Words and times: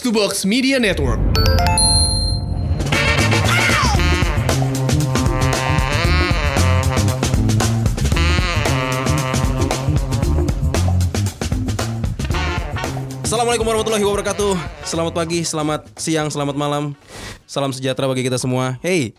To 0.00 0.08
Box 0.08 0.48
Media 0.48 0.80
Network. 0.80 1.20
Assalamualaikum 13.20 13.68
warahmatullahi 13.68 14.00
wabarakatuh. 14.00 14.56
Selamat 14.88 15.12
pagi, 15.12 15.44
selamat 15.44 15.92
siang, 16.00 16.32
selamat 16.32 16.56
malam. 16.56 16.96
Salam 17.44 17.76
sejahtera 17.76 18.08
bagi 18.08 18.24
kita 18.24 18.40
semua. 18.40 18.80
Hey, 18.80 19.12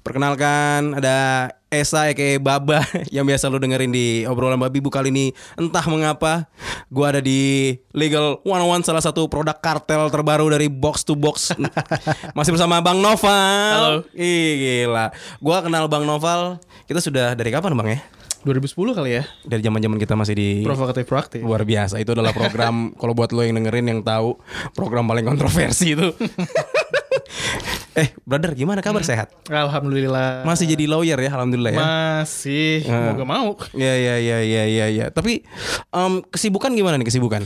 perkenalkan 0.00 0.96
ada 0.96 1.52
Esa 1.68 2.08
aka 2.08 2.40
Baba 2.40 2.80
yang 3.14 3.28
biasa 3.28 3.52
lu 3.52 3.60
dengerin 3.60 3.92
di 3.92 4.24
obrolan 4.24 4.56
babi 4.56 4.80
bu 4.80 4.88
kali 4.88 5.12
ini 5.12 5.36
entah 5.60 5.84
mengapa 5.84 6.48
gua 6.88 7.12
ada 7.12 7.20
di 7.20 7.76
Legal 7.92 8.40
101 8.40 8.88
salah 8.88 9.04
satu 9.04 9.28
produk 9.28 9.52
kartel 9.60 10.08
terbaru 10.08 10.48
dari 10.48 10.72
Box 10.72 11.04
to 11.04 11.12
Box 11.12 11.52
masih 12.36 12.56
bersama 12.56 12.80
Bang 12.80 13.04
Noval. 13.04 14.00
Halo. 14.00 14.08
Ih 14.16 14.84
gila. 14.88 15.12
Gua 15.44 15.60
kenal 15.60 15.92
Bang 15.92 16.08
Noval. 16.08 16.56
Kita 16.88 17.04
sudah 17.04 17.36
dari 17.36 17.52
kapan 17.52 17.76
Bang 17.76 17.92
ya? 17.92 18.00
2010 18.48 18.96
kali 18.96 19.10
ya. 19.20 19.28
Dari 19.44 19.60
zaman-zaman 19.60 20.00
kita 20.00 20.16
masih 20.16 20.32
di 20.32 20.48
Provokatif 20.64 21.04
proaktif. 21.04 21.44
Luar 21.44 21.68
biasa 21.68 22.00
itu 22.00 22.16
adalah 22.16 22.32
program 22.32 22.88
kalau 23.00 23.12
buat 23.12 23.28
lo 23.36 23.44
yang 23.44 23.60
dengerin 23.60 23.92
yang 23.92 24.00
tahu 24.00 24.40
program 24.72 25.04
paling 25.04 25.28
kontroversi 25.28 25.92
itu. 25.92 26.16
Eh, 27.98 28.14
brother 28.22 28.54
gimana 28.54 28.78
kabar 28.78 29.02
sehat? 29.02 29.34
Alhamdulillah. 29.50 30.46
Masih 30.46 30.70
jadi 30.70 30.86
lawyer 30.86 31.18
ya, 31.18 31.30
alhamdulillah 31.34 31.72
ya. 31.74 31.80
Masih. 31.82 32.86
Mau 32.86 33.18
gak 33.18 33.28
mau. 33.28 33.48
Ya 33.74 33.92
ya 33.92 34.14
ya 34.16 34.38
ya 34.40 34.62
ya 34.64 34.86
ya. 34.86 35.06
Tapi 35.10 35.42
em, 35.90 36.12
kesibukan 36.24 36.70
gimana 36.70 36.94
nih 36.94 37.06
kesibukan? 37.06 37.42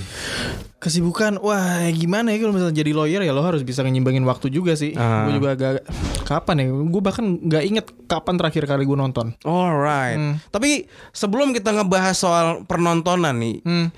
Kesibukan, 0.76 1.38
wah 1.38 1.86
gimana 1.94 2.34
ya 2.34 2.42
kalau 2.42 2.58
misalnya 2.58 2.74
jadi 2.74 2.90
lawyer 2.90 3.22
ya 3.22 3.30
lo 3.30 3.46
harus 3.46 3.62
bisa 3.62 3.86
nyimbangin 3.86 4.26
waktu 4.26 4.50
juga 4.50 4.74
sih. 4.74 4.98
Ah. 4.98 5.30
Gue 5.30 5.38
juga 5.38 5.54
agak 5.54 5.86
kapan 6.26 6.54
ya? 6.58 6.64
Gue 6.68 6.98
bahkan 6.98 7.22
nggak 7.38 7.64
inget 7.64 7.86
kapan 8.10 8.34
terakhir 8.34 8.66
kali 8.66 8.82
gue 8.82 8.98
nonton. 8.98 9.30
Alright. 9.46 10.18
Tapi 10.50 10.90
sebelum 11.10 11.54
kita 11.54 11.70
ngebahas 11.70 12.18
soal 12.18 12.46
penontonan 12.66 13.38
nih, 13.38 13.56
Hmm, 13.62 13.94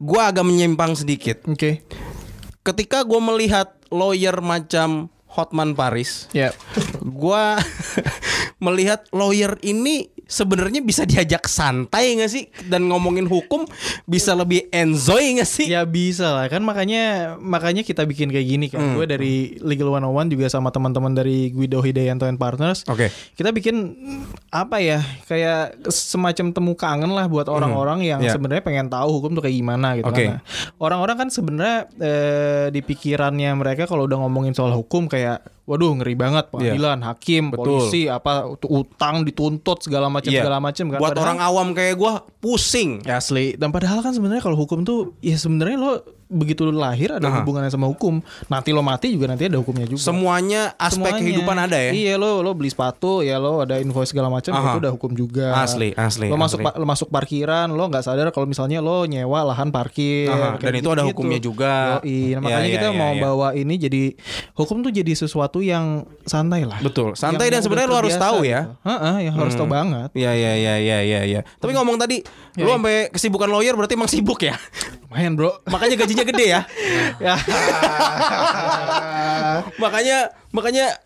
gua 0.00 0.32
agak 0.32 0.48
menyimpang 0.48 0.96
sedikit. 0.96 1.44
oke. 1.44 1.84
Ketika 2.64 3.04
gua 3.04 3.20
melihat 3.20 3.76
lawyer 3.92 4.40
macam 4.40 5.12
Hotman 5.36 5.76
Paris, 5.76 6.32
Ya. 6.32 6.56
gua 7.04 7.60
melihat 8.64 9.04
lawyer 9.12 9.60
ini 9.60 10.08
sebenarnya 10.26 10.82
bisa 10.82 11.06
diajak 11.06 11.46
santai 11.46 12.18
nggak 12.18 12.30
sih 12.30 12.44
dan 12.66 12.90
ngomongin 12.90 13.24
hukum 13.24 13.62
bisa 14.04 14.34
lebih 14.34 14.66
enjoy 14.74 15.38
nggak 15.38 15.46
sih? 15.46 15.66
Ya 15.70 15.86
bisa 15.86 16.34
lah 16.34 16.46
kan 16.50 16.60
makanya 16.60 17.34
makanya 17.38 17.86
kita 17.86 18.02
bikin 18.02 18.28
kayak 18.28 18.46
gini 18.46 18.66
kan. 18.66 18.82
Hmm. 18.82 18.94
Gue 18.98 19.06
dari 19.06 19.54
Legal 19.62 19.86
101 19.88 20.34
juga 20.34 20.46
sama 20.50 20.74
teman-teman 20.74 21.14
dari 21.14 21.54
Guido 21.54 21.78
Hidayanto 21.78 22.26
and 22.26 22.36
Partners. 22.36 22.82
Oke. 22.90 23.08
Kita 23.38 23.54
bikin 23.54 23.94
apa 24.50 24.82
ya 24.82 24.98
kayak 25.24 25.86
semacam 25.88 26.46
temu 26.50 26.72
kangen 26.74 27.14
lah 27.14 27.30
buat 27.30 27.46
orang-orang 27.46 28.02
yang 28.02 28.18
Ya. 28.18 28.34
sebenarnya 28.34 28.66
pengen 28.66 28.90
tahu 28.90 29.22
hukum 29.22 29.38
tuh 29.38 29.46
kayak 29.46 29.54
gimana 29.54 29.94
gitu 29.94 30.10
Oke. 30.10 30.26
kan. 30.26 30.42
Orang-orang 30.82 31.16
kan 31.22 31.28
sebenarnya 31.30 31.86
eh, 32.02 32.66
di 32.74 32.82
pikirannya 32.82 33.54
mereka 33.54 33.86
kalau 33.86 34.10
udah 34.10 34.18
ngomongin 34.26 34.50
soal 34.50 34.74
hukum 34.74 35.06
kayak 35.06 35.38
waduh 35.66 35.98
ngeri 35.98 36.14
banget 36.14 36.46
pengadilan, 36.48 37.02
hakim, 37.02 37.44
Iya. 37.44 37.52
Betul. 37.52 37.58
polisi, 37.58 38.02
apa 38.06 38.32
utang 38.64 39.26
dituntut 39.26 39.82
segala 39.82 40.06
macam 40.06 40.30
Iya. 40.30 40.46
segala 40.46 40.62
macam 40.62 40.84
kan. 40.88 40.98
Buat 41.02 41.10
Padahal- 41.12 41.26
orang 41.26 41.38
awam 41.42 41.68
kayak 41.74 41.94
gua 41.98 42.12
pusing. 42.38 43.02
Asli. 43.02 43.58
Dan 43.58 43.74
padahal 43.74 43.98
kan 44.00 44.14
sebenarnya 44.14 44.40
kalau 44.40 44.54
hukum 44.54 44.86
tuh 44.86 45.18
ya 45.18 45.34
sebenarnya 45.34 45.76
lo 45.76 45.92
begitu 46.26 46.62
lo 46.62 46.74
lahir 46.74 47.10
ada 47.12 47.24
Aha. 47.24 47.40
hubungannya 47.40 47.68
sama 47.68 47.86
hukum. 47.86 48.18
Nanti 48.46 48.70
lo 48.70 48.80
mati 48.80 49.10
juga 49.10 49.26
nanti 49.26 49.46
ada 49.46 49.56
hukumnya 49.56 49.86
juga. 49.86 50.02
Semuanya 50.02 50.74
aspek 50.74 51.06
Semuanya. 51.06 51.20
kehidupan 51.20 51.56
ada 51.56 51.78
ya. 51.78 51.90
Iya 51.90 52.14
lo 52.14 52.40
lo 52.40 52.50
beli 52.50 52.66
sepatu 52.66 53.20
ya 53.20 53.36
lo 53.36 53.60
ada 53.60 53.78
invoice 53.78 54.10
segala 54.10 54.26
macam 54.26 54.50
itu 54.50 54.78
udah 54.78 54.92
hukum 54.92 55.12
juga. 55.12 55.54
Asli, 55.56 55.92
asli, 55.92 56.26
Lo 56.26 56.34
masuk 56.34 56.58
asli. 56.58 56.66
pa- 56.66 56.76
lo 56.76 56.84
masuk 56.84 57.08
parkiran 57.08 57.68
lo 57.68 57.86
nggak 57.86 58.02
sadar 58.02 58.28
kalau 58.28 58.44
misalnya 58.44 58.78
lo 58.78 59.02
nyewa 59.02 59.42
lahan 59.44 59.70
parkir. 59.70 60.26
Aha, 60.28 60.58
dan 60.58 60.74
itu 60.74 60.86
ada 60.86 61.00
gitu-gitu. 61.00 61.08
hukumnya 61.12 61.38
juga. 61.38 61.74
Yoi. 62.00 62.10
Nah, 62.16 62.24
Ya, 62.26 62.38
makanya 62.42 62.66
ya, 62.66 62.74
kita 62.74 62.88
ya, 62.88 62.92
mau 62.92 63.12
ya. 63.12 63.22
bawa 63.22 63.48
ini 63.52 63.74
jadi 63.76 64.02
hukum 64.52 64.76
tuh 64.80 64.90
jadi 64.90 65.12
sesuatu 65.12 65.58
yang 65.58 65.86
santai 66.22 66.62
lah. 66.62 66.78
Betul. 66.80 67.14
Santai 67.14 67.48
dan 67.48 67.58
Yang 67.58 67.64
sebenarnya 67.64 67.86
udah 67.86 67.94
lo 67.94 68.02
harus 68.02 68.16
tahu 68.16 68.38
gitu. 68.42 68.50
ya. 68.50 68.60
Heeh, 68.82 69.16
yang 69.24 69.34
harus 69.36 69.54
tahu 69.54 69.68
banget. 69.68 70.10
Iya 70.12 70.32
iya 70.32 70.52
iya 70.54 70.74
iya 70.76 70.98
iya 71.00 71.20
iya. 71.24 71.40
Tapi 71.56 71.70
ngomong 71.72 71.96
tadi 71.96 72.20
lu 72.56 72.68
sampai 72.68 73.08
kesibukan 73.08 73.46
lawyer 73.46 73.72
berarti 73.72 73.94
emang 73.94 74.06
sibuk 74.06 74.40
ya. 74.40 74.58
Lumayan 75.06 75.32
bro. 75.38 75.50
Makanya 75.70 75.94
gajinya 76.02 76.24
gede 76.26 76.46
ya. 76.50 76.60
ya. 77.30 77.34
makanya 79.78 80.34
makanya 80.50 80.98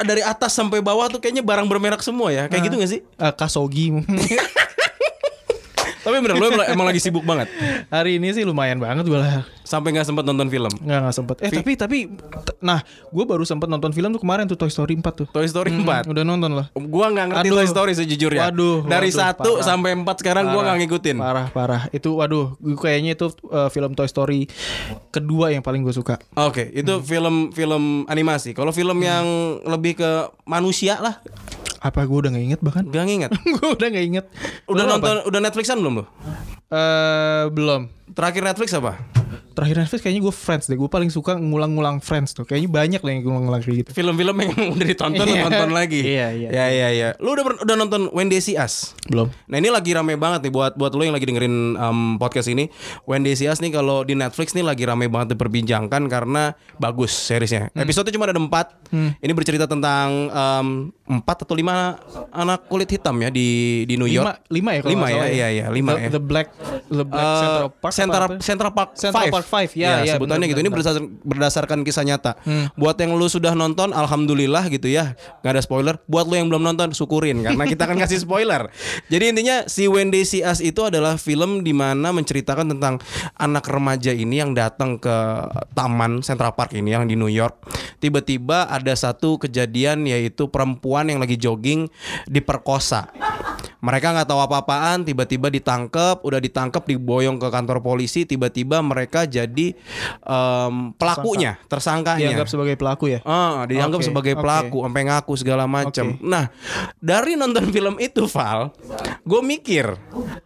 dari 0.00 0.22
atas 0.22 0.54
sampai 0.54 0.78
bawah 0.78 1.10
tuh 1.10 1.18
kayaknya 1.18 1.42
barang 1.42 1.66
bermerek 1.66 2.02
semua 2.06 2.30
ya. 2.30 2.46
Kayak 2.46 2.62
gitu 2.70 2.74
gak 2.78 2.90
sih? 2.90 3.00
Eh, 3.02 3.32
Kasogi 3.34 3.90
Tapi 6.10 6.20
bener 6.20 6.36
lu 6.36 6.46
emang, 6.48 6.66
emang 6.68 6.86
lagi 6.86 6.98
sibuk 6.98 7.22
banget. 7.22 7.46
Hari 7.86 8.18
ini 8.18 8.30
sih 8.30 8.42
lumayan 8.42 8.76
banget 8.76 9.04
gue 9.04 9.14
lah. 9.14 9.46
Sampai 9.62 9.90
nggak 9.90 10.02
sempat 10.04 10.24
nonton 10.24 10.46
film. 10.46 10.66
Nggak 10.76 10.98
nggak 11.00 11.14
sempet. 11.14 11.36
Eh 11.40 11.50
tapi 11.52 11.72
tapi 11.74 11.98
t- 12.10 12.58
nah 12.60 12.82
gue 13.06 13.24
baru 13.24 13.42
sempet 13.42 13.66
nonton 13.66 13.90
film 13.90 14.10
tuh 14.10 14.18
kemarin 14.18 14.44
tuh 14.44 14.54
Toy 14.54 14.66
Story 14.66 14.94
4 14.94 15.06
tuh. 15.14 15.26
Toy 15.28 15.46
Story 15.46 15.70
4. 15.70 16.10
Udah 16.10 16.22
nonton 16.22 16.50
loh. 16.52 16.66
Gua 16.74 17.06
nggak 17.08 17.26
ngerti 17.30 17.46
Aduh. 17.46 17.56
Toy 17.56 17.66
Story 17.66 17.92
sejujurnya. 17.94 18.42
Waduh, 18.44 18.82
Dari 18.84 19.08
waduh, 19.08 19.20
satu 19.22 19.50
parah. 19.54 19.64
sampai 19.64 19.90
4 19.94 20.20
sekarang 20.20 20.44
Parah. 20.44 20.58
nggak 20.60 20.76
ngikutin. 20.80 21.16
Parah 21.16 21.46
parah. 21.48 21.82
Itu 21.90 22.18
waduh, 22.18 22.56
gue 22.56 22.74
kayaknya 22.74 23.14
itu 23.14 23.30
uh, 23.46 23.68
film 23.68 23.94
Toy 23.94 24.04
Story 24.04 24.50
kedua 25.08 25.48
yang 25.48 25.60
paling 25.60 25.80
gue 25.80 25.92
suka. 25.92 26.18
Oke, 26.36 26.66
itu 26.68 26.90
Hmm. 26.90 27.02
film 27.02 27.34
film 27.50 27.82
animasi. 28.04 28.50
Kalau 28.50 28.70
film 28.70 28.98
yang 28.98 29.22
lebih 29.62 29.96
ke 29.96 30.10
manusia 30.44 30.98
lah, 30.98 31.22
Apa 31.80 32.04
gue 32.04 32.18
udah 32.20 32.30
nggak 32.32 32.44
inget 32.44 32.60
bahkan? 32.60 32.84
gak 32.92 33.04
nginget. 33.08 33.30
gue 33.56 33.68
udah 33.72 33.86
nggak 33.88 34.06
inget. 34.06 34.26
Udah 34.68 34.84
apa? 34.84 34.92
nonton, 34.96 35.16
udah 35.32 35.40
Netflixan 35.40 35.80
belum 35.80 35.94
lo? 36.00 36.04
Eh 36.68 37.44
belum. 37.48 37.88
Terakhir 38.12 38.42
Netflix 38.44 38.70
apa? 38.76 39.19
Terakhir 39.60 39.76
Netflix 39.76 40.00
kayaknya 40.00 40.22
gue 40.24 40.32
Friends 40.32 40.64
deh. 40.66 40.74
Gue 40.74 40.88
paling 40.88 41.12
suka 41.12 41.36
ngulang-ngulang 41.36 42.00
Friends 42.00 42.32
tuh. 42.32 42.48
Kayaknya 42.48 42.70
banyak 42.72 43.00
lah 43.04 43.10
yang 43.12 43.20
ngulang-ngulang 43.22 43.60
kayak 43.60 43.76
gitu. 43.78 43.90
Film-film 43.92 44.36
yang 44.40 44.50
udah 44.80 44.86
ditonton 44.88 45.26
Iya. 45.28 45.44
tonton 45.44 45.70
lagi. 45.70 46.00
Iya, 46.00 46.26
iya. 46.32 46.48
Ya 46.48 46.66
ya 46.66 46.88
ya. 46.90 47.08
Lu 47.20 47.36
udah 47.36 47.60
udah 47.60 47.76
nonton 47.76 48.08
When 48.10 48.26
They 48.26 48.40
See 48.40 48.56
Us? 48.56 48.96
Belum. 49.04 49.28
Nah 49.44 49.56
ini 49.56 49.68
lagi 49.68 49.92
rame 49.92 50.16
banget 50.16 50.48
nih 50.48 50.52
buat 50.52 50.72
buat 50.74 50.96
lo 50.96 51.04
yang 51.04 51.12
lagi 51.12 51.28
dengerin 51.28 51.76
um, 51.76 52.16
podcast 52.16 52.48
ini. 52.48 52.72
When 53.04 53.20
They 53.20 53.36
See 53.36 53.44
Us 53.44 53.60
nih 53.60 53.68
kalau 53.70 54.00
di 54.00 54.16
Netflix 54.16 54.50
nih 54.50 54.64
lagi 54.64 54.82
rame 54.82 55.06
banget 55.06 55.36
diperbincangkan 55.36 56.08
karena 56.08 56.56
bagus 56.76 57.12
seriesnya. 57.12 57.68
Hmm. 57.70 57.84
Episode 57.84 58.08
cuma 58.08 58.24
ada 58.24 58.40
empat. 58.40 58.80
Ini 58.90 59.30
bercerita 59.30 59.68
tentang 59.68 60.08
um, 60.30 60.66
empat 61.04 61.42
atau 61.42 61.52
lima 61.52 61.98
anak 62.30 62.64
kulit 62.66 62.88
hitam 62.88 63.18
ya 63.18 63.28
di 63.28 63.82
di 63.84 63.94
New 63.94 64.06
Lima, 64.06 64.38
York. 64.38 64.46
lima 64.48 64.70
ya 64.72 64.80
kalau 64.80 64.90
Lima 64.90 65.06
ya, 65.06 65.12
salah 65.12 65.26
iya, 65.28 65.46
iya, 65.50 65.64
lima 65.68 65.90
the, 65.90 65.98
ya. 66.00 66.08
The 66.08 66.22
Black, 66.22 66.48
the 66.86 67.02
Black 67.04 67.26
Eh, 67.26 67.38
Central 67.42 67.68
Park. 67.72 67.92
Central? 67.92 68.26
Central 68.40 68.70
Park 68.70 68.90
Central. 68.94 69.26
Park 69.28 69.46
Five, 69.50 69.74
ya, 69.74 70.06
ya, 70.06 70.14
sebutannya 70.14 70.46
benar, 70.46 70.52
gitu. 70.54 70.60
Ini 70.62 70.70
benar, 70.70 70.78
berdasarkan, 70.78 71.04
berdasarkan 71.26 71.78
kisah 71.82 72.04
nyata. 72.06 72.32
Buat 72.78 73.02
yang 73.02 73.18
lu 73.18 73.26
sudah 73.26 73.58
nonton, 73.58 73.90
alhamdulillah 73.90 74.70
gitu 74.70 74.86
ya, 74.86 75.18
nggak 75.42 75.52
ada 75.58 75.62
spoiler. 75.62 75.98
Buat 76.06 76.30
lu 76.30 76.38
yang 76.38 76.46
belum 76.46 76.62
nonton, 76.62 76.94
syukurin 76.94 77.42
karena 77.42 77.64
kita 77.66 77.90
akan 77.90 77.98
kasih 77.98 78.22
spoiler. 78.22 78.70
Jadi 79.12 79.24
intinya 79.34 79.66
si 79.66 79.90
When 79.90 80.14
They 80.14 80.22
See 80.22 80.46
Us 80.46 80.62
itu 80.62 80.86
adalah 80.86 81.18
film 81.18 81.66
di 81.66 81.74
mana 81.74 82.14
menceritakan 82.14 82.70
tentang 82.76 83.02
anak 83.34 83.66
remaja 83.66 84.14
ini 84.14 84.38
yang 84.38 84.54
datang 84.54 85.02
ke 85.02 85.16
taman 85.74 86.22
Central 86.22 86.54
Park 86.54 86.76
ini 86.78 86.94
yang 86.94 87.10
di 87.10 87.18
New 87.18 87.32
York. 87.32 87.66
Tiba-tiba 87.98 88.70
ada 88.70 88.94
satu 88.94 89.42
kejadian 89.42 90.06
yaitu 90.06 90.46
perempuan 90.46 91.10
yang 91.10 91.18
lagi 91.18 91.34
jogging 91.34 91.90
diperkosa. 92.30 93.10
Mereka 93.80 94.12
nggak 94.12 94.28
tahu 94.28 94.40
apa-apaan, 94.44 95.08
tiba-tiba 95.08 95.48
ditangkap, 95.48 96.20
udah 96.20 96.36
ditangkap 96.36 96.84
diboyong 96.84 97.40
ke 97.40 97.48
kantor 97.48 97.80
polisi, 97.80 98.28
tiba-tiba 98.28 98.84
mereka 98.84 99.24
jadi 99.24 99.72
em, 100.20 100.74
pelakunya, 101.00 101.56
tersangkanya. 101.64 102.28
Dianggap 102.28 102.48
sebagai 102.48 102.76
pelaku 102.76 103.16
ya. 103.16 103.20
Ah, 103.24 103.64
dianggap 103.64 104.04
Oke, 104.04 104.08
sebagai 104.12 104.34
pelaku, 104.36 104.84
sampai 104.84 105.02
ngaku 105.08 105.32
segala 105.40 105.64
macam. 105.64 106.12
Oke. 106.12 106.20
Nah, 106.20 106.52
dari 107.00 107.40
nonton 107.40 107.72
film 107.72 107.96
itu, 107.96 108.28
Val, 108.28 108.68
gue 109.24 109.40
mikir, 109.40 109.96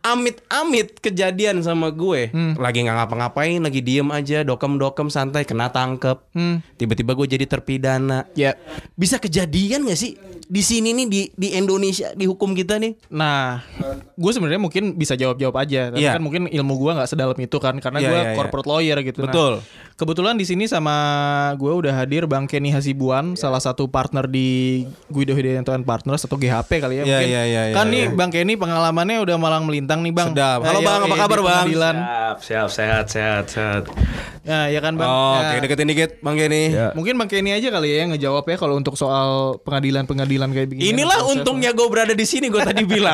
amit-amit 0.05 1.01
kejadian 1.01 1.65
sama 1.65 1.91
gue, 1.91 2.31
Hmm. 2.31 2.55
lagi 2.55 2.87
nggak 2.87 2.97
ngapa-ngapain, 3.03 3.59
lagi 3.59 3.81
diem 3.81 4.09
aja, 4.15 4.45
dokem-dokem 4.45 5.09
santai, 5.09 5.43
kena 5.43 5.73
tangkep, 5.73 6.23
Hmm. 6.37 6.63
tiba-tiba 6.77 7.17
gue 7.17 7.27
jadi 7.35 7.47
terpidana. 7.49 8.29
Ya. 8.39 8.55
Bisa 8.95 9.19
kejadian 9.19 9.89
gak 9.89 9.99
sih 9.99 10.15
di 10.45 10.61
sini 10.61 10.93
nih 10.93 11.07
di 11.09 11.21
di 11.33 11.49
Indonesia 11.57 12.13
di 12.13 12.29
hukum 12.29 12.53
kita 12.53 12.77
nih? 12.77 12.93
Nah, 13.09 13.24
gue 14.15 14.31
sebenarnya 14.31 14.59
mungkin 14.59 14.95
bisa 14.95 15.15
jawab-jawab 15.15 15.57
aja, 15.59 15.91
tapi 15.91 16.01
Iya. 16.01 16.15
kan 16.15 16.23
mungkin 16.23 16.43
ilmu 16.47 16.75
gue 16.77 16.93
nggak 16.95 17.09
sedalam 17.09 17.37
itu 17.37 17.57
kan, 17.57 17.75
karena 17.77 17.99
Iya, 17.99 18.07
gue 18.07 18.17
iya, 18.17 18.25
iya. 18.25 18.37
corporate 18.37 18.67
lawyer 18.67 18.99
gitu. 19.01 19.21
Nah, 19.21 19.29
Betul. 19.29 19.53
kebetulan 19.95 20.35
di 20.35 20.45
sini 20.45 20.65
sama 20.65 20.95
gue 21.55 21.71
udah 21.71 21.95
hadir 21.95 22.25
Bang 22.25 22.45
Kenny 22.45 22.71
Hasibuan, 22.71 23.35
salah 23.35 23.59
satu 23.59 23.87
partner 23.87 24.25
di 24.25 24.83
Guido 25.09 25.33
Hidayanto 25.33 25.71
and 25.71 25.83
Partners 25.83 26.23
atau 26.23 26.35
GHP 26.35 26.71
kali 26.79 26.95
ya. 26.97 27.05
Iya, 27.05 27.07
mungkin. 27.09 27.29
iya, 27.29 27.43
iya, 27.45 27.63
iya, 27.65 27.75
kan 27.75 27.87
nih 27.87 28.03
iya. 28.05 28.13
Bang 28.13 28.31
Kenny 28.31 28.55
pengalamannya 28.55 29.19
udah 29.21 29.37
malang 29.37 29.65
melintang 29.65 30.01
nih 30.01 30.11
Bang. 30.11 30.31
Sedap. 30.31 30.63
Halo, 30.63 30.79
Eh, 30.79 30.83
Bang, 30.83 30.95
yang- 30.97 31.07
apa 31.07 31.15
eh, 31.15 31.21
kabar, 31.21 31.39
Bang? 31.39 31.47
pengadilan. 31.67 31.97
Siap, 31.97 32.37
siap, 32.41 32.69
sehat, 32.69 33.05
sehat, 33.07 33.45
sehat. 33.47 33.85
Ya, 34.43 34.69
ya 34.69 34.79
kan 34.79 34.95
Bang. 34.95 35.07
Oh, 35.07 35.35
Ya. 35.35 35.57
Oke, 35.57 35.65
deketin 35.65 35.89
dikit 35.89 36.11
Bang 36.21 36.37
Kenny. 36.37 36.69
Ya. 36.71 36.93
Mungkin 36.93 37.15
Bang 37.15 37.29
Kenny 37.29 37.51
aja 37.51 37.69
kali 37.69 37.89
ya 37.89 38.05
yang 38.05 38.13
ngejawab 38.13 38.45
ya 38.45 38.57
kalau 38.57 38.75
untuk 38.75 38.95
soal 38.95 39.57
pengadilan-pengadilan 39.61 40.51
kayak 40.51 40.69
begini. 40.69 40.93
Inilah 40.93 41.21
untungnya 41.27 41.71
gue 41.71 41.87
berada 41.87 42.13
di 42.13 42.25
sini 42.25 42.47
gue 42.47 42.61
tadi 42.61 42.83
bilang 42.83 43.14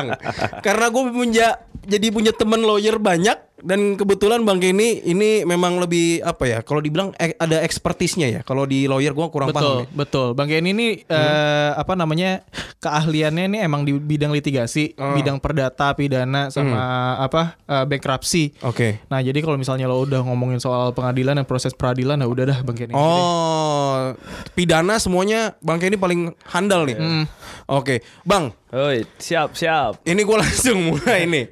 karena 0.65 0.85
gue 0.89 1.03
punya 1.11 1.47
jadi 1.81 2.07
punya 2.13 2.31
temen 2.31 2.61
lawyer 2.61 3.01
banyak 3.01 3.50
dan 3.61 3.93
kebetulan 3.93 4.41
bang 4.41 4.59
Kenny 4.59 4.89
ini 5.03 5.41
memang 5.41 5.77
lebih 5.77 6.21
apa 6.21 6.43
ya 6.43 6.59
kalau 6.59 6.77
dibilang 6.77 7.13
eh, 7.15 7.33
ada 7.35 7.61
ekspertisnya 7.61 8.27
ya 8.27 8.41
kalau 8.41 8.63
di 8.63 8.85
lawyer 8.85 9.11
gue 9.11 9.27
kurang 9.27 9.49
Betul, 9.49 9.61
paham 9.61 9.77
ya. 9.79 9.95
betul. 9.95 10.27
Bang 10.33 10.47
Kenny 10.47 10.69
ini 10.69 10.87
eh, 10.99 11.71
apa 11.71 11.93
namanya 11.93 12.41
keahliannya 12.77 13.45
ini 13.47 13.57
emang 13.59 13.81
di 13.81 13.93
bidang 13.93 14.29
litigasi, 14.31 14.93
Oh. 14.93 15.13
bidang 15.13 15.37
perdata, 15.37 15.93
pidana, 15.93 16.49
sama 16.49 16.81
apa 17.17 17.55
eh, 17.61 17.85
bankruptcy. 17.85 18.57
Oke. 18.61 19.01
Nah 19.07 19.19
jadi 19.19 19.37
kalau 19.39 19.55
misalnya 19.55 19.85
lo 19.85 20.01
udah 20.01 20.21
ngomongin 20.21 20.57
soal 20.57 20.89
pengadilan 20.91 21.33
dan 21.33 21.45
proses 21.45 21.71
peradilan, 21.71 22.15
nah 22.15 22.25
udah 22.25 22.43
dah 22.47 22.59
Bang 22.61 22.73
Kenny. 22.73 22.93
Oh, 22.93 24.17
pidana 24.51 24.97
semuanya 24.97 25.53
bang 25.59 25.77
Kenny 25.77 25.95
paling 25.95 26.33
handal 26.45 26.83
nih. 26.83 26.97
Oke, 27.67 28.01
bang. 28.21 28.49
Oi, 28.71 29.03
siap, 29.17 29.51
siap. 29.51 29.99
Ini 30.01 30.15
gue 30.17 30.37
langsung 30.43 30.79
mulai 30.89 31.27
nih. 31.27 31.45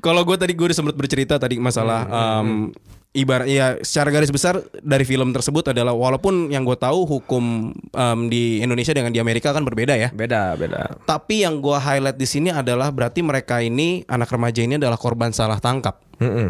Kalau 0.00 0.24
gue 0.24 0.36
tadi 0.36 0.52
gue 0.52 0.66
udah 0.66 0.76
sempat 0.76 0.96
bercerita 0.96 1.35
tadi 1.38 1.56
masalah 1.60 2.06
um, 2.08 2.72
ibarat 3.16 3.48
ya 3.48 3.80
secara 3.80 4.12
garis 4.12 4.28
besar 4.28 4.60
dari 4.84 5.08
film 5.08 5.32
tersebut 5.32 5.72
adalah 5.72 5.96
walaupun 5.96 6.52
yang 6.52 6.68
gue 6.68 6.76
tahu 6.76 7.08
hukum 7.08 7.72
um, 7.72 8.20
di 8.28 8.60
Indonesia 8.60 8.92
dengan 8.92 9.08
di 9.08 9.16
Amerika 9.16 9.56
kan 9.56 9.64
berbeda 9.64 9.96
ya. 9.96 10.12
Beda, 10.12 10.52
beda. 10.52 11.00
Tapi 11.08 11.48
yang 11.48 11.64
gue 11.64 11.80
highlight 11.80 12.20
di 12.20 12.28
sini 12.28 12.52
adalah 12.52 12.92
berarti 12.92 13.24
mereka 13.24 13.64
ini 13.64 14.04
anak 14.04 14.28
remaja 14.28 14.60
ini 14.60 14.76
adalah 14.76 15.00
korban 15.00 15.32
salah 15.32 15.56
tangkap. 15.56 16.04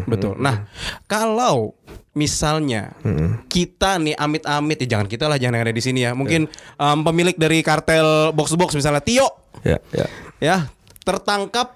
Betul. 0.07 0.39
Nah, 0.39 0.67
kalau 1.07 1.75
misalnya 2.15 2.95
kita 3.47 3.99
nih 4.03 4.15
amit-amit 4.19 4.77
ya 4.83 4.97
jangan 4.97 5.07
kita 5.07 5.27
lah 5.31 5.39
jangan 5.39 5.59
yang 5.59 5.65
ada 5.71 5.75
di 5.75 5.83
sini 5.83 5.99
ya. 6.03 6.11
Mungkin 6.11 6.51
um, 6.79 6.99
pemilik 7.07 7.35
dari 7.39 7.63
kartel 7.63 8.35
box 8.35 8.59
box 8.59 8.75
misalnya 8.75 8.99
Tio 8.99 9.27
Ya, 9.65 9.81
ya. 9.89 10.07
ya 10.37 10.57
tertangkap 11.01 11.73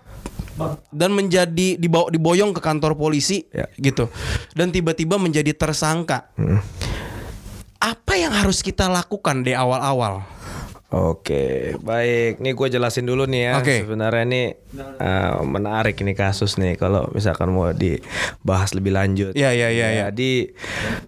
dan 0.89 1.11
menjadi 1.11 1.75
dibawa 1.75 2.07
diboyong 2.07 2.51
ke 2.51 2.61
kantor 2.61 2.93
polisi 2.93 3.47
Ya. 3.49 3.65
gitu 3.75 4.11
dan 4.53 4.69
tiba-tiba 4.69 5.15
menjadi 5.15 5.51
tersangka 5.51 6.31
apa 7.77 8.13
yang 8.13 8.31
harus 8.31 8.61
kita 8.61 8.85
lakukan 8.85 9.41
di 9.41 9.51
awal-awal 9.51 10.21
Oke, 10.91 11.71
baik. 11.79 12.43
Nih 12.43 12.51
gue 12.51 12.67
jelasin 12.67 13.07
dulu 13.07 13.23
nih 13.23 13.47
ya. 13.47 13.63
Oke. 13.63 13.79
Sebenarnya 13.79 14.27
ini 14.27 14.43
eh, 14.73 14.99
menarik 15.41 15.95
ini 15.97 16.11
kasus 16.11 16.55
nih. 16.55 16.75
Kalau 16.75 17.09
misalkan 17.09 17.49
mau 17.49 17.71
dibahas 17.71 18.71
lebih 18.71 18.91
lanjut. 18.91 19.31
Ya, 19.33 19.51
ya, 19.51 19.67
ya, 19.67 19.87
ya. 19.91 20.05
Jadi 20.05 20.55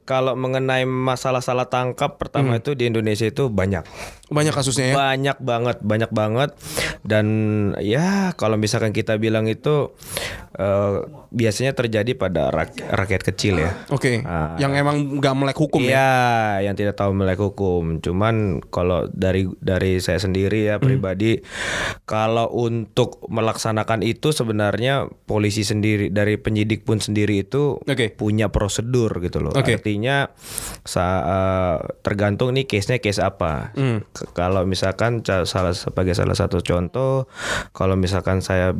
kalau 0.03 0.33
mengenai 0.33 0.83
masalah 0.83 1.39
salah 1.39 1.65
tangkap, 1.65 2.15
pertama 2.15 2.55
itu 2.55 2.71
di 2.71 2.85
Indonesia 2.85 3.23
itu 3.23 3.47
banyak. 3.47 3.83
banyak 4.25 4.49
kasusnya 4.51 4.85
ya 4.87 4.95
Banyak 4.95 5.37
banget, 5.39 5.77
banyak 5.79 6.09
banget. 6.09 6.49
Dan 7.01 7.25
ya 7.77 8.03
kalau 8.33 8.55
misalkan 8.55 8.89
kita 8.89 9.15
bilang 9.15 9.45
itu 9.45 9.93
eh, 10.53 10.95
biasanya 11.29 11.71
terjadi 11.71 12.13
pada 12.13 12.49
rak- 12.49 12.81
rakyat 12.83 13.21
kecil 13.23 13.57
ya. 13.59 13.73
oke 13.87 14.21
Ah. 14.23 14.53
yang 14.55 14.73
emang 14.73 15.17
nggak 15.17 15.33
melek 15.33 15.57
hukum 15.57 15.81
ya 15.81 15.91
Iya, 15.93 16.09
yang 16.63 16.75
tidak 16.75 16.95
tahu 16.95 17.11
melek 17.11 17.37
hukum. 17.37 17.99
Cuman 17.99 18.35
kalau 18.67 19.05
dari 19.07 19.45
dari 19.59 19.97
saya 19.97 20.17
sendiri 20.17 20.65
ya 20.65 20.77
pribadi, 20.79 21.37
kalau 22.03 22.49
untuk 22.49 23.21
melaksanakan 23.53 24.01
itu 24.01 24.33
sebenarnya 24.33 24.93
polisi 25.23 25.61
sendiri 25.61 26.09
dari 26.09 26.35
penyidik 26.35 26.81
pun 26.81 26.97
sendiri 26.97 27.39
itu 27.39 27.77
Oke. 27.79 28.09
punya 28.09 28.49
prosedur 28.49 29.13
gitu 29.19 29.37
loh. 29.39 29.53
Oke. 29.53 29.77
Artinya 29.77 30.33
sa- 30.81 31.21
eh, 31.21 31.75
tergantung 32.01 32.49
nih 32.51 32.65
case-nya 32.65 32.97
case 32.97 33.21
apa. 33.21 33.69
K- 34.09 34.33
Kalau 34.33 34.65
misalkan 34.65 35.21
salah 35.21 35.71
sebagai 35.71 36.11
salah 36.11 36.33
satu 36.33 36.59
contoh, 36.59 37.29
kalau 37.69 37.93
misalkan 37.93 38.41
saya 38.41 38.73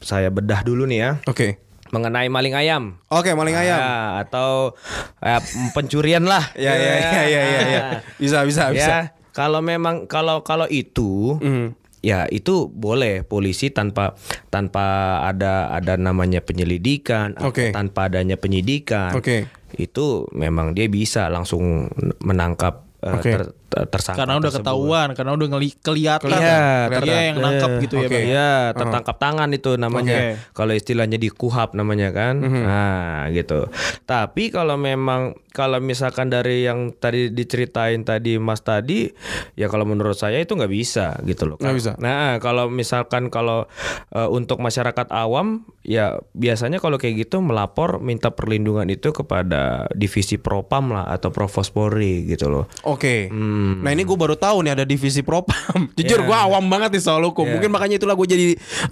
saya 0.00 0.28
bedah 0.28 0.60
dulu 0.60 0.84
nih 0.84 0.98
ya 0.98 1.10
oke 1.24 1.56
mengenai 1.88 2.28
maling 2.28 2.52
ayam. 2.52 2.96
oke 3.06 3.28
maling 3.30 3.54
ayam 3.54 3.76
Ya, 3.76 3.88
atau 4.18 4.72
eh, 5.18 5.40
pencurian 5.70 6.24
lah. 6.24 6.48
ya 6.54 6.72
ya 6.72 6.92
ya 6.98 7.22
ya 7.22 7.42
ya, 7.42 7.60
ya. 7.62 7.82
bisa 8.14 8.40
bisa 8.42 8.68
bisa 8.68 8.96
Ya, 8.98 9.16
kalau 9.30 9.60
memang 9.60 10.04
kalau 10.04 10.40
kalau 10.40 10.64
itu 10.66 11.36
Mhm. 11.38 11.83
Ya 12.04 12.28
itu 12.28 12.68
boleh 12.68 13.24
polisi 13.24 13.72
tanpa 13.72 14.12
tanpa 14.52 15.18
ada 15.24 15.72
ada 15.72 15.96
namanya 15.96 16.44
penyelidikan 16.44 17.32
atau 17.40 17.48
Oke. 17.48 17.72
tanpa 17.72 18.12
adanya 18.12 18.36
penyidikan. 18.36 19.16
Oke. 19.16 19.48
Itu 19.72 20.28
memang 20.36 20.76
dia 20.76 20.86
bisa 20.92 21.32
langsung 21.32 21.88
menangkap 22.20 22.84
eh, 23.00 23.20
ter- 23.24 23.48
ter- 23.48 23.52
tersangka 23.86 24.22
karena 24.22 24.34
udah 24.36 24.46
tersebut. 24.48 24.64
ketahuan, 24.64 25.08
karena 25.12 25.32
udah 25.34 25.48
ngeli- 25.50 25.78
kelihatan. 25.80 26.28
Iya, 26.30 26.38
dia 26.38 26.98
kelihatan. 27.00 27.24
yang 27.24 27.36
nangkap 27.40 27.70
gitu 27.82 27.94
ya, 27.96 28.06
Oke. 28.06 28.14
Bang. 28.14 28.26
Ya, 28.30 28.52
tertangkap 28.72 29.16
tangan 29.18 29.48
itu 29.50 29.70
namanya. 29.74 30.16
Oke. 30.16 30.30
Kalau 30.52 30.72
istilahnya 30.72 31.18
di 31.18 31.28
kuhap 31.28 31.74
namanya 31.74 32.08
kan. 32.10 32.34
Mhm. 32.38 32.62
Nah, 32.62 33.28
gitu. 33.30 33.66
Tapi 34.04 34.48
kalau 34.48 34.78
memang 34.78 35.34
kalau 35.54 35.78
misalkan 35.78 36.34
dari 36.34 36.66
yang 36.66 36.90
tadi 36.98 37.30
diceritain 37.30 38.02
tadi 38.02 38.42
Mas 38.42 38.60
tadi, 38.60 39.06
ya 39.54 39.70
kalau 39.70 39.86
menurut 39.86 40.18
saya 40.18 40.42
itu 40.42 40.58
nggak 40.58 40.72
bisa 40.72 41.14
gitu 41.22 41.46
loh. 41.46 41.56
Nggak 41.62 41.76
bisa. 41.78 41.92
Nah, 42.02 42.42
kalau 42.42 42.66
misalkan 42.66 43.30
kalau 43.30 43.70
eh, 44.10 44.28
untuk 44.28 44.58
masyarakat 44.58 45.14
awam, 45.14 45.62
ya 45.86 46.18
biasanya 46.34 46.82
kalau 46.82 46.98
kayak 46.98 47.30
gitu 47.30 47.38
melapor 47.38 48.02
minta 48.02 48.34
perlindungan 48.34 48.90
itu 48.90 49.14
kepada 49.14 49.86
divisi 49.94 50.42
propam 50.42 50.90
lah 50.90 51.06
atau 51.06 51.30
provospori 51.30 52.26
gitu 52.26 52.50
loh. 52.50 52.66
Oke. 52.82 53.30
Hmm. 53.30 53.63
Nah 53.80 53.90
ini 53.90 54.02
gue 54.02 54.14
baru 54.14 54.34
tahu 54.34 54.62
nih 54.62 54.72
ada 54.74 54.84
divisi 54.84 55.20
propam. 55.20 55.88
Jujur 55.98 56.20
Iya. 56.20 56.26
gue 56.26 56.36
awam 56.36 56.64
banget 56.66 56.94
nih 56.94 57.02
soal 57.02 57.22
hukum. 57.22 57.44
Iya. 57.44 57.52
Mungkin 57.56 57.70
makanya 57.70 57.96
itulah 57.96 58.14
gue 58.14 58.26
jadi 58.26 58.46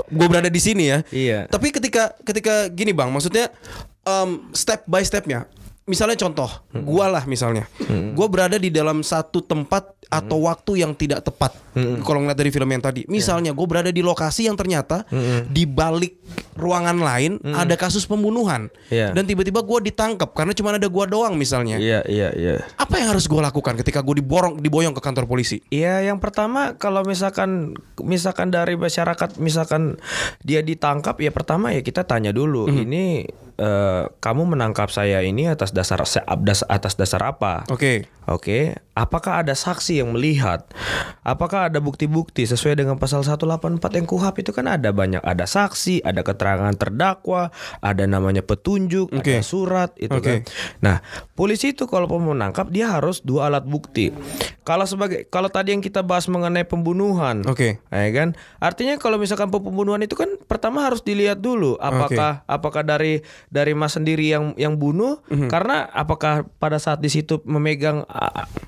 gue 0.09 0.27
berada 0.29 0.49
di 0.49 0.61
sini 0.61 0.89
ya. 0.89 0.99
Iya. 1.09 1.39
Tapi 1.47 1.71
ketika 1.71 2.13
ketika 2.23 2.67
gini 2.69 2.91
bang, 2.91 3.09
maksudnya 3.09 3.53
um, 4.03 4.51
step 4.53 4.85
by 4.85 5.01
stepnya. 5.01 5.45
Misalnya 5.83 6.15
contoh, 6.15 6.47
Hmm. 6.71 6.87
gua 6.87 7.11
lah 7.11 7.27
misalnya, 7.27 7.67
gua 8.15 8.31
berada 8.31 8.55
di 8.55 8.71
dalam 8.71 9.03
satu 9.03 9.43
tempat 9.43 9.99
Hmm. 10.07 10.15
atau 10.15 10.47
waktu 10.47 10.85
yang 10.87 10.95
tidak 10.95 11.27
tepat. 11.27 11.59
Kalau 12.05 12.21
ngeliat 12.21 12.37
dari 12.37 12.53
film 12.53 12.69
yang 12.69 12.85
tadi, 12.85 13.09
misalnya 13.09 13.57
gue 13.57 13.65
berada 13.65 13.89
di 13.89 14.05
lokasi 14.05 14.45
yang 14.45 14.55
ternyata 14.55 15.09
Hmm. 15.09 15.49
di 15.49 15.65
balik 15.65 16.21
ruangan 16.53 17.01
lain 17.01 17.41
ada 17.57 17.75
kasus 17.75 18.05
pembunuhan, 18.05 18.69
Iya. 18.93 19.11
dan 19.11 19.25
tiba-tiba 19.25 19.65
gua 19.65 19.81
ditangkap 19.81 20.37
karena 20.37 20.53
cuma 20.53 20.77
ada 20.77 20.85
gua 20.87 21.09
doang 21.09 21.35
misalnya. 21.35 21.81
Iya, 21.81 22.05
iya, 22.07 22.29
iya. 22.37 22.61
Apa 22.77 23.01
yang 23.01 23.11
harus 23.11 23.25
gue 23.25 23.41
lakukan 23.41 23.75
ketika 23.81 24.05
gue 24.05 24.21
diborong, 24.21 24.61
diboyong 24.61 24.93
ke 24.93 25.01
kantor 25.01 25.25
polisi? 25.25 25.65
Iya, 25.73 26.05
yang 26.05 26.21
pertama 26.21 26.77
kalau 26.77 27.03
misalkan 27.03 27.73
misalkan 27.99 28.53
dari 28.53 28.77
masyarakat 28.77 29.41
misalkan 29.41 29.97
dia 30.45 30.61
ditangkap 30.61 31.17
ya 31.19 31.33
pertama 31.33 31.73
ya 31.73 31.81
kita 31.81 32.05
tanya 32.05 32.31
dulu 32.31 32.69
ini 32.69 33.25
eh, 33.63 34.03
kamu 34.19 34.59
menangkap 34.59 34.91
saya 34.91 35.23
ini 35.23 35.47
atas 35.47 35.71
dasar 35.71 36.03
atas 36.03 36.67
atas 36.67 36.95
dasar 36.99 37.23
apa? 37.23 37.63
Oke, 37.71 38.11
Oke, 38.31 38.79
apakah 38.95 39.43
ada 39.43 39.51
saksi 39.51 39.99
yang 39.99 40.15
melihat? 40.15 40.63
Apakah 41.27 41.67
ada 41.67 41.83
bukti-bukti 41.83 42.47
sesuai 42.47 42.79
dengan 42.79 42.95
pasal 42.95 43.27
184 43.27 43.99
yang 43.99 44.07
KUHAP 44.07 44.47
itu 44.47 44.55
kan 44.55 44.71
ada 44.71 44.95
banyak 44.95 45.19
ada 45.27 45.43
saksi, 45.43 46.07
ada 46.07 46.23
keterangan 46.23 46.71
terdakwa, 46.79 47.51
ada 47.83 48.07
namanya 48.07 48.47
petunjuk, 48.47 49.11
Oke. 49.11 49.27
ada 49.27 49.43
surat 49.43 49.91
itu 49.99 50.15
Oke. 50.15 50.23
kan. 50.23 50.39
Nah, 50.79 50.97
polisi 51.35 51.75
itu 51.75 51.91
kalau 51.91 52.07
mau 52.07 52.31
menangkap 52.31 52.71
dia 52.71 52.95
harus 52.95 53.27
dua 53.27 53.51
alat 53.51 53.67
bukti. 53.67 54.15
Kalau 54.63 54.87
sebagai 54.87 55.27
kalau 55.27 55.51
tadi 55.51 55.75
yang 55.75 55.83
kita 55.83 56.07
bahas 56.07 56.31
mengenai 56.31 56.63
pembunuhan, 56.63 57.43
Oke. 57.51 57.83
ya 57.91 58.11
kan? 58.15 58.39
Artinya 58.63 59.03
kalau 59.03 59.19
misalkan 59.19 59.51
pembunuhan 59.51 59.99
itu 59.99 60.15
kan 60.15 60.31
pertama 60.47 60.87
harus 60.87 61.03
dilihat 61.03 61.43
dulu 61.43 61.75
apakah 61.83 62.47
apakah 62.47 62.87
dari 62.87 63.27
dari 63.53 63.77
Mas 63.77 63.93
sendiri 63.93 64.25
yang 64.25 64.57
yang 64.57 64.75
bunuh 64.75 65.21
Mhm. 65.29 65.47
karena 65.47 65.85
apakah 65.87 66.49
pada 66.57 66.81
saat 66.81 66.99
di 66.99 67.07
situ 67.07 67.45
memegang 67.45 68.09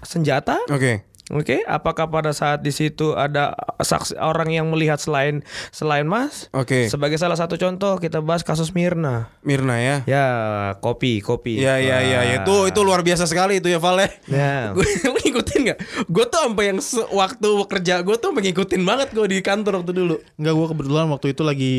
senjata? 0.03 0.61
oke, 0.69 1.17
Oke, 1.33 1.64
apakah 1.64 2.12
pada 2.12 2.37
saat 2.37 2.61
di 2.61 2.69
situ 2.69 3.17
ada 3.17 3.57
saksi 3.81 4.12
orang 4.21 4.53
yang 4.53 4.69
melihat 4.69 5.00
selain 5.00 5.41
selain 5.73 6.05
Mas? 6.05 6.53
oke. 6.53 6.85
Sebagai 6.93 7.17
salah 7.17 7.33
satu 7.33 7.57
contoh 7.57 7.97
kita 7.97 8.21
bahas 8.21 8.45
kasus 8.45 8.76
Mirna. 8.76 9.33
Mirna 9.41 9.81
ya. 9.81 9.97
Ya, 10.05 10.26
kopi, 10.85 11.25
kopi. 11.25 11.57
Ya 11.57 11.81
ya 11.81 12.05
ya 12.05 12.29
ya. 12.29 12.45
itu 12.45 12.69
itu 12.69 12.81
luar 12.85 13.00
biasa 13.00 13.25
sekali 13.25 13.57
itu 13.57 13.73
ya 13.73 13.81
Val 13.81 14.05
ya. 14.05 14.09
Ya. 14.29 14.55
Gue 14.76 14.85
ngikutin 14.85 15.61
nggak? 15.64 15.79
Gue 16.12 16.25
tuh 16.29 16.45
sampai 16.45 16.76
yang 16.76 16.79
waktu 17.09 17.49
kerja 17.73 17.95
gue 18.05 18.17
tuh 18.21 18.29
ngikutin 18.29 18.83
banget 18.85 19.09
gue 19.17 19.25
di 19.25 19.41
kantor 19.41 19.81
waktu 19.81 19.97
dulu. 19.97 20.21
Enggak, 20.37 20.53
gue 20.53 20.67
kebetulan 20.76 21.09
waktu 21.09 21.26
itu 21.33 21.41
lagi 21.41 21.75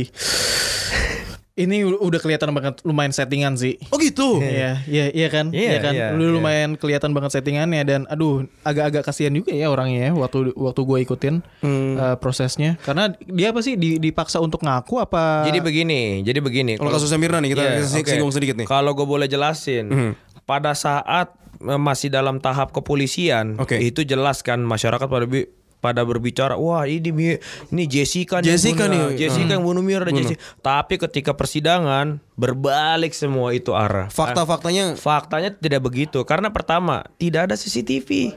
ini 1.56 1.88
udah 1.88 2.20
kelihatan 2.20 2.52
banget 2.52 2.84
lumayan 2.84 3.16
settingan 3.16 3.56
sih. 3.56 3.80
Oh 3.88 3.96
gitu. 3.96 4.44
Iya, 4.44 4.84
iya, 4.86 5.08
iya 5.08 5.28
kan, 5.32 5.56
Iya, 5.56 5.72
iya 5.72 5.80
kan. 5.80 5.94
iya, 5.96 6.08
Lu 6.12 6.28
iya. 6.28 6.32
lumayan 6.36 6.76
kelihatan 6.76 7.16
banget 7.16 7.32
settingannya 7.32 7.82
dan 7.82 8.02
aduh 8.06 8.44
agak-agak 8.62 9.08
kasihan 9.08 9.32
juga 9.32 9.50
ya 9.50 9.72
orangnya 9.72 10.06
ya 10.06 10.14
waktu 10.14 10.52
waktu 10.52 10.82
gue 10.84 10.98
ikutin 11.02 11.36
Hmm. 11.64 11.96
eh, 11.96 12.16
prosesnya. 12.20 12.76
Karena 12.78 13.08
dia 13.16 13.56
apa 13.56 13.64
sih 13.64 13.80
di- 13.80 13.96
dipaksa 13.98 14.38
untuk 14.38 14.60
ngaku 14.60 15.00
apa? 15.00 15.48
Jadi 15.48 15.64
begini, 15.64 16.02
jadi 16.22 16.44
begini. 16.44 16.76
Kalau 16.76 16.92
kasusnya 16.92 17.16
Mirna 17.16 17.40
nih 17.40 17.56
kita 17.56 17.64
kita 17.64 17.88
sing- 17.88 18.04
oke. 18.04 18.12
singgung 18.12 18.34
sedikit 18.36 18.56
nih. 18.56 18.68
Kalau 18.68 18.92
gue 18.92 19.08
boleh 19.08 19.26
jelasin, 19.26 20.12
pada 20.44 20.76
saat 20.76 21.32
eh, 21.58 21.80
masih 21.80 22.12
dalam 22.12 22.38
tahap 22.38 22.76
kepolisian 22.76 23.56
Oke. 23.56 23.80
itu 23.80 24.04
jelas 24.04 24.44
kan 24.44 24.60
masyarakat 24.60 25.08
pada 25.08 25.24
bi- 25.24 25.48
pada 25.84 26.02
berbicara 26.02 26.58
wah 26.58 26.90
ini 26.90 27.38
ini 27.70 27.84
Jessica 27.86 28.42
nih 28.42 28.58
Jessica 28.58 28.90
yang 28.90 28.94
bunuh, 28.94 29.10
nih, 29.14 29.18
Jessica 29.22 29.46
hmm. 29.46 29.54
yang 29.54 29.64
bunuh 29.64 29.84
Mir 29.86 30.02
ada 30.02 30.14
Jessica 30.14 30.42
tapi 30.66 30.98
ketika 30.98 31.32
persidangan 31.38 32.20
berbalik 32.36 33.16
semua 33.16 33.56
itu 33.56 33.72
arah 33.72 34.12
Fakta-faktanya 34.12 35.00
Faktanya 35.00 35.56
tidak 35.56 35.88
begitu 35.88 36.22
karena 36.28 36.52
pertama 36.52 37.08
tidak 37.16 37.52
ada 37.52 37.56
CCTV 37.56 38.36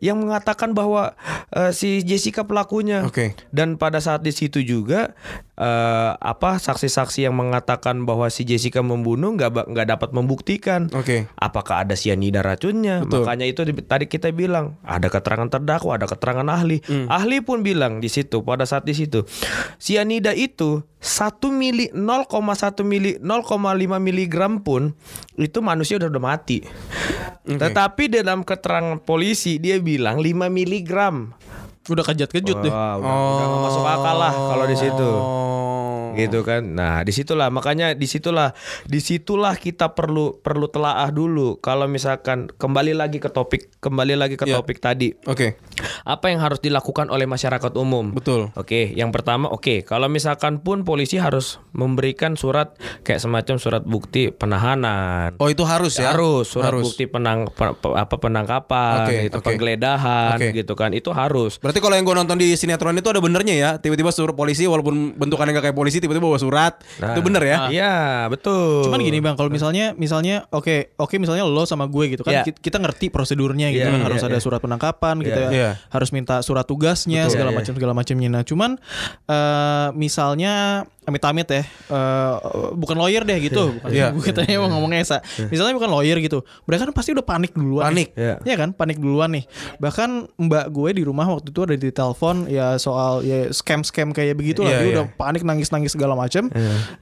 yang 0.00 0.20
mengatakan 0.20 0.72
bahwa 0.72 1.16
eh, 1.52 1.72
si 1.72 2.04
Jessica 2.04 2.44
pelakunya. 2.44 3.04
Oke. 3.04 3.32
Dan 3.52 3.80
pada 3.80 4.00
saat 4.00 4.20
di 4.20 4.32
situ 4.32 4.60
juga 4.60 5.16
eh, 5.56 6.10
apa 6.16 6.60
saksi-saksi 6.60 7.24
yang 7.28 7.36
mengatakan 7.36 8.04
bahwa 8.04 8.28
si 8.28 8.44
Jessica 8.44 8.80
membunuh 8.84 9.32
nggak 9.36 9.68
nggak 9.72 9.88
dapat 9.88 10.10
membuktikan. 10.12 10.88
Oke. 10.92 11.28
Apakah 11.36 11.84
ada 11.84 11.96
sianida 11.96 12.40
racunnya? 12.44 13.04
Makanya 13.04 13.46
itu 13.48 13.64
di- 13.64 13.84
tadi 13.84 14.04
kita 14.08 14.32
bilang 14.32 14.76
ada 14.84 15.08
keterangan 15.08 15.48
terdakwa, 15.48 15.96
ada 15.96 16.08
keterangan 16.08 16.44
ahli. 16.48 16.80
Ahli 17.08 17.40
pun 17.40 17.60
bilang 17.64 18.00
di 18.00 18.08
situ 18.08 18.44
pada 18.44 18.64
saat 18.68 18.84
di 18.84 18.92
situ 18.92 19.24
sianida 19.76 20.32
itu 20.32 20.82
1 21.06 21.38
mili 21.54 21.86
0,1 21.94 22.26
mili 22.82 23.14
0,5 23.22 23.54
miligram 24.02 24.58
pun 24.58 24.90
itu 25.38 25.62
manusia 25.62 26.02
udah 26.02 26.10
udah 26.10 26.24
mati. 26.24 26.66
Tetapi 27.46 28.10
dalam 28.10 28.42
keterangan 28.42 28.98
polisi 28.98 29.62
dia 29.62 29.78
bilang 29.78 30.18
5 30.18 30.50
miligram. 30.50 31.30
Udah 31.86 32.02
kejut-kejut 32.02 32.58
deh. 32.58 32.72
Udah, 32.74 32.98
udah 32.98 33.44
nggak 33.46 33.62
masuk 33.62 33.86
akal 33.86 34.16
lah 34.18 34.34
kalau 34.34 34.64
di 34.66 34.74
situ 34.76 35.10
Oh. 36.06 36.16
gitu 36.16 36.40
kan 36.48 36.64
nah 36.64 37.04
di 37.04 37.12
situlah 37.12 37.52
makanya 37.52 37.92
di 37.92 38.08
situlah 38.08 38.56
di 38.88 39.04
situlah 39.04 39.52
kita 39.52 39.92
perlu 39.92 40.40
perlu 40.40 40.64
telaah 40.64 41.12
dulu 41.12 41.60
kalau 41.60 41.84
misalkan 41.84 42.48
kembali 42.56 42.96
lagi 42.96 43.20
ke 43.20 43.28
topik 43.28 43.68
kembali 43.84 44.16
lagi 44.16 44.40
ke 44.40 44.48
Ya. 44.48 44.56
topik 44.56 44.80
tadi 44.80 45.12
Oke. 45.28 45.60
Apa 46.02 46.26
yang 46.26 46.38
harus 46.38 46.58
dilakukan 46.58 47.06
oleh 47.06 47.24
masyarakat 47.24 47.72
umum 47.74 48.10
Betul. 48.10 48.48
Oke, 48.54 48.90
yang 48.90 49.10
pertama, 49.10 49.46
oke, 49.46 49.82
kalau 49.82 50.06
misalkan 50.06 50.58
pun 50.58 50.82
polisi 50.82 51.16
harus 51.16 51.60
memberikan 51.70 52.32
surat 52.32 52.72
kayak 53.02 53.18
semacam 53.18 53.56
surat 53.56 53.82
bukti 53.82 54.28
penahanan. 54.30 55.36
Oh, 55.36 55.46
itu 55.46 55.62
harus 55.62 55.94
ya? 55.94 56.10
Harus 56.10 56.48
surat 56.48 56.70
Harus. 56.70 56.84
bukti 56.86 57.04
penang 57.04 57.46
pe- 57.48 57.74
pe- 57.74 57.92
apa 57.92 58.16
penangkapan, 58.16 58.96
Oke, 59.02 59.14
gitu, 59.22 59.36
oke. 59.36 59.46
penggeledahan, 59.46 60.34
Oke. 60.34 60.48
gitu 60.54 60.72
kan, 60.72 60.90
itu 60.90 61.10
harus. 61.10 61.58
Berarti 61.58 61.78
kalau 61.78 61.94
yang 61.94 62.04
gue 62.04 62.16
nonton 62.16 62.36
di 62.36 62.52
sinetron 62.52 62.94
itu 62.94 63.06
ada 63.06 63.18
benernya 63.18 63.52
ya 63.52 63.70
Tiba-tiba 63.76 64.08
suruh 64.08 64.32
polisi 64.32 64.64
walaupun 64.64 65.14
bentukannya 65.14 65.52
gak 65.52 65.64
kayak 65.64 65.76
polisi 65.76 65.98
Tiba-tiba 65.98 66.24
bawa 66.24 66.36
surat 66.36 66.80
Itu 66.96 67.20
bener 67.20 67.42
ya 67.42 67.58
Iya, 67.68 67.94
betul. 68.26 68.82
Cuman 68.82 68.98
gini 68.98 69.18
bang, 69.18 69.34
kalau 69.34 69.48
misalnya 69.48 69.92
misalnya 69.94 70.48
oke 70.48 70.96
oke 70.96 71.14
misalnya 71.16 71.44
lo 71.44 71.62
sama 71.62 71.84
gue 71.86 72.10
gitu 72.10 72.22
kan 72.22 72.42
ki- 72.42 72.56
kita 72.58 72.78
ngerti 72.78 73.08
prosedurnya 73.08 73.68
gitu 73.70 73.82
Iya, 73.82 73.92
kan 73.92 74.02
harus 74.02 74.22
ada 74.22 74.34
iya. 74.34 74.42
surat 74.42 74.58
penangkapan 74.58 75.20
gitu 75.20 75.38
Iya. 75.38 75.50
ya, 75.50 75.65
Iya. 75.66 75.72
harus 75.90 76.10
minta 76.14 76.38
surat 76.40 76.62
tugasnya 76.62 77.26
Betul. 77.26 77.32
segala 77.34 77.50
Iya, 77.50 77.54
iya. 77.54 77.60
macam 77.62 77.72
segala 77.74 77.92
macamnya. 77.92 78.28
Nah 78.30 78.42
cuman 78.42 78.70
eh, 79.26 79.88
misalnya 79.94 80.52
amit-amit 81.06 81.46
ya 81.46 81.62
eh, 81.66 82.34
bukan 82.74 82.98
lawyer 82.98 83.22
deh 83.22 83.38
gitu, 83.38 83.78
bukan 83.78 83.90
Iya. 83.90 84.10
gue 84.14 84.30
tanya 84.34 84.58
mau 84.58 84.70
ngomongnya 84.74 85.00
Esa. 85.02 85.18
Misalnya 85.46 85.74
bukan 85.74 85.90
lawyer 85.90 86.18
gitu, 86.18 86.42
mereka 86.66 86.86
kan 86.86 86.94
pasti 86.94 87.14
udah 87.14 87.22
panik 87.22 87.54
duluan. 87.54 87.86
Panik. 87.90 88.10
Iya. 88.14 88.42
Iya 88.42 88.56
kan, 88.58 88.70
panik 88.74 88.98
duluan 88.98 89.30
nih. 89.34 89.44
Bahkan 89.78 90.10
mbak 90.38 90.66
gue 90.70 90.90
di 90.98 91.02
rumah 91.06 91.26
waktu 91.26 91.50
itu 91.50 91.60
ada 91.62 91.76
di 91.78 91.90
telepon 91.90 92.46
ya 92.46 92.74
soal 92.76 93.22
ya 93.22 93.50
scam-scam 93.50 94.10
kayak 94.10 94.34
begitu 94.34 94.62
lah. 94.66 94.74
Iya, 94.74 94.78
Dia 94.78 94.86
iya. 94.86 94.94
udah 94.98 95.04
panik 95.14 95.42
nangis-nangis 95.46 95.94
segala 95.94 96.18
macam. 96.18 96.50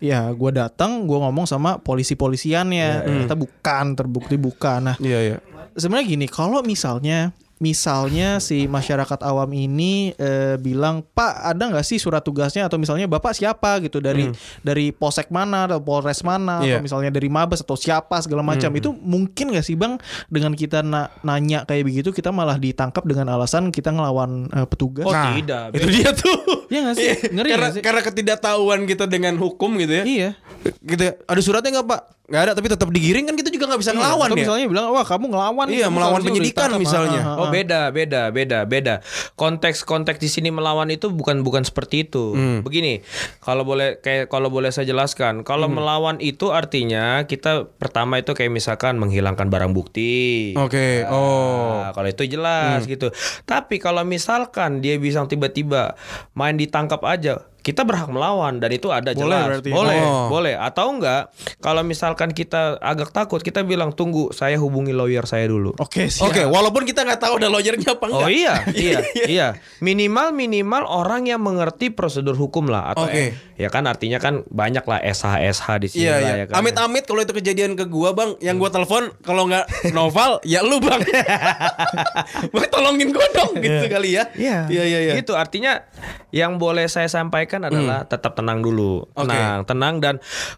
Ya, 0.00 0.28
gue 0.32 0.50
datang, 0.52 1.08
gue 1.08 1.18
ngomong 1.18 1.48
sama 1.48 1.80
polisi-polisiannya. 1.80 3.04
Ternyata 3.04 3.34
bukan, 3.34 3.84
terbukti 3.96 4.36
bukan. 4.36 4.92
Nah, 4.92 4.96
Iya 5.00 5.20
iya 5.32 5.38
sebenarnya 5.74 6.06
gini, 6.06 6.26
kalau 6.30 6.62
misalnya 6.62 7.34
misalnya 7.58 8.38
si 8.38 8.66
masyarakat 8.66 9.20
awam 9.20 9.50
ini 9.50 10.10
eh, 10.14 10.56
bilang 10.56 11.02
Pak 11.04 11.32
ada 11.44 11.70
nggak 11.70 11.82
sih 11.82 11.96
surat 11.96 12.20
tugasnya? 12.20 12.66
Atau 12.66 12.76
misalnya 12.76 13.06
Bapak 13.06 13.32
siapa? 13.32 13.78
Gitu 13.78 13.98
dari 13.98 14.30
dari 14.60 14.90
polsek 14.90 15.28
mana 15.28 15.66
atau 15.66 15.78
polres 15.78 16.20
mana 16.20 16.60
Iya. 16.60 16.78
atau 16.78 16.84
misalnya 16.84 17.10
dari 17.10 17.28
mabes 17.28 17.60
atau 17.60 17.74
siapa 17.74 18.18
segala 18.20 18.42
macam. 18.42 18.70
Itu 18.72 18.90
mungkin 18.92 19.50
nggak 19.50 19.64
sih 19.64 19.74
Bang 19.74 19.98
dengan 20.26 20.52
kita 20.52 20.82
na- 20.82 21.10
nanya 21.20 21.62
kayak 21.62 21.84
begitu 21.84 22.10
kita 22.10 22.30
malah 22.30 22.56
ditangkap 22.56 23.04
dengan 23.04 23.30
alasan 23.30 23.70
kita 23.70 23.90
ngelawan 23.90 24.50
eh, 24.50 24.66
petugas. 24.66 25.06
Oh, 25.06 25.12
Nah, 25.14 25.38
tidak. 25.38 25.78
Itu 25.78 25.86
dia 25.88 26.10
tuh. 26.10 26.38
Iya 26.68 26.80
nggak 26.84 26.96
sih? 26.98 27.08
Ngeri 27.34 27.48
karena, 27.48 27.60
nggak 27.60 27.74
sih? 27.78 27.82
karena 27.82 28.00
ketidaktahuan 28.02 28.80
kita 28.84 29.04
dengan 29.06 29.38
hukum 29.38 29.78
gitu 29.78 30.02
ya. 30.02 30.04
Iya. 30.04 30.30
Gitu 30.80 31.02
ya. 31.02 31.12
Ada 31.24 31.40
suratnya 31.40 31.80
gak 31.80 31.86
pak? 31.86 32.00
Gak 32.24 32.40
ada 32.40 32.52
tapi 32.56 32.72
tetap 32.72 32.88
digiring 32.88 33.28
kan 33.28 33.36
kita 33.36 33.52
juga 33.52 33.68
gak 33.68 33.84
bisa 33.84 33.92
ngelawan 33.92 34.26
atau 34.26 34.32
ya 34.32 34.40
misalnya 34.40 34.64
bilang 34.64 34.86
wah 34.88 35.04
kamu 35.04 35.28
ngelawan 35.28 35.66
Iya, 35.68 35.86
kamu 35.86 35.94
melawan 35.94 36.20
penyidikan 36.20 36.72
ditangkap." 36.72 36.80
misalnya. 36.80 37.20
Ah, 37.20 37.28
ah, 37.28 37.36
Oh 37.36 37.46
ah. 37.46 37.52
beda 37.52 37.80
beda 37.90 38.22
beda 38.30 38.58
beda 38.64 38.94
konteks 39.34 39.84
konteks 39.84 40.16
di 40.16 40.26
sini 40.26 40.48
melawan 40.48 40.88
itu 40.88 41.12
bukan 41.12 41.44
bukan 41.44 41.62
seperti 41.62 42.02
itu 42.02 42.32
begini 42.62 43.04
kalau 43.38 43.62
boleh 43.62 44.00
kayak 44.00 44.26
kalau 44.26 44.48
boleh 44.48 44.72
saya 44.72 44.84
jelaskan 44.84 45.42
kalau 45.42 45.68
melawan 45.68 46.16
itu 46.18 46.48
artinya 46.48 47.04
kita 47.22 47.68
pertama 47.74 48.16
itu 48.16 48.32
kayak 48.32 48.48
misalkan 48.48 48.96
menghilangkan 48.96 49.46
barang 49.46 49.70
bukti 49.70 50.56
Oke 50.56 51.04
Oh 51.06 51.84
Nah, 51.84 51.92
kalau 51.92 52.08
itu 52.08 52.24
jelas 52.24 52.86
gitu. 52.86 53.12
Tapi 53.44 53.76
kalau 53.76 54.00
misalkan 54.02 54.80
dia 54.80 54.96
bisa 54.96 55.20
tiba-tiba 55.24 55.92
main 56.32 56.54
ditangkap 56.54 57.00
aja, 57.02 57.44
kita 57.64 57.80
berhak 57.82 58.06
melawan 58.06 58.60
dan 58.60 58.68
itu 58.68 58.92
ada 58.92 59.10
Boleh 59.10 59.24
jelas. 59.24 59.44
berarti. 59.48 59.70
Boleh, 59.72 59.96
Oh. 59.98 60.28
boleh. 60.28 60.54
Atau 60.54 60.92
enggak? 60.92 61.32
Kalau 61.58 61.80
misalkan 61.80 62.30
kita 62.30 62.76
agak 62.76 63.08
takut, 63.08 63.40
kita 63.40 63.64
bilang 63.64 63.90
tunggu, 63.90 64.28
saya 64.30 64.54
hubungi 64.54 64.92
lawyer 64.92 65.24
saya 65.24 65.48
dulu. 65.48 65.72
oke 65.74 66.06
siap. 66.06 66.28
Oke 66.28 66.44
walaupun 66.44 66.84
kita 66.84 67.02
gak 67.02 67.18
tahu 67.18 67.38
ada 67.38 67.48
lawyernya 67.48 67.96
apa 67.96 68.04
enggak 68.04 68.20
Oh 68.20 68.30
iya, 68.44 68.54
iya, 68.70 68.98
iya. 69.24 69.46
Minimal 69.80 70.30
minimal 70.30 70.84
orang 70.84 71.24
yang 71.24 71.40
mengerti 71.40 71.88
prosedur 71.88 72.34
hukum 72.34 72.66
lah 72.66 72.92
atau 72.92 73.06
Oke. 73.06 73.16
eh, 73.16 73.30
ya 73.54 73.68
kan 73.68 73.86
artinya 73.86 74.18
kan 74.18 74.44
banyak 74.44 74.82
lah 74.82 75.00
SH 75.00 75.24
SH 75.54 75.66
di 75.78 75.88
sini 75.88 76.02
Iya 76.02 76.12
lah 76.12 76.20
iya. 76.20 76.34
ya 76.36 76.44
kan. 76.46 76.54
Amit-amit 76.58 77.04
kalau 77.04 77.20
itu 77.20 77.32
kejadian 77.32 77.72
ke 77.74 77.86
gua 77.86 78.12
bang, 78.12 78.36
yang 78.40 78.56
gua 78.56 78.68
telepon 78.68 79.08
kalau 79.20 79.46
nggak 79.46 79.64
Noval 79.90 80.42
ya 80.46 80.60
lu 80.60 80.76
bang. 80.78 81.00
bang 82.52 82.66
tolongin 82.68 83.08
gua 83.08 83.26
dong 83.32 83.52
gitu 83.56 83.86
kali 83.88 84.10
ya. 84.12 84.28
Iya. 84.34 84.58
Iya 84.68 84.82
iya 84.84 84.98
iya. 85.02 85.12
Gitu 85.14 85.32
artinya 85.32 85.86
yang 86.30 86.56
boleh 86.56 86.86
saya 86.86 87.06
sampaikan 87.06 87.53
adalah 87.62 88.02
tetap 88.10 88.34
tenang 88.34 88.58
dulu. 88.58 89.06
Oke. 89.14 89.30
Tenang, 89.30 89.62
tenang 89.62 89.94
dan 90.02 90.14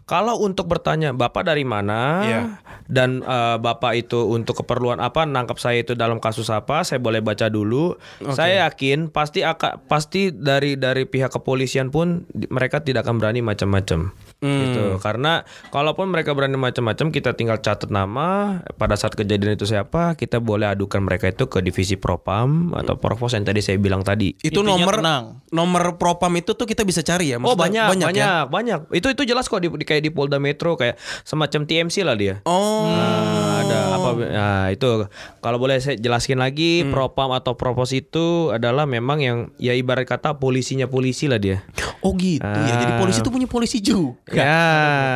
kalau 0.09 0.41
untuk 0.41 0.65
bertanya 0.65 1.13
Bapak 1.13 1.45
dari 1.45 1.61
mana 1.61 1.99
Iya. 2.25 2.41
dan 2.89 3.21
eh, 3.21 3.57
Bapak 3.61 3.93
itu 3.93 4.25
untuk 4.33 4.65
keperluan 4.65 4.97
apa 4.97 5.29
nangkap 5.29 5.61
saya 5.61 5.85
itu 5.85 5.93
dalam 5.93 6.17
kasus 6.17 6.49
apa, 6.49 6.81
saya 6.81 6.97
boleh 6.97 7.21
baca 7.21 7.51
dulu. 7.51 7.93
Saya 8.33 8.65
yakin 8.65 9.13
pasti 9.13 9.45
akan 9.45 9.85
pasti 9.85 10.33
dari 10.33 10.79
dari 10.79 11.05
pihak 11.05 11.29
kepolisian 11.29 11.93
pun 11.93 12.25
mereka 12.49 12.81
tidak 12.81 13.05
akan 13.05 13.21
berani 13.21 13.45
macam-macam. 13.45 14.15
Gitu. 14.39 14.99
Karena 14.99 15.41
kalaupun 15.67 16.07
mereka 16.07 16.31
berani 16.31 16.55
macam-macam 16.55 17.09
kita 17.09 17.33
tinggal 17.33 17.57
catat 17.57 17.87
nama 17.87 18.27
pada 18.73 18.93
saat 18.93 19.11
kejadian 19.11 19.53
itu 19.53 19.65
siapa, 19.65 20.13
kita 20.13 20.37
boleh 20.37 20.69
adukan 20.69 21.01
mereka 21.01 21.27
itu 21.27 21.45
ke 21.45 21.57
divisi 21.59 21.97
Propam 21.97 22.69
atau 22.71 22.95
Provos 22.95 23.33
yang 23.33 23.43
tadi 23.43 23.59
saya 23.59 23.77
bilang 23.77 24.01
tadi. 24.01 24.37
Itu 24.37 24.61
Intinya 24.61 24.77
nomor 24.77 24.95
tenang. 24.95 25.23
nomor 25.47 25.83
propam 25.95 26.29
itu 26.35 26.53
tuh 26.53 26.63
kita 26.63 26.83
bisa 26.83 27.01
cari 27.01 27.31
ya. 27.31 27.37
Oh 27.37 27.55
Maksudnya 27.55 27.89
banyak 27.89 28.05
banyak 28.05 28.13
ya? 28.13 28.45
banyak, 28.45 28.79
Itu 28.91 29.07
itu 29.09 29.23
jelas 29.23 29.45
kok 29.45 29.57
di, 29.57 29.69
di- 29.69 29.83
kayak 29.83 30.03
di 30.03 30.11
Polda 30.11 30.37
Metro 30.37 30.75
kayak 30.75 30.95
semacam 31.23 31.63
TMC 31.63 31.95
lah 32.01 32.13
dia. 32.13 32.35
Oh. 32.43 32.85
Nah, 32.87 33.17
ada 33.59 33.77
apa 33.91 34.09
nah 34.19 34.65
itu 34.67 35.07
kalau 35.39 35.57
boleh 35.57 35.77
saya 35.77 35.95
jelaskan 35.95 36.37
lagi 36.37 36.79
Hmm. 36.79 36.91
propam 36.91 37.31
atau 37.31 37.53
propos 37.53 37.89
itu 37.89 38.49
adalah 38.49 38.83
memang 38.83 39.17
yang 39.17 39.37
ya 39.55 39.71
ibarat 39.71 40.05
kata 40.05 40.35
polisinya 40.35 40.85
polisi 40.85 41.25
lah 41.25 41.37
dia. 41.37 41.63
Oh 41.99 42.13
gitu 42.13 42.43
ya. 42.43 42.77
Jadi 42.77 42.93
Ah. 42.93 42.99
polisi 42.99 43.19
tuh 43.19 43.31
punya 43.31 43.47
polisi 43.47 43.79
juga. 43.79 44.19
Ya. 44.29 44.59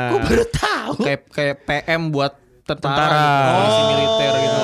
Gue 0.09 0.19
baru 0.23 0.45
tahu. 0.47 0.91
kayak 1.01 1.21
kayak 1.27 1.55
PM 1.63 2.01
buat 2.09 2.33
tentara, 2.63 2.95
Tentara. 2.95 3.19
gitu, 3.19 3.51
polisi 3.51 3.81
militer 3.85 4.33
gitu. 4.37 4.61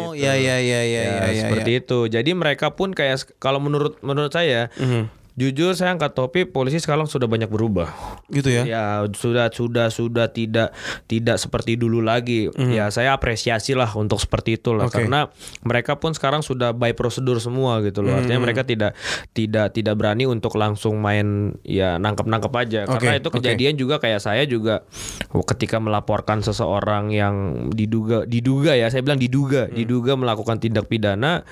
Oh, 0.00 0.10
ya 0.12 0.34
ya 0.34 0.56
ya 0.56 0.80
ya 0.80 0.80
Ya, 0.80 1.02
ya 1.02 1.26
ya. 1.26 1.40
seperti 1.42 1.70
itu. 1.76 1.98
Jadi 2.06 2.30
mereka 2.32 2.70
pun 2.70 2.90
kayak 2.90 3.18
kalau 3.36 3.58
menurut 3.58 3.98
menurut 4.00 4.30
saya 4.30 4.70
Mhm. 4.74 5.19
Jujur 5.40 5.72
saya 5.72 5.96
angkat 5.96 6.12
topi 6.12 6.44
polisi 6.44 6.76
sekarang 6.84 7.08
sudah 7.08 7.24
banyak 7.24 7.48
berubah. 7.48 7.88
Gitu 8.28 8.52
ya. 8.52 8.62
Ya 8.68 8.84
sudah 9.08 9.48
sudah 9.48 9.88
sudah 9.88 10.28
tidak 10.28 10.76
tidak 11.08 11.40
seperti 11.40 11.80
dulu 11.80 12.04
lagi. 12.04 12.52
Ya 12.68 12.92
saya 12.92 13.16
apresiasi 13.16 13.72
lah 13.72 13.88
untuk 13.96 14.20
seperti 14.20 14.60
itu 14.60 14.76
lah 14.76 14.92
Oke. 14.92 15.00
karena 15.00 15.32
mereka 15.64 15.96
pun 15.96 16.12
sekarang 16.12 16.44
sudah 16.44 16.76
by 16.76 16.92
prosedur 16.92 17.40
semua 17.40 17.80
gitu 17.80 18.04
loh. 18.04 18.20
Artinya 18.20 18.44
mereka 18.44 18.68
tidak 18.68 18.92
tidak 19.32 19.72
tidak 19.72 19.96
berani 19.96 20.28
untuk 20.28 20.60
langsung 20.60 21.00
main 21.00 21.56
ya 21.64 21.96
nangkep-nangkep 21.96 22.52
aja. 22.52 22.80
Oke, 22.84 23.00
Karena 23.00 23.16
itu 23.16 23.28
kejadian 23.32 23.74
juga 23.80 23.96
kayak 23.96 24.20
saya 24.20 24.44
juga 24.44 24.84
oh, 25.32 25.46
ketika 25.46 25.80
melaporkan 25.80 26.44
seseorang 26.44 27.14
yang 27.14 27.34
diduga 27.72 28.26
diduga 28.26 28.74
ya 28.74 28.90
saya 28.90 29.06
bilang 29.06 29.22
diduga 29.22 29.70
diduga 29.70 30.18
melakukan 30.18 30.58
tindak 30.58 30.90
pidana 30.90 31.46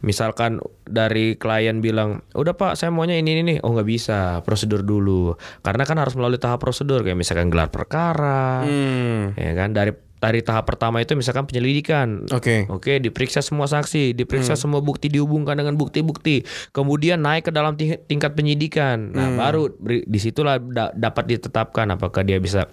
misalkan 0.00 0.62
dari 0.86 1.34
klien 1.34 1.82
bilang 1.82 2.22
udah 2.38 2.54
pak 2.54 2.78
saya 2.78 2.94
maunya 2.94 3.18
ini 3.18 3.25
ini 3.28 3.42
nih 3.44 3.58
oh 3.60 3.70
nggak 3.70 3.88
bisa 3.88 4.18
prosedur 4.40 4.80
dulu 4.80 5.34
karena 5.60 5.82
kan 5.82 5.96
harus 5.96 6.14
melalui 6.14 6.36
tahap 6.36 6.58
prosedur 6.58 7.00
kayak 7.00 7.14
misalkan 7.14 7.46
gelar 7.46 7.68
perkara 7.68 8.62
Hmm. 8.62 9.34
ya 9.34 9.52
kan 9.52 9.70
dari 9.70 9.90
dari 10.16 10.40
tahap 10.40 10.64
pertama 10.64 10.98
itu 10.98 11.12
misalkan 11.12 11.44
penyelidikan. 11.44 12.24
Oke. 12.32 12.64
Oke, 12.68 12.98
diperiksa 12.98 13.44
semua 13.44 13.68
saksi, 13.68 14.16
diperiksa 14.16 14.56
semua 14.56 14.80
bukti 14.80 15.06
dihubungkan 15.06 15.52
dengan 15.54 15.76
bukti-bukti. 15.76 16.40
Kemudian 16.72 17.20
naik 17.20 17.44
ke 17.44 17.52
dalam 17.52 17.76
ting- 17.76 18.00
tingkat 18.02 18.32
penyidikan. 18.32 19.12
Nah, 19.12 19.36
baru 19.36 19.68
beri- 19.70 20.02
di 20.02 20.16
situlah 20.16 20.56
da- 20.56 20.90
dapat 20.90 21.28
ditetapkan 21.28 21.92
apakah 21.92 22.24
dia 22.24 22.40
bisa 22.40 22.64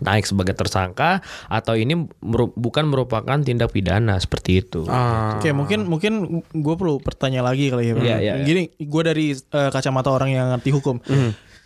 naik 0.00 0.24
sebagai 0.24 0.54
tersangka 0.54 1.20
atau 1.46 1.74
ini 1.74 2.08
meru- 2.22 2.54
bukan 2.54 2.88
merupakan 2.88 3.38
tindak 3.40 3.72
pidana 3.72 4.18
seperti 4.18 4.62
itu. 4.62 4.86
Ah. 4.86 5.38
Oke, 5.38 5.50
mungkin 5.52 5.86
mungkin 5.86 6.42
gue 6.42 6.74
perlu 6.78 7.00
bertanya 7.00 7.42
lagi 7.42 7.70
kali 7.70 7.90
ya. 7.90 7.94
Iya, 7.94 8.02
iya, 8.02 8.16
iya. 8.40 8.44
Gini, 8.44 8.62
gue 8.76 9.02
dari 9.02 9.32
eh, 9.34 9.70
kacamata 9.70 10.10
orang 10.12 10.30
yang 10.30 10.46
ngerti 10.56 10.70
hukum. 10.74 10.98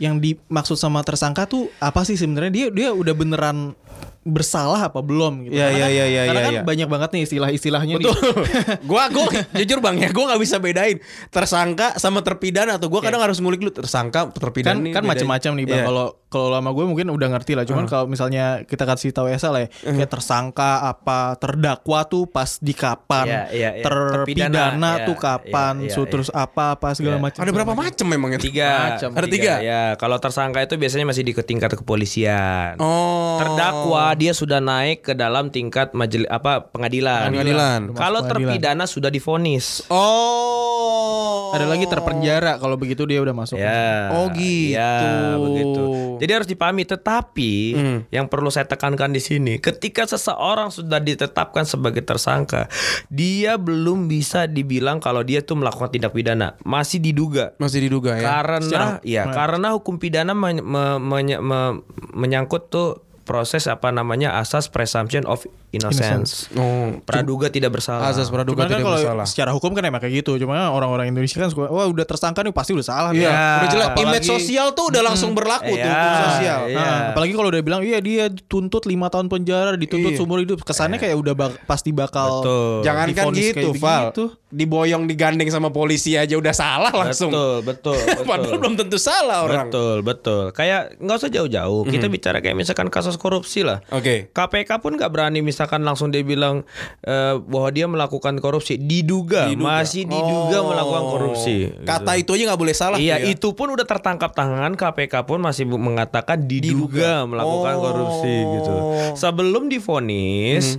Yang 0.01 0.15
dimaksud 0.19 0.77
sama 0.81 1.05
tersangka 1.07 1.47
tuh 1.47 1.71
apa 1.79 2.03
sih 2.03 2.19
sebenarnya? 2.19 2.51
Dia 2.51 2.67
dia 2.75 2.89
udah 2.91 3.15
beneran 3.15 3.79
bersalah 4.23 4.87
apa 4.87 5.03
belum 5.03 5.47
gitu. 5.47 5.59
Iya, 5.59 5.67
Karena 5.67 5.77
iya, 5.77 5.83
kan- 5.83 5.93
iya, 5.93 6.05
iya, 6.07 6.23
Karena 6.23 6.41
iya, 6.41 6.47
kan 6.47 6.55
iya. 6.55 6.63
banyak 6.63 6.89
banget 6.89 7.09
nih 7.11 7.23
istilah-istilahnya 7.27 7.95
nih. 7.99 8.07
Betul. 8.07 8.33
gua 8.91 9.03
gua 9.11 9.27
jujur 9.59 9.79
Bang 9.83 9.99
ya, 9.99 10.09
gua 10.11 10.25
nggak 10.31 10.41
bisa 10.41 10.57
bedain 10.57 11.03
tersangka 11.29 11.99
sama 11.99 12.23
terpidana 12.23 12.79
atau 12.79 12.87
gua 12.87 13.03
kadang 13.03 13.19
harus 13.19 13.43
ngulik 13.43 13.59
dulu 13.59 13.75
tersangka 13.75 14.31
terpidana 14.31 14.79
kan 14.79 14.85
nih 14.85 14.93
kan 14.95 15.03
macam-macam 15.05 15.51
nih 15.59 15.67
bang 15.67 15.81
Iya. 15.83 15.87
kalau 15.89 16.07
kalau 16.33 16.49
lama 16.49 16.73
gue 16.73 16.85
mungkin 16.89 17.13
udah 17.13 17.29
ngerti 17.29 17.53
lah 17.53 17.69
cuman 17.69 17.85
kalau 17.85 18.09
misalnya 18.09 18.65
kita 18.65 18.89
kasih 18.89 19.13
tahu 19.13 19.29
Esa 19.29 19.53
lah 19.53 19.67
ya 19.67 19.69
kayak 19.85 20.09
tersangka 20.09 20.81
apa 20.81 21.37
terdakwa 21.37 22.09
tuh 22.09 22.25
pas 22.25 22.57
di 22.57 22.73
kapan 22.73 23.29
Iya, 23.29 23.43
iya, 23.53 23.71
iya. 23.77 23.85
terpidana 23.85 24.49
Terpidana, 24.49 24.91
tuh 25.05 25.13
iya, 25.13 25.25
kapan 25.29 25.75
iya, 25.85 25.89
iya, 25.89 25.95
so, 25.95 26.09
terus 26.09 26.33
apa 26.33 26.73
apa 26.73 26.97
segala 26.97 27.21
Iya. 27.21 27.25
macam 27.29 27.41
ada 27.45 27.53
berapa 27.53 27.73
macam 27.77 28.07
memang 28.09 28.31
itu? 28.33 28.49
Tiga. 28.49 28.73
Macam. 28.97 29.09
Ada 29.13 29.27
tiga? 29.29 29.55
Ya, 29.61 29.83
kalau 30.01 30.17
tersangka 30.17 30.65
itu 30.65 30.75
biasanya 30.81 31.05
masih 31.05 31.23
di 31.27 31.33
tingkat 31.37 31.77
kepolisian. 31.77 32.81
Oh. 32.81 33.37
Terdakwa 33.37 34.12
dia 34.15 34.33
sudah 34.33 34.59
naik 34.59 35.03
ke 35.03 35.13
dalam 35.13 35.49
tingkat 35.49 35.93
majelis 35.93 36.27
apa 36.27 36.67
pengadilan. 36.67 37.29
Pengadilan. 37.29 37.81
Kalau 37.93 38.21
terpidana 38.23 38.85
sudah 38.85 39.09
difonis. 39.09 39.85
Oh. 39.87 41.53
ada 41.53 41.69
lagi 41.69 41.85
terpenjara 41.85 42.57
kalau 42.57 42.75
begitu 42.75 43.05
dia 43.05 43.21
udah 43.21 43.37
masuk 43.37 43.61
Ya. 43.61 44.09
Oh, 44.11 44.33
gitu. 44.33 44.73
Ya, 44.73 44.97
begitu. 45.37 45.85
Jadi 46.17 46.31
harus 46.33 46.49
dipahami. 46.49 46.83
Tetapi 46.83 47.53
Hmm. 47.73 47.99
yang 48.09 48.25
perlu 48.25 48.49
saya 48.49 48.65
tekankan 48.65 49.13
di 49.13 49.21
sini, 49.21 49.61
ketika 49.61 50.09
seseorang 50.09 50.73
sudah 50.73 50.97
ditetapkan 50.97 51.63
sebagai 51.63 52.01
tersangka, 52.01 52.73
dia 53.09 53.57
belum 53.57 54.09
bisa 54.09 54.49
dibilang 54.49 54.97
kalau 54.97 55.21
dia 55.21 55.41
tuh 55.41 55.61
melakukan 55.61 55.93
tindak 55.93 56.11
pidana, 56.11 56.57
masih 56.63 56.99
diduga. 56.99 57.53
Masih 57.59 57.85
diduga 57.85 58.17
ya. 58.17 58.25
Karena 58.25 58.59
Secara- 58.59 59.01
ya, 59.05 59.23
karena 59.29 59.69
hukum 59.71 59.97
pidana 59.97 60.33
men- 60.33 60.65
me- 60.65 60.97
menye- 60.99 61.37
me- 61.39 61.85
menyangkut 62.13 62.73
tuh 62.73 63.12
proses 63.33 63.65
apa 63.65 63.89
namanya 63.89 64.37
asas 64.37 64.69
presumption 64.69 65.25
of 65.25 65.49
innocence. 65.73 66.53
Oh. 66.53 67.01
Praduga 67.03 67.49
tidak 67.49 67.73
bersalah. 67.73 68.07
Azas 68.07 68.29
praduga 68.29 68.63
Cuman 68.63 68.69
kan 68.69 68.73
tidak 68.75 68.87
kalau 68.87 68.99
bersalah. 69.01 69.25
secara 69.25 69.51
hukum 69.51 69.73
kan 69.73 69.83
emang 69.83 69.99
kayak 69.99 70.21
gitu. 70.21 70.37
Cuma 70.37 70.69
orang-orang 70.69 71.09
Indonesia 71.09 71.35
kan 71.35 71.49
suka, 71.49 71.67
wah 71.67 71.85
udah 71.85 72.05
tersangka 72.05 72.41
nih 72.41 72.53
pasti 72.53 72.73
udah 72.73 72.85
salah. 72.85 73.11
Iya, 73.11 73.25
nih." 73.25 73.33
udah 73.33 73.69
jelas 73.69 73.87
Apalagi- 73.89 74.05
image 74.07 74.27
sosial 74.29 74.67
tuh 74.71 74.85
udah 74.89 75.03
langsung 75.03 75.33
berlaku 75.33 75.73
tuh 75.73 75.81
Iya, 75.81 75.91
hukum 75.91 76.13
sosial. 76.31 76.61
iya. 76.67 76.77
Nah, 76.77 76.99
apalagi 77.11 77.33
kalau 77.33 77.49
udah 77.49 77.63
bilang 77.63 77.83
iya 77.83 77.99
dia 77.99 78.25
tuntut 78.47 78.85
lima 78.85 79.09
tahun 79.09 79.27
penjara, 79.27 79.75
dituntut 79.75 80.13
Iya. 80.13 80.19
seumur 80.19 80.39
hidup. 80.39 80.61
Kesannya 80.63 80.97
kayak 80.97 81.17
udah 81.17 81.35
bak- 81.35 81.59
pasti 81.65 81.91
bakal 81.91 82.45
Betul. 82.45 82.77
Jangankan 82.83 83.25
divonis 83.27 83.47
gitu, 83.51 83.69
Val. 83.75 84.03
begitu. 84.11 84.25
Diboyong 84.53 85.05
digandeng 85.07 85.49
sama 85.49 85.71
polisi 85.71 86.13
aja 86.13 86.37
udah 86.37 86.53
salah 86.53 86.93
langsung. 86.93 87.33
Betul, 87.33 87.65
betul, 87.65 87.97
betul. 88.05 88.25
Padahal 88.27 88.59
belum 88.59 88.75
tentu 88.77 88.99
salah 88.99 89.39
orang. 89.43 89.67
Betul, 89.67 89.97
betul. 90.03 90.45
Kayak 90.53 90.99
nggak 90.99 91.17
usah 91.17 91.31
jauh-jauh. 91.31 91.83
Kita 91.87 92.07
bicara 92.07 92.39
kayak 92.39 92.53
misalkan 92.55 92.87
kasus 92.87 93.17
korupsi 93.17 93.65
lah. 93.65 93.81
Oke. 93.89 94.29
KPK 94.29 94.77
pun 94.79 94.93
nggak 94.93 95.09
berani 95.09 95.41
misalkan 95.41 95.62
langsung 95.83 96.11
dia 96.11 96.23
bilang 96.23 96.67
eh, 97.03 97.35
bahwa 97.39 97.69
dia 97.71 97.87
melakukan 97.87 98.39
korupsi, 98.39 98.81
diduga, 98.81 99.47
masih 99.55 100.07
diduga 100.07 100.59
Oh. 100.63 100.71
melakukan 100.73 101.05
korupsi. 101.07 101.71
Kata 101.83 102.17
itu 102.17 102.35
aja 102.35 102.53
nggak 102.53 102.61
boleh 102.61 102.75
salah. 102.75 102.99
Iya, 102.99 103.21
ya. 103.21 103.35
itu 103.35 103.53
pun 103.53 103.71
udah 103.71 103.85
tertangkap 103.85 104.33
tangan 104.33 104.75
KPK 104.75 105.27
pun 105.27 105.39
masih 105.39 105.69
mengatakan 105.69 106.47
diduga, 106.47 107.27
melakukan 107.29 107.75
Oh. 107.77 107.83
korupsi 107.83 108.35
gitu. 108.59 108.75
Sebelum 109.15 109.69
difonis, 109.69 110.79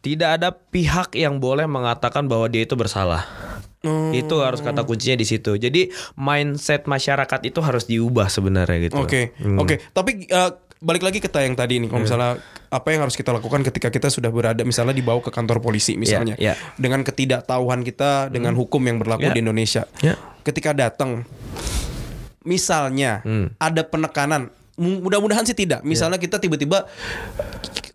tidak 0.00 0.40
ada 0.40 0.48
pihak 0.52 1.12
yang 1.12 1.38
boleh 1.38 1.68
mengatakan 1.68 2.24
bahwa 2.24 2.48
dia 2.48 2.64
itu 2.64 2.74
bersalah. 2.74 3.28
Oh. 3.80 4.12
Itu 4.12 4.44
harus 4.44 4.60
kata 4.60 4.84
kuncinya 4.84 5.16
di 5.16 5.24
situ. 5.24 5.56
Jadi 5.56 5.88
mindset 6.16 6.84
masyarakat 6.84 7.40
itu 7.48 7.60
harus 7.64 7.88
diubah 7.88 8.28
sebenarnya 8.28 8.92
gitu. 8.92 9.00
Oke, 9.00 9.32
oke. 9.40 9.80
Tapi 9.92 10.28
eh, 10.28 10.50
balik 10.80 11.04
lagi 11.04 11.20
ke 11.20 11.28
yang 11.32 11.56
tadi 11.56 11.80
nih, 11.80 11.88
kalau 11.88 12.04
misalnya 12.04 12.40
apa 12.70 12.88
yang 12.94 13.02
harus 13.02 13.18
kita 13.18 13.34
lakukan 13.34 13.66
ketika 13.66 13.90
kita 13.90 14.06
sudah 14.06 14.30
berada, 14.30 14.62
misalnya 14.62 14.94
dibawa 14.94 15.18
ke 15.18 15.34
kantor 15.34 15.58
polisi, 15.58 15.98
misalnya, 15.98 16.38
Iya, 16.38 16.54
iya. 16.54 16.74
dengan 16.78 17.02
ketidaktahuan 17.02 17.82
kita 17.82 18.30
dengan 18.30 18.54
hukum 18.54 18.78
yang 18.86 19.02
berlaku 19.02 19.26
Iya. 19.26 19.34
di 19.34 19.40
Indonesia, 19.42 19.82
Iya. 19.98 20.14
ketika 20.46 20.70
datang, 20.70 21.26
misalnya 22.42 23.20
ada 23.58 23.82
penekanan, 23.82 24.48
mu- 24.78 25.02
mudah-mudahan 25.02 25.44
sih 25.44 25.52
tidak. 25.52 25.82
Misalnya 25.82 26.16
kita 26.16 26.38
tiba-tiba 26.38 26.86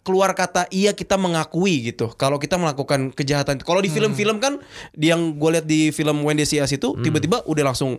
keluar 0.06 0.38
kata 0.38 0.70
iya 0.70 0.94
kita 0.94 1.18
mengakui 1.18 1.90
gitu. 1.90 2.14
Kalau 2.14 2.38
kita 2.38 2.62
melakukan 2.62 3.10
kejahatan 3.10 3.58
kalau 3.66 3.82
di 3.82 3.90
film-film 3.90 4.38
kan 4.38 4.62
di 4.94 5.10
yang 5.10 5.34
gue 5.34 5.50
lihat 5.58 5.66
di 5.66 5.90
film 5.90 6.22
Wendy 6.22 6.46
Sias 6.46 6.70
itu 6.70 6.94
tiba-tiba 7.02 7.42
udah 7.50 7.74
langsung 7.74 7.98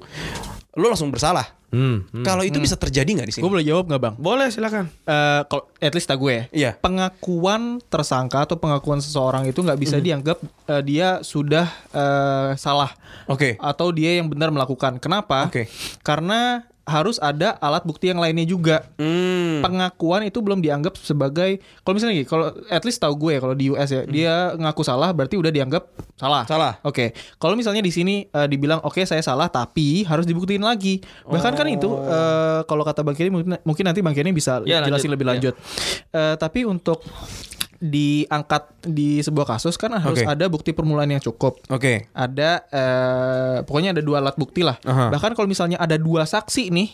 lu 0.76 0.86
langsung 0.86 1.08
bersalah 1.10 1.56
Hmm. 1.66 2.06
kalau 2.22 2.46
itu 2.46 2.62
bisa 2.62 2.78
terjadi 2.78 3.04
nggak 3.04 3.26
di 3.26 3.34
sini 3.36 3.42
Gue 3.42 3.52
boleh 3.58 3.66
jawab 3.66 3.90
nggak 3.90 4.00
bang? 4.00 4.14
Boleh 4.16 4.48
silakan. 4.48 4.86
Eh, 4.86 5.42
kalau 5.50 5.66
at 5.76 5.92
least 5.92 6.06
tak 6.06 6.22
gue 6.22 6.30
ya. 6.30 6.44
Iya. 6.54 6.70
Pengakuan 6.78 7.82
tersangka 7.90 8.46
atau 8.46 8.54
pengakuan 8.54 9.02
seseorang 9.02 9.44
itu 9.44 9.60
nggak 9.60 9.76
bisa 9.76 9.98
dianggap 9.98 10.38
eh, 10.70 10.82
dia 10.86 11.20
sudah 11.20 11.66
eh, 11.90 12.50
salah 12.54 12.94
Oke. 13.26 13.58
atau 13.58 13.90
dia 13.90 14.14
yang 14.14 14.30
benar 14.30 14.54
melakukan. 14.54 15.02
Kenapa? 15.02 15.50
Oke. 15.50 15.66
Karena 16.00 16.62
harus 16.86 17.18
ada 17.18 17.58
alat 17.58 17.82
bukti 17.82 18.08
yang 18.08 18.22
lainnya 18.22 18.46
juga. 18.46 18.86
Hmm. 18.94 19.58
Pengakuan 19.58 20.22
itu 20.22 20.38
belum 20.38 20.62
dianggap 20.62 20.94
sebagai 20.96 21.58
kalau 21.82 21.94
misalnya 21.98 22.22
gini, 22.22 22.26
kalau 22.26 22.54
at 22.70 22.82
least 22.86 23.02
tahu 23.02 23.18
gue 23.18 23.30
ya 23.34 23.40
kalau 23.42 23.54
di 23.58 23.66
US 23.68 23.90
ya, 23.90 24.02
dia 24.06 24.34
ngaku 24.54 24.86
salah 24.86 25.10
berarti 25.10 25.34
udah 25.34 25.50
dianggap 25.50 25.82
salah. 26.14 26.46
Salah. 26.46 26.78
Oke. 26.86 27.10
Kalau 27.36 27.58
misalnya 27.58 27.82
di 27.82 27.90
sini 27.90 28.24
eh, 28.24 28.46
dibilang 28.46 28.78
oke 28.86 29.02
saya 29.02 29.20
salah 29.20 29.50
tapi 29.50 30.06
harus 30.06 30.24
dibuktiin 30.24 30.62
lagi. 30.62 31.02
Bahkan 31.26 31.52
kan 31.58 31.66
itu 31.66 31.90
eh, 32.06 32.60
kalau 32.64 32.86
kata 32.86 33.02
Bang 33.02 33.18
Kenny 33.18 33.34
mungkin, 33.34 33.58
mungkin 33.66 33.84
nanti 33.84 34.00
Bang 34.00 34.14
Kenny 34.14 34.30
bisa 34.30 34.62
Ya, 34.62 34.78
lanjut. 34.78 34.94
jelasin 34.94 35.10
lebih 35.10 35.26
Ya. 35.26 35.30
lanjut. 35.34 35.54
Eh, 36.14 36.34
tapi 36.38 36.62
untuk 36.62 37.02
diangkat 37.78 38.86
di 38.86 39.20
sebuah 39.20 39.56
kasus 39.56 39.76
kan 39.76 39.92
harus 39.96 40.22
Oke. 40.22 40.28
ada 40.28 40.46
bukti 40.48 40.70
permulaan 40.72 41.10
yang 41.12 41.22
cukup 41.22 41.60
Oke. 41.68 42.08
ada 42.14 42.64
eh, 42.70 43.56
pokoknya 43.66 43.96
ada 43.96 44.02
dua 44.02 44.22
alat 44.22 44.36
bukti 44.38 44.62
lah. 44.62 44.76
Aha. 44.82 45.10
Bahkan 45.12 45.32
kalau 45.34 45.48
misalnya 45.48 45.80
ada 45.80 45.96
dua 45.98 46.24
saksi 46.24 46.70
nih, 46.70 46.88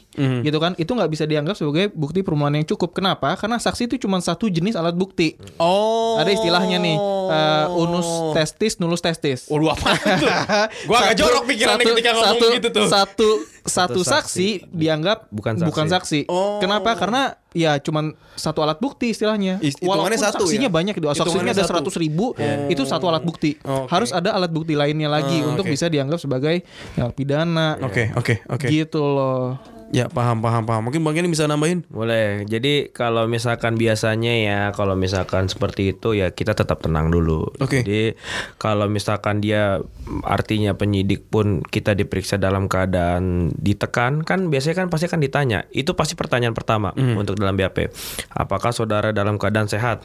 gitu 0.47 0.59
kan, 0.59 0.73
itu 0.79 0.89
nggak 0.89 1.11
bisa 1.11 1.25
dianggap 1.29 1.55
sebagai 1.59 1.91
bukti 1.93 2.25
permulaan 2.25 2.63
yang 2.63 2.67
cukup. 2.69 2.95
Kenapa? 2.97 3.35
Karena 3.37 3.59
saksi 3.59 3.91
itu 3.91 3.97
cuma 4.07 4.19
satu 4.23 4.49
jenis 4.49 4.79
alat 4.79 4.95
bukti. 4.95 5.37
Oh. 5.59 6.19
Ada 6.21 6.33
istilahnya 6.33 6.79
nih, 6.79 6.97
eh, 7.31 7.67
unus 7.73 8.35
testis, 8.37 8.79
nulus 8.79 9.03
testis. 9.03 9.47
Waduh 9.51 9.75
apa 9.75 9.89
tuh? 9.97 10.31
Gua 10.89 10.97
agak 11.07 11.17
jorok 11.19 11.45
pikirannya 11.49 11.85
ketika 11.85 12.11
ngomong 12.17 12.39
satu, 12.39 12.47
gitu 12.57 12.69
tuh. 12.73 12.87
Satu 12.89 13.29
satu 13.63 14.03
saksi, 14.03 14.69
dianggap 14.69 15.31
Bukan 15.31 15.63
bukan 15.63 15.87
saksi. 15.87 16.27
saksi. 16.27 16.61
Kenapa? 16.61 16.95
Karena 16.95 17.23
ya 17.53 17.79
cuman 17.79 18.11
satu 18.33 18.61
alat 18.61 18.77
bukti 18.77 19.11
istilahnya. 19.11 19.61
Is- 19.61 19.77
hitungannya 19.77 20.17
Walaupun 20.17 20.19
satu 20.19 20.45
saksinya 20.45 20.69
ya? 20.69 20.73
banyak 20.73 20.93
gitu. 20.97 21.07
Saksinya 21.09 21.53
ada 21.53 21.65
seratus 21.65 21.95
ribu, 21.95 22.35
itu 22.67 22.83
satu 22.83 23.07
alat 23.07 23.23
bukti. 23.23 23.57
Oke. 23.61 23.87
Harus 23.87 24.11
ada 24.11 24.35
alat 24.35 24.51
bukti 24.51 24.75
lainnya 24.75 25.07
lagi 25.07 25.41
Ah, 25.41 25.49
untuk 25.49 25.65
bisa 25.65 25.87
dianggap 25.87 26.19
sebagai 26.19 26.67
pidana. 27.15 27.79
Oke, 27.81 28.11
oke, 28.13 28.43
oke. 28.47 28.67
Gitu 28.67 28.99
loh. 28.99 29.57
Ya, 29.93 30.09
paham, 30.09 30.41
paham, 30.41 30.65
paham. 30.65 30.89
Mungkin 30.89 31.05
Bang 31.05 31.21
ini 31.21 31.29
bisa 31.29 31.45
nambahin? 31.45 31.85
Boleh. 31.93 32.49
Jadi 32.49 32.89
kalau 32.97 33.29
misalkan 33.29 33.77
biasanya 33.77 34.33
ya 34.41 34.61
kalau 34.73 34.97
misalkan 34.97 35.53
seperti 35.53 35.93
itu 35.93 36.17
ya 36.17 36.33
kita 36.33 36.57
tetap 36.57 36.81
tenang 36.81 37.13
dulu. 37.13 37.53
Oke. 37.61 37.85
Jadi 37.85 38.17
kalau 38.57 38.89
misalkan 38.89 39.45
dia 39.45 39.85
artinya 40.25 40.73
penyidik 40.73 41.29
pun 41.29 41.61
kita 41.61 41.93
diperiksa 41.93 42.41
dalam 42.41 42.73
keadaan 42.73 43.53
ditekan 43.53 44.25
kan 44.25 44.49
biasanya 44.49 44.81
kan 44.81 44.89
pasti 44.89 45.13
kan 45.13 45.21
ditanya. 45.21 45.69
Itu 45.69 45.93
pasti 45.93 46.17
pertanyaan 46.17 46.57
pertama 46.57 46.97
untuk 46.97 47.37
dalam 47.37 47.53
BAP. 47.53 47.93
Apakah 48.33 48.73
saudara 48.73 49.13
dalam 49.13 49.37
keadaan 49.37 49.69
sehat? 49.69 50.01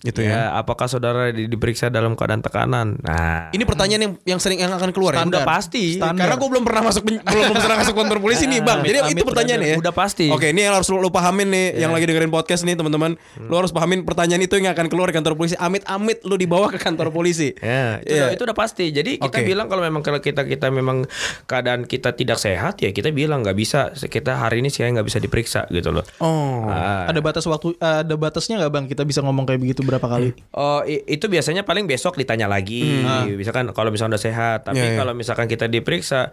Gitu 0.00 0.20
ya. 0.22 0.52
Apakah 0.54 0.86
saudara 0.86 1.28
di- 1.28 1.44
diperiksa 1.44 1.88
dalam 1.88 2.12
keadaan 2.12 2.40
tekanan? 2.40 2.96
Nah, 2.98 3.48
Ini 3.50 3.62
pertanyaan 3.62 4.00
yang 4.00 4.12
yang 4.26 4.40
sering 4.40 4.56
yang 4.58 4.72
akan 4.72 4.90
keluar 4.90 5.12
ya. 5.12 5.22
udah 5.22 5.44
pasti. 5.44 5.96
Standar. 5.96 6.24
Karena 6.24 6.36
gue 6.36 6.48
belum 6.48 6.64
pernah 6.64 6.82
masuk 6.82 7.02
belum 7.04 7.54
pernah 7.54 7.76
masuk 7.78 7.94
kantor 7.94 8.18
polisi 8.24 8.44
nih 8.44 8.60
bang. 8.60 8.80
Jadi 8.80 8.98
Amit-amit 8.98 9.14
itu 9.14 9.24
pertanyaan 9.24 9.60
udah- 9.60 9.70
ya. 9.70 9.76
udah 9.78 9.92
pasti. 9.92 10.26
Oke 10.28 10.46
ini 10.48 10.60
yang 10.62 10.74
harus 10.74 10.88
lu, 10.88 10.98
lu 10.98 11.08
pahamin 11.08 11.48
nih 11.48 11.66
yang 11.78 11.90
lagi 11.90 12.04
dengerin 12.04 12.28
podcast 12.28 12.64
nih 12.64 12.74
teman-teman. 12.74 13.14
Lu 13.38 13.54
harus 13.54 13.70
pahamin 13.70 14.02
pertanyaan 14.02 14.40
itu 14.40 14.56
yang 14.56 14.72
akan 14.72 14.86
keluar 14.86 15.08
di 15.08 15.14
kantor 15.14 15.34
polisi. 15.34 15.54
Amit-amit 15.54 16.24
lu 16.24 16.34
dibawa 16.34 16.68
ke 16.68 16.78
kantor 16.78 17.08
polisi. 17.10 17.52
Ya, 17.60 18.00
itu, 18.00 18.10
Iya. 18.10 18.22
udah, 18.24 18.30
itu 18.34 18.42
udah 18.42 18.56
pasti. 18.56 18.84
Jadi 18.88 19.12
kita 19.16 19.30
Oke. 19.36 19.46
bilang 19.46 19.68
kalau 19.68 19.80
memang 19.80 20.00
kalau 20.00 20.18
kita 20.18 20.42
kita 20.42 20.68
memang 20.68 21.04
keadaan 21.44 21.84
kita 21.84 22.12
tidak 22.12 22.36
sehat 22.36 22.78
ya 22.78 22.90
kita 22.90 23.10
bilang 23.10 23.42
nggak 23.42 23.54
bisa. 23.54 23.92
Kita 23.92 24.38
hari 24.38 24.58
ini 24.58 24.68
saya 24.68 24.90
nggak 24.90 25.06
bisa 25.06 25.18
diperiksa 25.18 25.68
gitu 25.68 25.92
loh. 25.92 26.02
Oh. 26.18 26.66
Ah, 26.66 27.06
Ada 27.06 27.20
batas 27.20 27.44
waktu, 27.44 27.76
ada 27.78 28.14
batasnya 28.14 28.58
nggak 28.58 28.72
bang? 28.72 28.84
Kita 28.86 29.02
bisa 29.04 29.20
ngomong 29.20 29.44
kayak 29.44 29.60
begitu 29.60 29.80
berapa 29.90 30.06
kali? 30.06 30.30
Oh 30.54 30.80
itu 30.86 31.26
biasanya 31.26 31.62
paling 31.62 31.84
besok 31.84 32.14
ditanya 32.14 32.46
lagi, 32.46 33.02
misalkan 33.34 33.68
kalau 33.74 33.90
misalkan 33.90 34.14
udah 34.14 34.22
sehat. 34.22 34.58
Tapi 34.62 34.78
Iya, 34.78 34.94
iya. 34.94 34.98
kalau 34.98 35.12
misalkan 35.12 35.44
kita 35.44 35.66
diperiksa, 35.66 36.30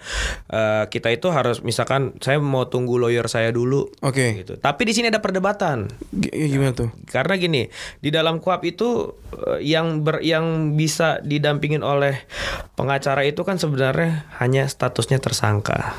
eh, 0.48 0.86
kita 0.88 1.10
itu 1.10 1.28
harus 1.34 1.60
misalkan 1.60 2.14
saya 2.22 2.38
mau 2.38 2.70
tunggu 2.70 2.96
lawyer 2.96 3.26
saya 3.26 3.50
dulu. 3.50 3.90
Oke. 4.00 4.46
Gitu. 4.46 4.56
Tapi 4.56 4.82
di 4.86 4.94
sini 4.94 5.10
ada 5.10 5.20
perdebatan. 5.20 5.90
G- 6.14 6.32
gimana 6.48 6.72
tuh? 6.72 6.94
Karena 7.10 7.34
gini, 7.36 7.66
di 7.98 8.10
dalam 8.10 8.38
kuap 8.38 8.62
itu 8.62 9.18
eh, 9.34 9.66
yang 9.66 10.06
ber, 10.06 10.22
yang 10.22 10.78
bisa 10.78 11.18
didampingin 11.20 11.82
oleh 11.82 12.24
pengacara 12.76 13.26
itu 13.26 13.42
kan 13.42 13.58
sebenarnya 13.58 14.30
hanya 14.38 14.70
statusnya 14.70 15.18
tersangka. 15.18 15.98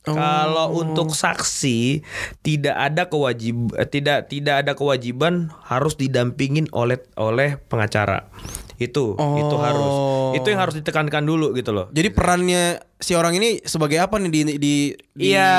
Kalau 0.00 0.72
untuk 0.80 1.12
saksi 1.12 2.00
tidak 2.40 2.72
ada 2.72 3.12
kewajib 3.12 3.76
eh, 3.76 3.84
tidak 3.84 4.32
tidak 4.32 4.64
ada 4.64 4.72
kewajiban 4.72 5.52
harus 5.68 5.92
didampingin 6.00 6.72
oleh 6.72 7.04
oleh 7.20 7.60
pengacara. 7.68 8.32
Itu 8.80 9.12
itu 9.20 9.56
harus. 9.60 9.92
Itu 10.40 10.48
yang 10.48 10.64
harus 10.64 10.72
ditekankan 10.80 11.20
dulu 11.28 11.52
gitu 11.52 11.76
loh. 11.76 11.92
Jadi 11.92 12.08
perannya 12.16 12.80
si 12.96 13.12
orang 13.12 13.36
ini 13.36 13.60
sebagai 13.60 14.00
apa 14.00 14.16
nih 14.16 14.32
di 14.32 14.40
di 14.56 14.74
di 15.12 15.36
Iya, 15.36 15.52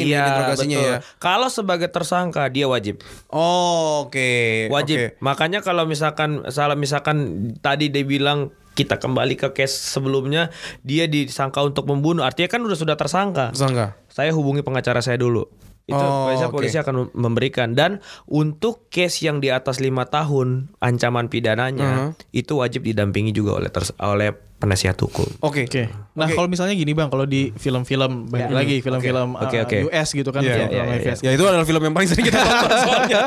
iya, 0.00 0.24
interogasinya 0.32 0.78
betul. 0.80 0.88
ya? 0.88 0.98
Kalau 1.20 1.48
sebagai 1.52 1.92
tersangka 1.92 2.48
dia 2.48 2.64
wajib. 2.64 3.04
Oh, 3.28 4.08
oke. 4.08 4.72
wajib 4.72 4.96
Oke. 4.96 5.20
makanya 5.20 5.60
kalau 5.60 5.84
misalkan 5.84 6.40
salah 6.48 6.72
misalkan 6.72 7.52
tadi 7.60 7.92
dia 7.92 8.00
bilang 8.00 8.48
kita 8.72 8.96
kembali 8.96 9.34
ke 9.34 9.52
case 9.52 9.72
sebelumnya 9.72 10.48
dia 10.80 11.04
disangka 11.04 11.60
untuk 11.60 11.84
membunuh 11.84 12.22
artinya 12.22 12.48
kan 12.48 12.60
udah 12.60 12.74
sudah 12.74 12.94
tersangka 12.94 13.50
Tersangka. 13.50 13.96
saya 14.06 14.30
hubungi 14.30 14.60
pengacara 14.60 14.98
saya 14.98 15.16
dulu 15.16 15.44
itu 15.82 15.98
Oh, 15.98 16.30
biasanya 16.30 16.46
oke. 16.46 16.56
polisi 16.56 16.76
akan 16.76 17.10
memberikan 17.12 17.74
dan 17.74 17.98
untuk 18.24 18.86
case 18.86 19.22
yang 19.22 19.38
di 19.38 19.50
atas 19.50 19.76
lima 19.76 20.04
tahun 20.04 20.70
ancaman 20.78 21.26
pidananya 21.26 22.14
itu 22.30 22.54
wajib 22.54 22.82
didampingi 22.82 23.30
juga 23.30 23.58
oleh 23.58 23.66
ters- 23.66 23.92
oleh 23.98 24.30
penasihat 24.56 24.94
hukum 24.94 25.26
Oke. 25.42 25.66
Oke. 25.66 25.90
Nah, 26.14 26.30
kalau 26.30 26.46
misalnya 26.46 26.72
gini 26.72 26.94
Bang, 26.94 27.10
kalau 27.10 27.26
di 27.26 27.50
film-film 27.52 28.30
balik 28.30 28.54
lagi 28.54 28.78
film-film 28.78 29.34
Oke, 29.34 29.58
uh, 29.58 29.66
oke. 29.66 29.76
US 29.90 30.08
gitu 30.14 30.30
kan, 30.30 30.38
film-film 30.38 30.70
iya, 30.70 30.86
iya. 30.86 31.02
US. 31.02 31.18
Ya 31.18 31.30
itu 31.30 31.42
adalah 31.42 31.66
film 31.66 31.82
yang 31.82 31.90
paling 31.90 32.06
sering 32.06 32.24
kita 32.24 32.38
tonton 32.38 32.78
soalnya. 32.86 33.20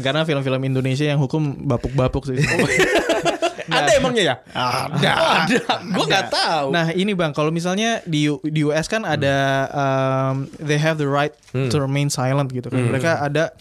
Karena 0.00 0.24
film-film 0.24 0.60
Indonesia 0.64 1.04
yang 1.04 1.20
hukum 1.20 1.68
bapuk-bapuk 1.68 2.24
sih. 2.24 2.40
Ada 3.64 3.90
emangnya 3.94 4.22
ya? 4.24 4.34
Ada. 4.50 5.10
ada. 5.44 5.60
Gue 5.84 6.04
nggak 6.04 6.28
tahu. 6.28 6.66
Nah 6.70 6.90
ini 6.90 7.12
bang, 7.12 7.30
kalau 7.30 7.48
misalnya 7.48 8.00
di 8.02 8.26
di 8.42 8.60
US 8.62 8.86
kan 8.86 9.02
ada 9.02 9.34
um, 9.70 10.34
they 10.58 10.76
have 10.76 10.96
the 10.96 11.06
right 11.06 11.30
to 11.52 11.76
remain 11.76 12.06
silent 12.06 12.48
gitu 12.48 12.66
kan. 12.66 12.82
Mereka 12.82 13.22
ada 13.22 13.52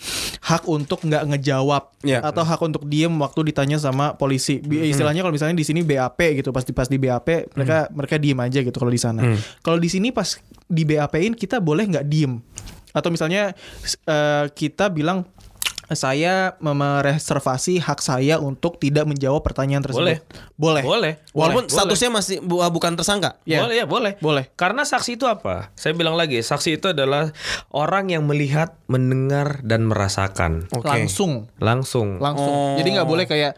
hak 0.41 0.65
untuk 0.65 1.01
nggak 1.01 1.27
ngejawab 1.27 1.93
Ya. 2.01 2.17
atau 2.19 2.41
hak 2.41 2.57
untuk 2.59 2.83
diem 2.83 3.13
waktu 3.13 3.45
ditanya 3.45 3.77
sama 3.77 4.13
polisi. 4.13 4.57
Bi- 4.57 4.89
Istilahnya 4.89 5.21
kalau 5.21 5.29
misalnya 5.31 5.53
di 5.53 5.61
sini 5.61 5.81
BAP 5.81 6.17
gitu, 6.35 6.49
pas 6.49 6.61
di 6.61 6.71
pas 6.71 6.85
di 6.85 6.97
BAP 6.97 7.53
mereka 7.53 7.85
mereka 7.91 8.15
diem 8.17 8.37
aja 8.37 8.59
gitu 8.59 8.73
kalau 8.73 8.89
di 8.89 8.97
sana. 8.97 9.21
Kalau 9.59 9.77
di 9.77 9.85
sini 9.85 10.09
pas 10.09 10.33
di 10.65 10.81
BAP-in 10.81 11.33
kita 11.33 11.59
boleh 11.59 11.85
nggak 11.85 12.05
diem? 12.05 12.41
Atau 12.89 13.07
misalnya 13.07 13.53
eh, 14.03 14.45
kita 14.49 14.89
bilang 14.89 15.23
saya 15.93 16.55
mereservasi 16.59 17.81
hak 17.81 17.99
saya 17.99 18.37
untuk 18.37 18.77
tidak 18.77 19.07
menjawab 19.07 19.41
pertanyaan 19.41 19.83
tersebut. 19.83 20.23
Boleh. 20.55 20.83
boleh 20.85 21.13
Walaupun 21.31 21.65
Boleh. 21.65 21.73
statusnya 21.73 22.09
masih 22.11 22.37
bu- 22.43 22.61
bukan 22.69 22.93
tersangka. 22.99 23.39
Ya. 23.47 23.63
Boleh 23.63 23.75
ya, 23.81 23.85
boleh. 23.87 24.13
Boleh. 24.19 24.43
Karena 24.53 24.83
saksi 24.83 25.15
itu 25.15 25.25
apa? 25.25 25.71
Saya 25.79 25.95
bilang 25.95 26.19
lagi, 26.19 26.37
saksi 26.43 26.77
itu 26.77 26.91
adalah 26.91 27.31
orang 27.71 28.11
yang 28.11 28.27
melihat, 28.27 28.75
mendengar 28.91 29.63
dan 29.63 29.87
merasakan 29.87 30.67
Oke. 30.75 30.85
Langsung. 30.85 31.47
langsung. 31.57 32.19
langsung. 32.19 32.75
Jadi 32.75 32.89
nggak 32.99 33.07
boleh 33.07 33.25
kayak 33.25 33.55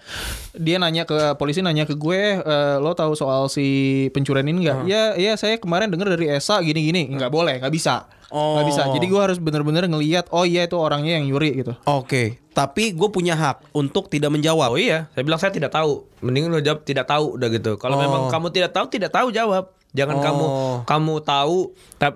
dia 0.54 0.78
nanya 0.78 1.10
ke 1.10 1.34
polisi 1.36 1.66
nanya 1.66 1.90
ke 1.90 1.98
gue, 1.98 2.38
"Eh, 2.38 2.78
lo 2.78 2.94
tahu 2.94 3.18
soal 3.18 3.50
si 3.50 3.66
pencurian 4.14 4.46
ini 4.46 4.70
nggak? 4.70 4.86
Ya, 4.86 5.18
ya 5.18 5.34
saya 5.34 5.58
kemarin 5.58 5.90
dengar 5.90 6.14
dari 6.14 6.30
Esa 6.30 6.62
gini-gini. 6.62 7.10
Nggak 7.10 7.34
boleh, 7.34 7.58
nggak 7.58 7.74
bisa. 7.74 8.06
Nggak 8.34 8.42
Oh. 8.60 8.66
bisa. 8.66 8.82
Jadi 8.90 9.06
gue 9.06 9.22
harus 9.22 9.38
bener-bener 9.38 9.86
ngelihat, 9.86 10.26
oh 10.30 10.42
iya 10.42 10.66
itu 10.66 10.74
orangnya 10.74 11.22
yang 11.22 11.30
nyuri 11.30 11.54
gitu. 11.56 11.78
Oke. 11.86 12.42
Tapi 12.50 12.90
gue 12.92 13.10
punya 13.10 13.34
hak 13.34 13.70
untuk 13.72 14.10
tidak 14.10 14.30
menjawab. 14.30 14.74
Oh 14.74 14.80
iya, 14.80 15.06
saya 15.14 15.22
bilang 15.22 15.38
saya 15.38 15.50
tidak 15.50 15.70
tahu. 15.70 16.10
Mending 16.20 16.50
lo 16.50 16.58
jawab 16.58 16.82
tidak 16.82 17.06
tahu 17.06 17.38
udah 17.38 17.48
gitu. 17.48 17.78
Kalau 17.78 17.94
Oh. 17.94 18.02
memang 18.02 18.22
kamu 18.28 18.50
tidak 18.50 18.72
tahu, 18.72 18.86
tidak 18.88 19.10
tahu 19.10 19.30
jawab. 19.30 19.70
Jangan 19.94 20.18
Oh. 20.18 20.24
kamu 20.26 20.46
kamu 20.84 21.14
tahu, 21.22 21.58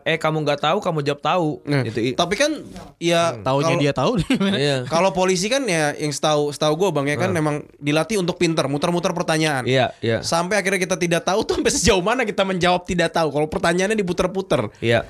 eh 0.04 0.18
kamu 0.18 0.38
nggak 0.42 0.58
tahu, 0.60 0.78
kamu 0.80 1.00
jawab 1.04 1.22
tahu. 1.22 1.48
Nah, 1.64 1.86
Gitu. 1.86 2.10
Tapi 2.12 2.34
kan 2.34 2.50
ya 2.98 3.38
Taunya 3.38 3.70
kalau- 3.70 3.78
dia 3.80 3.94
tahu. 3.94 4.12
Iya. 4.58 4.78
Kalau 4.84 5.14
polisi 5.14 5.46
kan 5.46 5.62
ya 5.64 5.94
yang 5.94 6.10
setahu 6.10 6.50
setahu 6.50 6.74
gue 6.76 6.90
bang 6.92 7.06
ya 7.08 7.18
kan 7.20 7.30
memang 7.30 7.70
dilatih 7.78 8.18
untuk 8.18 8.42
pinter 8.42 8.66
muter-muter 8.66 9.14
pertanyaan. 9.14 9.62
Iya, 9.62 9.94
iya. 10.02 10.26
Sampai 10.26 10.58
akhirnya 10.58 10.82
kita 10.82 10.98
tidak 10.98 11.22
tahu 11.22 11.46
tuh 11.46 11.62
sampai 11.62 11.70
sejauh 11.70 12.02
mana 12.02 12.26
kita 12.26 12.42
menjawab 12.42 12.82
tidak 12.84 13.14
tahu. 13.14 13.30
Kalau 13.30 13.46
pertanyaannya 13.46 13.94
diputer-puter. 13.96 14.74
Iya. 14.82 15.06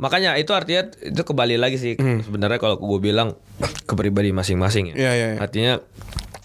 Makanya 0.00 0.40
itu 0.40 0.56
artinya 0.56 0.88
itu 1.04 1.20
kembali 1.20 1.60
lagi 1.60 1.76
sih 1.76 1.94
sebenarnya 2.00 2.56
kalau 2.56 2.80
gue 2.80 3.00
bilang 3.04 3.36
ke 3.84 3.92
pribadi 3.92 4.32
masing-masing 4.32 4.92
ya. 4.92 4.94
Iya, 4.96 5.12
iya, 5.12 5.26
iya. 5.36 5.38
Artinya 5.38 5.72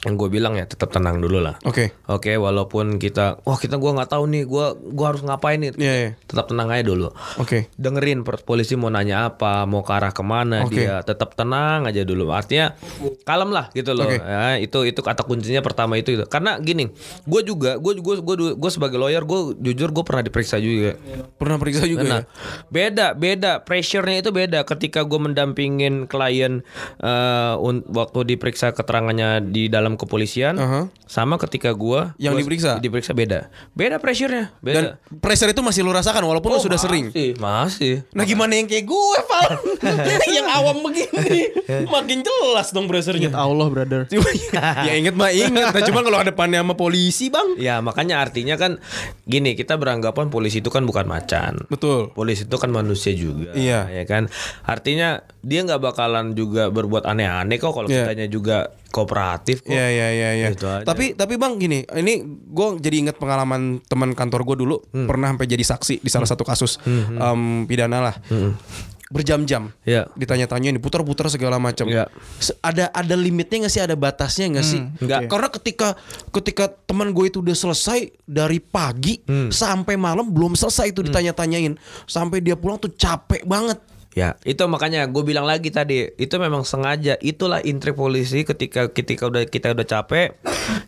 yang 0.05 0.15
gue 0.15 0.29
bilang 0.29 0.53
ya 0.53 0.69
tetap 0.69 0.93
tenang 0.93 1.17
dulu 1.17 1.41
lah. 1.41 1.57
Oke. 1.65 1.89
Oke, 2.05 2.37
walaupun 2.37 3.01
kita, 3.01 3.41
wah 3.41 3.57
kita 3.57 3.75
gua 3.75 3.97
nggak 3.97 4.13
tahu 4.13 4.29
nih, 4.29 4.45
gua 4.45 4.77
gua 4.77 5.11
harus 5.11 5.25
ngapain 5.25 5.57
nih. 5.57 5.73
Iya, 5.73 5.93
iya. 5.97 6.09
Tetap 6.29 6.45
tenang 6.45 6.69
aja 6.69 6.85
dulu. 6.85 7.09
Oke. 7.41 7.73
Dengerin 7.75 8.21
per- 8.21 8.45
polisi 8.45 8.77
mau 8.77 8.93
nanya 8.93 9.33
apa, 9.33 9.65
mau 9.65 9.81
ke 9.81 9.89
arah 9.89 10.13
ke 10.13 10.21
mana 10.21 10.61
Oke. 10.61 10.77
dia. 10.77 11.01
Tetap 11.01 11.33
tenang 11.33 11.89
aja 11.89 12.05
dulu. 12.05 12.29
Artinya 12.29 12.77
kalem 13.25 13.49
lah 13.49 13.73
gitu 13.73 13.97
loh. 13.97 14.05
Oke. 14.05 14.21
Ya, 14.21 14.61
itu 14.61 14.85
itu 14.85 15.01
kata 15.01 15.25
kuncinya 15.25 15.65
pertama 15.65 15.97
itu 15.97 16.13
itu. 16.13 16.21
Karena 16.29 16.61
gini, 16.61 16.93
gue 17.25 17.41
juga, 17.41 17.81
gue 17.81 17.97
gue 17.97 18.15
gue 18.21 18.35
gue 18.53 18.71
sebagai 18.71 19.01
lawyer, 19.01 19.25
gue 19.25 19.57
jujur 19.57 19.89
gue 19.89 20.03
pernah 20.05 20.21
diperiksa 20.21 20.61
juga. 20.61 21.01
Pernah 21.41 21.57
periksa 21.57 21.89
juga 21.89 22.03
Nah, 22.05 22.21
ya? 22.21 22.29
beda, 22.69 23.07
beda. 23.17 23.51
Pressure-nya 23.65 24.21
itu 24.21 24.29
beda. 24.29 24.61
Ketika 24.69 25.01
gue 25.01 25.17
mendampingin 25.17 26.05
klien 26.05 26.61
eh, 27.01 27.53
un- 27.57 27.81
waktu 27.89 28.37
diperiksa 28.37 28.77
keterangannya 28.77 29.41
di 29.49 29.65
dalam 29.65 29.94
kepolisian, 29.95 30.55
Aha. 30.55 30.87
sama 31.03 31.35
ketika 31.37 31.71
gue 31.71 32.13
Yang 32.15 32.33
diperiksa? 32.41 32.71
diperiksa 32.77 33.11
beda. 33.11 33.49
Beda 33.71 33.97
pressure-nya, 33.97 34.53
Dan 34.59 34.95
beda. 34.95 35.19
pressure 35.19 35.49
itu 35.49 35.59
masih 35.59 35.81
lu 35.81 35.91
rasakan 35.91 36.21
walaupun 36.21 36.51
lu 36.51 36.59
sudah 36.59 36.77
sering. 36.77 37.09
Masih, 37.09 37.35
masih. 37.35 37.95
Nah 38.11 38.23
gimana 38.23 38.53
yang 38.53 38.65
kayak 38.65 38.85
gue, 38.85 39.17
Val? 39.25 39.49
yang 40.37 40.47
awam 40.47 40.81
begini. 40.81 41.49
Makin 41.95 42.21
jelas 42.21 42.69
dong 42.69 42.85
pressure-nya. 42.85 43.31
Allah 43.31 43.67
brother. 43.67 44.05
ya 44.87 44.93
inget 44.93 45.13
mah 45.13 45.31
inget. 45.31 45.71
Nah, 45.71 45.83
cuma 45.83 46.01
kalau 46.01 46.17
ada 46.17 46.29
depannya 46.29 46.59
sama 46.59 46.75
polisi, 46.75 47.31
Bang. 47.31 47.55
Ya 47.55 47.79
makanya 47.79 48.19
artinya 48.19 48.55
kan 48.55 48.77
gini 49.23 49.55
kita 49.55 49.75
beranggapan 49.75 50.27
polisi 50.27 50.59
itu 50.59 50.67
kan 50.67 50.83
bukan 50.83 51.07
macan. 51.07 51.63
Betul. 51.67 52.11
Polisi 52.11 52.43
itu 52.43 52.57
kan 52.59 52.69
manusia 52.69 53.15
juga, 53.15 53.55
Iya. 53.55 53.87
ya 53.87 54.03
kan. 54.03 54.27
Artinya 54.61 55.23
dia 55.39 55.61
nggak 55.61 55.79
bakalan 55.79 56.33
juga 56.33 56.67
berbuat 56.67 57.05
aneh-aneh 57.05 57.55
kok 57.55 57.71
kalau 57.71 57.87
Iya. 57.87 58.09
kitanya 58.09 58.27
juga 58.27 58.57
kooperatif 58.95 59.59
kok. 59.59 59.69
Iya 59.69 59.85
iya 59.85 60.07
iya 60.09 60.29
iya. 60.33 60.47
Gitu 60.49 60.63
aja. 60.63 60.87
Tapi 60.87 61.11
tapi 61.11 61.35
bang 61.35 61.59
gini, 61.59 61.83
ini 61.83 62.23
gue 62.47 62.67
jadi 62.79 62.95
inget 63.03 63.15
pengalaman 63.15 63.83
teman 63.83 64.15
kantor 64.15 64.41
gue 64.45 64.57
dulu 64.57 64.75
Hmm. 64.87 65.03
pernah 65.03 65.27
sampai 65.27 65.43
jadi 65.45 65.63
saksi 65.65 65.99
di 65.99 66.07
salah 66.07 66.25
satu 66.25 66.41
kasus 66.41 66.79
em, 66.85 67.41
pidana 67.65 67.99
lah. 68.01 68.15
Berjam-jam. 69.05 69.69
Iya. 69.85 70.09
Ditanya-tanya 70.11 70.73
diputar-putar 70.73 71.29
segala 71.29 71.61
macam. 71.61 71.85
Iya. 71.85 72.09
Se- 72.35 72.57
Ada 72.57 72.89
ada 72.89 73.13
limitnya 73.13 73.63
nggak 73.63 73.71
sih? 73.71 73.77
Ada 73.79 73.93
batasnya 73.93 74.49
nggak 74.49 74.65
sih? 74.65 74.81
Nggak. 74.81 75.29
Karena 75.29 75.47
ketika 75.47 75.87
ketika 76.31 76.65
teman 76.83 77.13
gue 77.13 77.29
itu 77.29 77.37
udah 77.37 77.53
selesai 77.53 77.99
dari 78.23 78.57
pagi 78.57 79.21
sampai 79.51 79.93
malam 79.93 80.25
belum 80.25 80.55
selesai 80.55 80.89
itu 80.89 81.03
ditanya-tanyain 81.03 81.77
sampai 82.03 82.41
dia 82.41 82.57
pulang 82.57 82.79
tuh 82.79 82.89
capek 82.89 83.45
banget. 83.45 83.77
Ya, 84.15 84.39
itu 84.47 84.63
makanya 84.71 85.03
gue 85.11 85.23
bilang 85.27 85.43
lagi 85.43 85.75
tadi, 85.75 86.07
itu 86.15 86.35
memang 86.39 86.63
sengaja. 86.63 87.19
Itulah 87.19 87.59
intrik 87.59 87.99
polisi 87.99 88.47
ketika 88.47 88.87
ketika 88.87 89.27
udah 89.27 89.43
kita 89.43 89.75
udah 89.75 89.83
capek, 89.83 90.39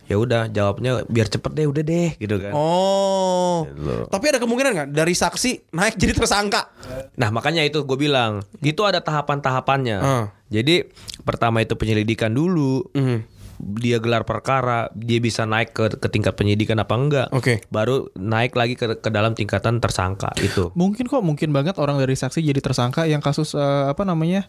ya 0.08 0.16
udah 0.16 0.48
jawabnya 0.48 1.04
biar 1.12 1.28
cepet 1.28 1.52
deh, 1.52 1.68
udah 1.68 1.82
deh, 1.84 2.16
gitu 2.16 2.40
kan. 2.40 2.56
Oh. 2.56 3.68
Gitu. 3.68 4.08
Tapi 4.08 4.24
ada 4.32 4.40
kemungkinan 4.40 4.70
nggak 4.72 4.88
dari 4.96 5.12
saksi 5.12 5.76
naik 5.76 6.00
jadi 6.00 6.16
tersangka? 6.16 6.72
Nah, 7.20 7.28
makanya 7.28 7.60
itu 7.68 7.84
gue 7.84 7.98
bilang, 8.00 8.48
itu 8.64 8.80
ada 8.88 9.04
tahapan-tahapannya. 9.04 9.98
Ah. 10.00 10.24
Jadi 10.48 10.88
pertama 11.20 11.60
itu 11.60 11.76
penyelidikan 11.76 12.32
dulu. 12.32 12.88
Mhm. 12.96 13.37
Dia 13.58 13.98
gelar 13.98 14.22
perkara, 14.22 14.88
dia 14.94 15.18
bisa 15.18 15.44
naik 15.44 15.74
ke, 15.74 15.84
ke 15.98 16.08
tingkat 16.08 16.38
penyidikan 16.38 16.78
apa 16.78 16.94
enggak. 16.94 17.28
Oke. 17.34 17.62
Baru 17.68 18.10
naik 18.14 18.54
lagi 18.54 18.78
ke, 18.78 18.98
ke 18.98 19.10
dalam 19.10 19.34
tingkatan 19.34 19.82
tersangka 19.82 20.32
itu. 20.40 20.70
Mungkin 20.78 21.10
kok 21.10 21.22
mungkin 21.22 21.50
banget 21.50 21.76
orang 21.82 21.98
dari 21.98 22.14
saksi 22.14 22.40
jadi 22.40 22.62
tersangka 22.62 23.04
yang 23.04 23.20
kasus 23.20 23.52
eh, 23.58 23.84
apa 23.90 24.06
namanya 24.06 24.46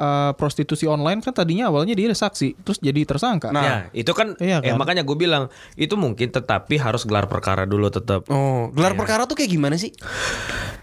eh, 0.00 0.32
prostitusi 0.34 0.88
online 0.88 1.20
kan 1.20 1.36
tadinya 1.36 1.68
awalnya 1.68 1.92
dia 1.92 2.08
saksi 2.08 2.64
terus 2.64 2.80
jadi 2.80 3.04
tersangka. 3.04 3.52
Nah. 3.52 3.62
Ya, 3.62 3.76
itu 3.92 4.10
kan, 4.16 4.34
Iya 4.40 4.64
eh, 4.64 4.72
kan? 4.72 4.80
makanya 4.80 5.04
gue 5.04 5.14
bilang 5.14 5.52
itu 5.76 5.92
mungkin 6.00 6.32
tetapi 6.32 6.80
harus 6.80 7.04
gelar 7.04 7.28
perkara 7.28 7.68
dulu 7.68 7.92
tetap. 7.92 8.24
Oh, 8.32 8.72
gelar 8.72 8.96
perkara 8.96 9.28
tuh 9.28 9.36
kayak 9.36 9.52
gimana 9.52 9.76
sih? 9.76 9.92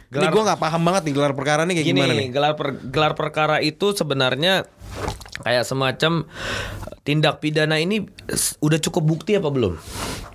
Ini 0.08 0.28
gue 0.32 0.44
nggak 0.46 0.62
paham 0.62 0.82
banget 0.88 1.10
nih 1.10 1.14
gelar 1.18 1.34
perkara 1.36 1.68
nih 1.68 1.82
kayak 1.82 1.88
Gini, 1.90 2.00
gimana 2.00 2.14
nih? 2.16 2.28
gelar 2.32 2.54
per- 2.56 2.80
gelar 2.80 3.14
perkara 3.18 3.56
itu 3.60 3.92
sebenarnya 3.92 4.64
kayak 5.44 5.68
semacam 5.68 6.24
tindak 7.04 7.44
pidana 7.44 7.76
ini 7.76 8.08
udah 8.64 8.80
cukup 8.80 9.04
bukti 9.04 9.36
apa 9.36 9.52
belum? 9.52 9.76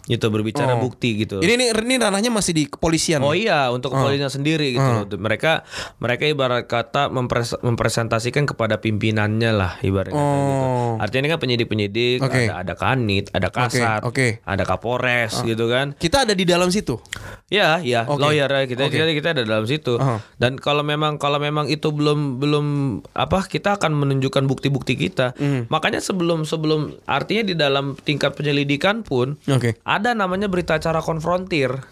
Gitu 0.02 0.26
berbicara 0.28 0.74
Oh. 0.74 0.82
bukti 0.82 1.14
gitu. 1.14 1.38
Ini 1.38 1.52
ini 1.54 1.64
ini 1.70 1.94
ranahnya 1.94 2.30
masih 2.30 2.52
di 2.52 2.64
kepolisian. 2.66 3.22
Oh 3.22 3.32
iya, 3.32 3.70
untuk 3.70 3.94
kepolisian 3.94 4.28
sendiri 4.28 4.74
gitu 4.74 4.82
loh. 4.82 5.06
Mereka 5.06 5.62
mereka 5.98 6.24
ibarat 6.26 6.66
kata 6.66 7.06
mempres- 7.06 7.58
mempresentasikan 7.62 8.42
kepada 8.44 8.78
pimpinannya 8.78 9.50
lah 9.54 9.72
ibarat 9.80 10.10
kata 10.10 10.18
gitu. 10.18 10.64
Oh. 10.66 10.98
Artinya 10.98 11.20
ini 11.22 11.30
kan 11.30 11.38
penyidik-penyidik, 11.38 12.18
Oke. 12.18 12.50
ada 12.50 12.62
ada 12.62 12.74
kanit, 12.74 13.30
ada 13.30 13.48
kasat, 13.48 14.02
oke. 14.02 14.42
ada 14.42 14.62
kapolres 14.62 15.38
gitu 15.42 15.70
kan. 15.70 15.94
Kita 15.94 16.26
ada 16.26 16.34
di 16.34 16.42
dalam 16.42 16.68
situ. 16.68 16.98
Ya, 17.46 17.78
ya, 17.84 18.08
Oke. 18.08 18.18
lawyer 18.18 18.48
kita 18.64 18.88
Oke. 18.88 18.96
kita 18.96 19.12
kita 19.12 19.28
ada 19.36 19.42
dalam 19.44 19.68
situ. 19.68 20.00
Aha. 20.00 20.24
Dan 20.40 20.56
kalau 20.56 20.80
memang 20.82 21.20
kalau 21.20 21.36
memang 21.36 21.68
itu 21.68 21.92
belum 21.92 22.40
belum 22.40 22.66
apa 23.12 23.44
kita 23.44 23.76
akan 23.76 23.92
menunjukkan 23.92 24.48
bukti-bukti 24.48 24.96
kita. 24.96 25.36
Hmm. 25.36 25.68
Makanya 25.68 26.00
sebelum 26.00 26.42
sebelum 26.42 26.96
artinya 27.04 27.44
di 27.44 27.54
dalam 27.54 27.94
tingkat 27.94 28.32
penyelidikan 28.34 29.04
pun 29.04 29.36
Oke. 29.46 29.76
Ada 29.98 30.16
namanya 30.16 30.48
berita 30.48 30.80
acara 30.80 31.04
konfrontir 31.04 31.84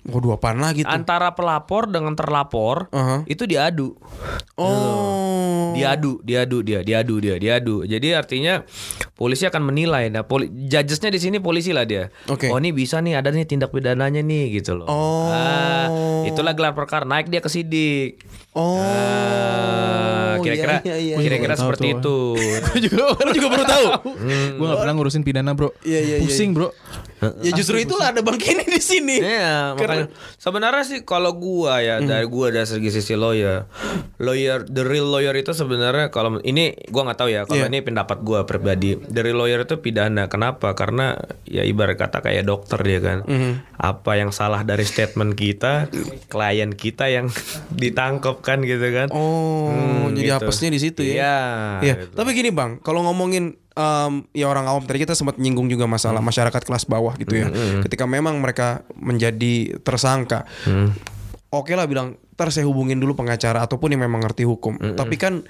Waduh 0.00 0.40
apaan 0.40 0.64
lagi 0.64 0.80
tuh? 0.80 0.88
antara 0.88 1.36
pelapor 1.36 1.84
dengan 1.84 2.16
terlapor 2.16 2.88
Aha. 2.88 3.20
itu 3.28 3.44
diadu. 3.44 3.92
Oh. 4.56 5.76
Diadu, 5.76 6.24
diadu 6.24 6.64
dia, 6.64 6.80
diadu 6.80 7.20
dia, 7.20 7.36
diadu. 7.36 7.84
Jadi 7.84 8.16
artinya 8.16 8.64
polisi 9.12 9.44
akan 9.44 9.60
menilai. 9.60 10.08
Nah, 10.08 10.24
poli, 10.24 10.48
judgesnya 10.48 11.12
di 11.12 11.20
sini 11.20 11.36
polisi 11.36 11.76
lah 11.76 11.84
dia. 11.84 12.08
Oke. 12.32 12.48
Oh 12.48 12.56
ini 12.56 12.72
bisa 12.72 13.04
nih, 13.04 13.20
ada 13.20 13.28
nih 13.28 13.44
tindak 13.44 13.76
pidananya 13.76 14.24
nih 14.24 14.56
gitu 14.56 14.80
loh. 14.80 14.88
Oh. 14.88 15.28
Ah, 15.28 15.86
itulah 16.24 16.56
gelar 16.56 16.72
perkara. 16.72 17.04
Naik 17.04 17.28
dia 17.28 17.44
ke 17.44 17.52
sidik. 17.52 18.24
Oh. 18.50 18.82
Ah, 18.82 20.34
kira-kira, 20.42 20.82
iya, 20.82 20.96
iya, 20.98 21.14
iya. 21.14 21.16
kira-kira 21.22 21.54
seperti 21.54 21.94
tuh. 22.02 22.34
itu. 22.34 22.50
Gue 22.66 22.80
juga, 22.82 23.46
baru 23.46 23.64
tahu. 23.64 23.86
gue 24.58 24.66
gak 24.66 24.80
pernah 24.82 24.94
ngurusin 24.98 25.22
pidana 25.22 25.54
bro. 25.54 25.70
Iya, 25.86 26.00
iya, 26.00 26.16
iya, 26.18 26.26
Pusing 26.26 26.50
bro. 26.50 26.74
ya 27.20 27.52
justru 27.52 27.76
itulah 27.76 28.16
ada 28.16 28.24
Bang 28.24 28.40
Kenny 28.40 28.64
di 28.64 28.80
sini. 28.80 29.20
Iya, 29.20 29.76
makanya 29.76 30.08
sebenarnya 30.40 30.88
sih 30.88 31.04
kalau 31.04 31.36
gua 31.36 31.76
ya 31.78 32.00
dari 32.00 32.24
gua 32.24 32.48
dari 32.48 32.64
segi 32.64 32.88
sisi 32.88 33.12
lawyer, 33.12 33.68
lawyer 34.16 34.64
the 34.64 34.80
real 34.80 35.04
lawyer 35.04 35.36
itu 35.36 35.52
sebenarnya 35.52 36.08
kalau 36.08 36.40
ini 36.40 36.72
gua 36.88 37.04
nggak 37.04 37.18
tahu 37.20 37.28
ya 37.28 37.44
kalau 37.44 37.68
Iya. 37.68 37.68
ini 37.68 37.84
pendapat 37.84 38.24
gua 38.24 38.48
pribadi. 38.48 38.96
The 38.96 39.20
real 39.20 39.36
lawyer 39.36 39.68
itu 39.68 39.76
pidana. 39.76 40.32
Kenapa? 40.32 40.72
Karena 40.72 41.12
ya 41.44 41.60
ibarat 41.60 42.00
kata 42.00 42.24
kayak 42.24 42.48
dokter 42.48 42.80
dia 42.80 43.04
kan. 43.04 43.18
Apa 43.76 44.16
yang 44.16 44.32
salah 44.32 44.64
dari 44.64 44.88
statement 44.88 45.36
kita, 45.36 45.92
klien 46.26 46.72
kita 46.72 47.12
yang 47.12 47.28
ditangkap 47.84 48.39
kan 48.40 48.58
gitu 48.60 48.82
kan. 48.90 49.08
Oh, 49.10 49.68
Hmm, 49.68 50.12
jadi 50.12 50.34
gitu. 50.34 50.38
apesnya 50.42 50.68
di 50.68 50.80
situ 50.80 51.00
ya. 51.02 51.12
Iya. 51.14 51.36
Iya, 51.80 51.94
gitu. 52.00 52.14
tapi 52.14 52.30
gini 52.32 52.50
Bang, 52.50 52.80
kalau 52.80 53.00
ngomongin 53.02 53.54
em, 53.70 54.12
ya 54.30 54.46
orang 54.46 54.66
awam 54.66 54.82
tadi 54.82 54.98
kita 54.98 55.12
sempat 55.12 55.36
nyinggung 55.36 55.66
juga 55.66 55.84
Hmm. 55.84 55.94
masalah 55.94 56.18
masyarakat 56.18 56.60
kelas 56.60 56.84
bawah 56.84 57.14
gitu 57.14 57.32
ya. 57.34 57.48
Ketika 57.80 58.04
memang 58.04 58.36
mereka 58.36 58.82
menjadi 58.92 59.78
tersangka. 59.78 60.44
Hmm. 60.64 60.92
Oke 61.50 61.74
lah 61.74 61.84
bilang 61.84 62.14
ntar 62.40 62.48
saya 62.48 62.64
hubungin 62.64 62.96
dulu 62.96 63.12
pengacara 63.12 63.60
ataupun 63.60 63.92
yang 63.92 64.00
memang 64.00 64.24
ngerti 64.24 64.48
hukum. 64.48 64.80
Hmm, 64.80 64.96
Tapi 64.96 65.20
kan 65.20 65.44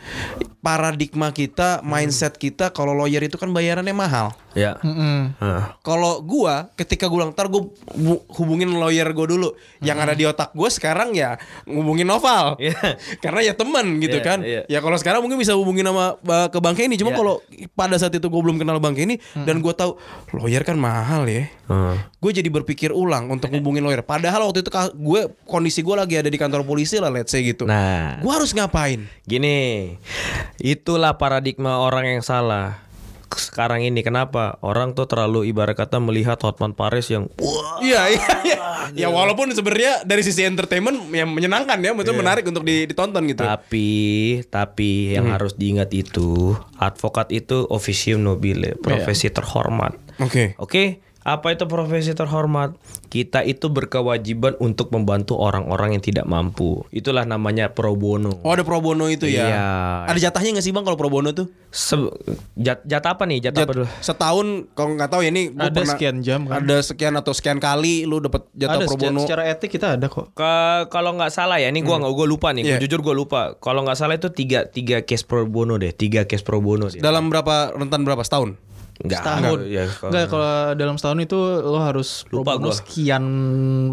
paradigma 0.59 1.31
kita, 1.31 1.81
mindset 1.81 2.35
kita 2.35 2.75
kalau 2.75 2.91
lawyer 2.93 3.23
itu 3.23 3.39
kan 3.39 3.47
bayarannya 3.49 3.95
mahal. 3.95 4.35
Ya. 4.51 4.83
Mm-mm. 4.83 5.39
Hah. 5.39 5.79
Kalau 5.81 6.19
gua 6.21 6.75
ketika 6.75 7.07
gua 7.07 7.31
ntar 7.31 7.47
gua 7.47 7.71
bu- 7.95 8.27
hubungin 8.35 8.75
lawyer 8.75 9.07
gua 9.15 9.31
dulu, 9.31 9.49
yang 9.79 9.97
ada 9.97 10.11
di 10.13 10.27
otak 10.27 10.51
gua 10.51 10.67
sekarang 10.67 11.15
ya 11.15 11.39
ngubungin 11.63 12.11
Noval, 12.11 12.59
Iya. 12.59 12.75
karena 13.23 13.41
ya 13.47 13.55
teman 13.55 14.03
gitu 14.03 14.19
Iya, 14.19 14.27
kan. 14.27 14.39
iya. 14.43 14.63
Ya 14.67 14.83
kalau 14.83 14.99
sekarang 14.99 15.23
mungkin 15.23 15.39
bisa 15.39 15.55
hubungin 15.55 15.87
sama 15.87 16.19
uh, 16.19 16.49
ke 16.51 16.59
Bang 16.59 16.75
Kenny, 16.75 16.99
cuma 16.99 17.15
Iya. 17.15 17.19
kalau 17.23 17.35
pada 17.73 17.95
saat 17.95 18.11
itu 18.11 18.27
gua 18.27 18.43
belum 18.43 18.59
kenal 18.59 18.83
Bang 18.83 18.99
Kenny 18.99 19.23
dan 19.47 19.63
gua 19.63 19.73
tahu 19.73 19.95
lawyer 20.35 20.67
kan 20.67 20.75
mahal 20.75 21.31
ya. 21.31 21.47
Hmm. 21.71 21.95
Gue 22.19 22.35
jadi 22.35 22.51
berpikir 22.51 22.91
ulang 22.91 23.31
untuk 23.31 23.55
hubungin 23.55 23.87
lawyer. 23.87 24.03
Padahal 24.03 24.43
waktu 24.43 24.67
itu 24.67 24.71
gue 24.75 25.21
kondisi 25.47 25.87
gue 25.87 25.95
lagi 25.95 26.19
ada 26.19 26.27
di 26.27 26.35
kantor 26.35 26.67
polisi 26.67 26.80
lah, 26.89 27.11
let's 27.11 27.29
say 27.29 27.43
gitu. 27.43 27.69
Nah. 27.69 28.17
Gue 28.19 28.33
harus 28.33 28.51
ngapain? 28.51 29.05
Gini, 29.23 29.95
itulah 30.57 31.15
paradigma 31.15 31.79
orang 31.79 32.09
yang 32.09 32.23
salah. 32.23 32.81
Sekarang 33.31 33.79
ini 33.79 34.03
kenapa 34.03 34.59
orang 34.59 34.91
tuh 34.91 35.07
terlalu 35.07 35.47
ibarat 35.47 35.79
kata 35.79 36.03
melihat 36.03 36.35
Hotman 36.43 36.75
Paris 36.75 37.07
yang 37.09 37.31
wah 37.39 37.79
Iya 37.79 38.11
iya 38.11 38.31
iya. 38.43 38.59
Ya 38.91 39.07
walaupun 39.07 39.47
sebenarnya 39.55 40.03
dari 40.03 40.27
sisi 40.27 40.43
entertainment 40.43 40.99
yang 41.15 41.31
menyenangkan 41.31 41.79
ya, 41.79 41.95
maksudnya 41.95 42.19
Iya. 42.19 42.23
menarik 42.27 42.45
untuk 42.45 42.67
di- 42.67 42.91
ditonton 42.91 43.23
gitu. 43.31 43.47
tapi 43.47 43.89
tapi 44.51 45.15
yang 45.15 45.31
harus 45.31 45.55
diingat 45.55 45.95
itu 45.95 46.59
advokat 46.75 47.31
itu 47.31 47.71
officium 47.71 48.27
nobile, 48.27 48.75
profesi 48.83 49.31
terhormat. 49.31 49.95
Oke. 50.19 50.59
Oke, 50.59 50.99
apa 51.23 51.51
itu 51.51 51.65
profesi 51.65 52.11
terhormat? 52.11 52.73
Kita 53.07 53.43
itu 53.43 53.69
berkewajiban 53.69 54.57
untuk 54.57 54.89
membantu 54.89 55.35
orang-orang 55.35 55.93
yang 55.93 56.01
tidak 56.01 56.25
mampu. 56.25 56.87
Itulah 56.89 57.23
namanya 57.23 57.69
pro 57.69 57.93
bono. 57.93 58.41
Oh 58.41 58.51
ada 58.51 58.63
pro 58.63 58.79
bono 58.79 59.05
itu 59.05 59.27
ya. 59.27 59.45
Iya. 59.45 59.67
Ada 60.07 60.19
jatahnya 60.23 60.57
nggak 60.57 60.65
sih 60.65 60.71
bang 60.71 60.81
kalau 60.81 60.95
pro 60.95 61.09
bono 61.09 61.29
tuh? 61.31 61.51
Se- 61.69 61.99
jat, 62.55 62.81
jatah 62.83 63.15
apa 63.15 63.25
nih? 63.25 63.43
Jatah 63.43 63.61
Jat- 63.61 63.69
apa 63.69 63.75
dulu? 63.75 63.87
setahun 64.01 64.47
kalau 64.73 64.91
nggak 64.95 65.07
tahu 65.09 65.21
ya 65.21 65.29
ini 65.29 65.43
gua 65.51 65.67
Ada 65.67 65.75
pernah- 65.77 65.93
sekian 65.93 66.17
jam 66.21 66.41
kan? 66.45 66.57
Ada 66.61 66.77
sekian 66.83 67.15
atau 67.15 67.33
sekian 67.33 67.59
kali 67.59 68.05
lu 68.05 68.19
dapat 68.19 68.49
jatah 68.53 68.75
Ada 68.75 68.87
pro 68.87 68.95
secara, 68.95 69.11
bono. 69.11 69.21
secara 69.21 69.43
etik 69.47 69.71
kita 69.71 69.87
ada 69.95 70.07
kok. 70.07 70.33
Ke 70.33 70.53
kalau 70.89 71.15
nggak 71.15 71.31
salah 71.31 71.59
ya, 71.59 71.69
ini 71.69 71.81
gua 71.81 71.99
nggak 71.99 72.13
gua 72.13 72.27
lupa 72.27 72.49
nih, 72.51 72.63
gua 72.65 72.75
Iya. 72.75 72.81
jujur 72.81 73.01
gua 73.01 73.13
lupa. 73.13 73.41
Kalau 73.57 73.83
nggak 73.83 73.95
salah 73.95 74.15
itu 74.15 74.31
tiga 74.31 74.65
tiga 74.67 75.03
case 75.03 75.23
pro 75.23 75.45
bono 75.45 75.77
deh, 75.77 75.91
tiga 75.91 76.25
case 76.25 76.41
pro 76.41 76.59
bono 76.59 76.89
sih. 76.89 76.99
Dalam 76.99 77.29
berapa 77.29 77.75
rentan 77.75 78.03
berapa 78.03 78.23
setahun? 78.23 78.57
Nggak, 79.01 79.17
Setahun. 79.19 79.59
ya, 79.65 79.85
kalau- 79.89 80.11
Enggak 80.11 80.25
kalau 80.29 80.51
dalam 80.75 80.95
setahun 80.95 81.21
itu 81.21 81.39
lo 81.63 81.79
harus 81.79 82.09
Lupa 82.29 82.55
gua. 82.55 82.69
sekian 82.71 83.25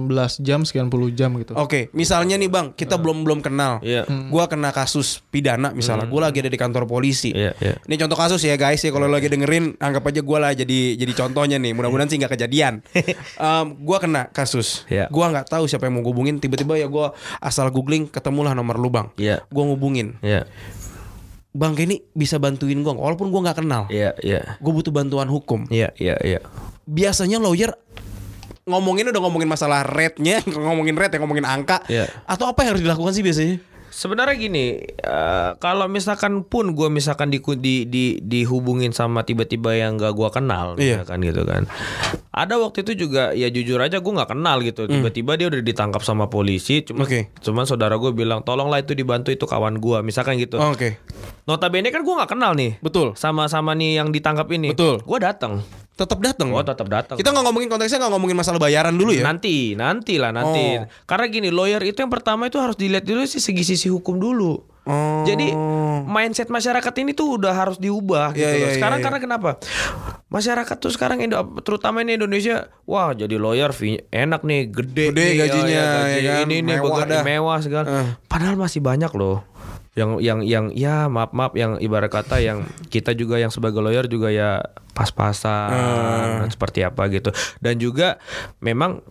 belas 0.03 0.35
jam, 0.37 0.61
sekian 0.61 0.87
puluh 0.87 1.09
jam 1.09 1.31
gitu. 1.35 1.53
Oke, 1.53 1.87
misalnya 1.91 2.35
nih 2.35 2.47
bang, 2.47 2.71
kita 2.71 2.95
belum 2.95 3.23
belum 3.23 3.39
kenal. 3.39 3.79
Iya. 3.79 4.03
Gua 4.27 4.45
kena 4.45 4.69
kasus 4.69 5.23
pidana 5.25 5.71
misalnya, 5.71 6.05
gua 6.05 6.27
lagi 6.27 6.39
ada 6.39 6.47
di 6.47 6.55
kantor 6.55 6.83
polisi. 6.85 7.31
Iya, 7.31 7.55
iya. 7.57 7.79
Ini 7.79 7.95
contoh 7.97 8.17
kasus 8.17 8.41
ya 8.41 8.55
guys 8.55 8.79
ya, 8.79 8.91
kalau 8.91 9.07
lagi 9.07 9.27
dengerin, 9.27 9.75
anggap 9.77 10.03
aja 10.05 10.19
gua 10.19 10.37
lah 10.39 10.51
jadi 10.51 10.95
jadi 10.95 11.13
contohnya 11.13 11.55
nih. 11.55 11.71
Mudah-mudahan 11.71 12.07
sih 12.07 12.17
nggak 12.17 12.33
kejadian. 12.33 12.83
Em, 13.39 13.65
gua 13.79 13.97
kena 13.97 14.27
kasus, 14.27 14.83
Iya. 14.87 15.07
gua 15.07 15.29
nggak 15.29 15.47
tahu 15.47 15.65
siapa 15.65 15.87
yang 15.87 15.95
mau 15.95 16.05
hubungin. 16.05 16.37
Tiba-tiba 16.37 16.75
ya 16.75 16.85
gua 16.85 17.11
asal 17.37 17.69
googling, 17.69 18.05
ketemulah 18.05 18.51
nomor 18.51 18.75
lu 18.75 18.89
bang. 18.89 19.07
Iya. 19.15 19.39
Gua 19.47 19.63
ngubungin, 19.65 20.19
Iya, 20.19 20.43
bang 21.57 21.73
ini 21.81 22.05
bisa 22.13 22.37
bantuin 22.37 22.85
gua, 22.85 22.93
walaupun 22.93 23.33
gua 23.33 23.49
nggak 23.49 23.65
kenal. 23.65 23.89
iya, 23.89 24.13
iya. 24.21 24.61
Gue 24.61 24.69
butuh 24.69 24.93
bantuan 24.93 25.25
hukum. 25.25 25.65
Iya, 25.73 25.89
iya, 25.97 26.13
iya. 26.21 26.39
Biasanya 26.85 27.41
lawyer 27.41 27.73
ngomongin 28.69 29.09
udah 29.09 29.21
ngomongin 29.25 29.49
masalah 29.49 29.81
rate-nya, 29.81 30.45
ngomongin 30.53 30.93
rate 30.93 31.17
ya 31.17 31.19
ngomongin 31.23 31.49
angka. 31.49 31.81
Iya. 31.89 32.05
Atau 32.29 32.45
apa 32.45 32.61
yang 32.61 32.77
harus 32.77 32.83
dilakukan 32.85 33.11
sih 33.17 33.25
biasanya? 33.25 33.57
Sebenarnya 33.97 34.37
gini, 34.37 34.77
eh, 34.85 35.49
kalau 35.57 35.89
misalkan 35.89 36.45
pun 36.45 36.77
gue 36.77 36.85
misalkan 36.87 37.27
di, 37.27 37.41
di, 37.57 37.81
di 37.83 38.05
dihubungin 38.21 38.93
sama 38.93 39.25
tiba-tiba 39.25 39.73
yang 39.73 39.97
gak 39.97 40.13
gue 40.13 40.29
kenal, 40.29 40.77
Iya. 40.77 41.01
misalkan 41.01 41.25
gitu 41.25 41.41
kan. 41.41 41.65
Ada 42.29 42.61
waktu 42.61 42.85
itu 42.85 43.09
juga 43.09 43.33
ya 43.33 43.49
jujur 43.49 43.81
aja 43.81 43.97
gue 43.97 44.13
nggak 44.13 44.29
kenal 44.29 44.61
gitu. 44.61 44.85
Tiba-tiba 44.85 45.33
dia 45.33 45.49
udah 45.49 45.57
ditangkap 45.59 46.05
sama 46.05 46.29
polisi. 46.29 46.85
Cuma, 46.85 47.01
Hmm. 47.01 47.09
Oke. 47.09 47.33
cuman 47.41 47.65
saudara 47.65 47.97
gue 47.97 48.13
bilang 48.13 48.45
tolonglah 48.45 48.77
itu 48.77 48.93
dibantu 48.93 49.33
itu 49.33 49.43
kawan 49.43 49.81
gue, 49.81 49.97
misalkan 50.05 50.37
gitu. 50.37 50.61
Oh, 50.61 50.77
Oke, 50.77 51.01
Notabene 51.43 51.89
kan 51.89 52.05
gue 52.05 52.13
nggak 52.13 52.29
kenal 52.29 52.53
nih. 52.53 52.77
betul. 52.77 53.17
Sama-sama 53.17 53.73
nih 53.73 53.97
yang 53.97 54.13
ditangkap 54.13 54.45
ini. 54.51 54.77
Betul. 54.77 55.01
Gue 55.01 55.17
datang. 55.17 55.65
Tetap 55.97 56.21
datang. 56.21 56.53
Gue 56.53 56.61
tetap 56.61 56.87
datang. 56.87 57.17
Kita 57.17 57.33
nggak 57.33 57.45
ngomongin 57.49 57.67
konteksnya 57.73 57.97
nggak 58.05 58.13
ngomongin 58.13 58.37
masalah 58.37 58.61
bayaran 58.61 58.93
dulu 58.93 59.17
ya. 59.17 59.25
Nanti, 59.25 59.73
nanti 59.73 60.21
lah 60.21 60.29
nanti. 60.29 60.77
Oh. 60.77 60.85
Karena 61.09 61.25
gini, 61.25 61.49
lawyer 61.49 61.81
itu 61.81 61.97
yang 62.05 62.13
pertama 62.13 62.45
itu 62.45 62.61
harus 62.61 62.77
dilihat 62.77 63.01
dulu 63.01 63.25
sih 63.25 63.41
segi 63.41 63.65
sisi 63.65 63.89
hukum 63.89 64.21
dulu. 64.21 64.76
Oh. 64.87 65.27
Jadi 65.27 65.51
mindset 66.03 66.47
masyarakat 66.47 66.93
ini 66.97 67.11
tuh 67.11 67.35
udah 67.35 67.51
harus 67.51 67.75
diubah 67.75 68.31
gitu 68.31 68.41
Iya, 68.41 68.55
loh. 68.55 68.59
iya, 68.63 68.75
Sekarang 68.79 68.97
iya, 68.97 69.05
karena 69.05 69.19
kenapa? 69.19 69.49
Masyarakat 70.27 70.75
tuh 70.77 70.91
sekarang 70.91 71.19
Indo, 71.19 71.35
terutama 71.59 71.99
ini 71.99 72.15
Indonesia, 72.15 72.67
wah 72.83 73.11
jadi 73.11 73.35
lawyer 73.35 73.71
enak 74.09 74.41
nih, 74.41 74.61
gede, 74.67 75.05
Gede 75.11 75.15
nih, 75.17 75.29
ya, 75.29 75.39
gajinya, 75.41 75.67
ya, 75.67 75.85
gaji 75.85 76.19
ya 76.19 76.31
kan? 76.33 76.43
ini 76.43 76.55
nih 76.57 76.75
Mewah 76.79 77.03
dah. 77.03 77.23
mewah 77.23 77.57
segala. 77.59 77.85
Eh. 77.85 78.07
Padahal 78.25 78.55
masih 78.55 78.79
banyak 78.79 79.11
loh 79.13 79.43
yang 79.93 80.21
yang 80.21 80.45
yang 80.45 80.65
ya 80.71 81.09
maaf 81.09 81.33
maaf 81.33 81.57
yang 81.57 81.81
ibarat 81.81 82.13
kata 82.13 82.37
yang 82.37 82.61
kita 82.87 83.17
juga 83.17 83.41
yang 83.41 83.49
sebagai 83.49 83.81
lawyer 83.81 84.05
juga 84.05 84.29
ya 84.29 84.61
pas-pasan 84.93 85.73
Eh. 86.45 86.53
seperti 86.53 86.85
apa 86.85 87.09
gitu 87.09 87.33
dan 87.57 87.75
juga 87.75 88.21
memang 88.59 89.01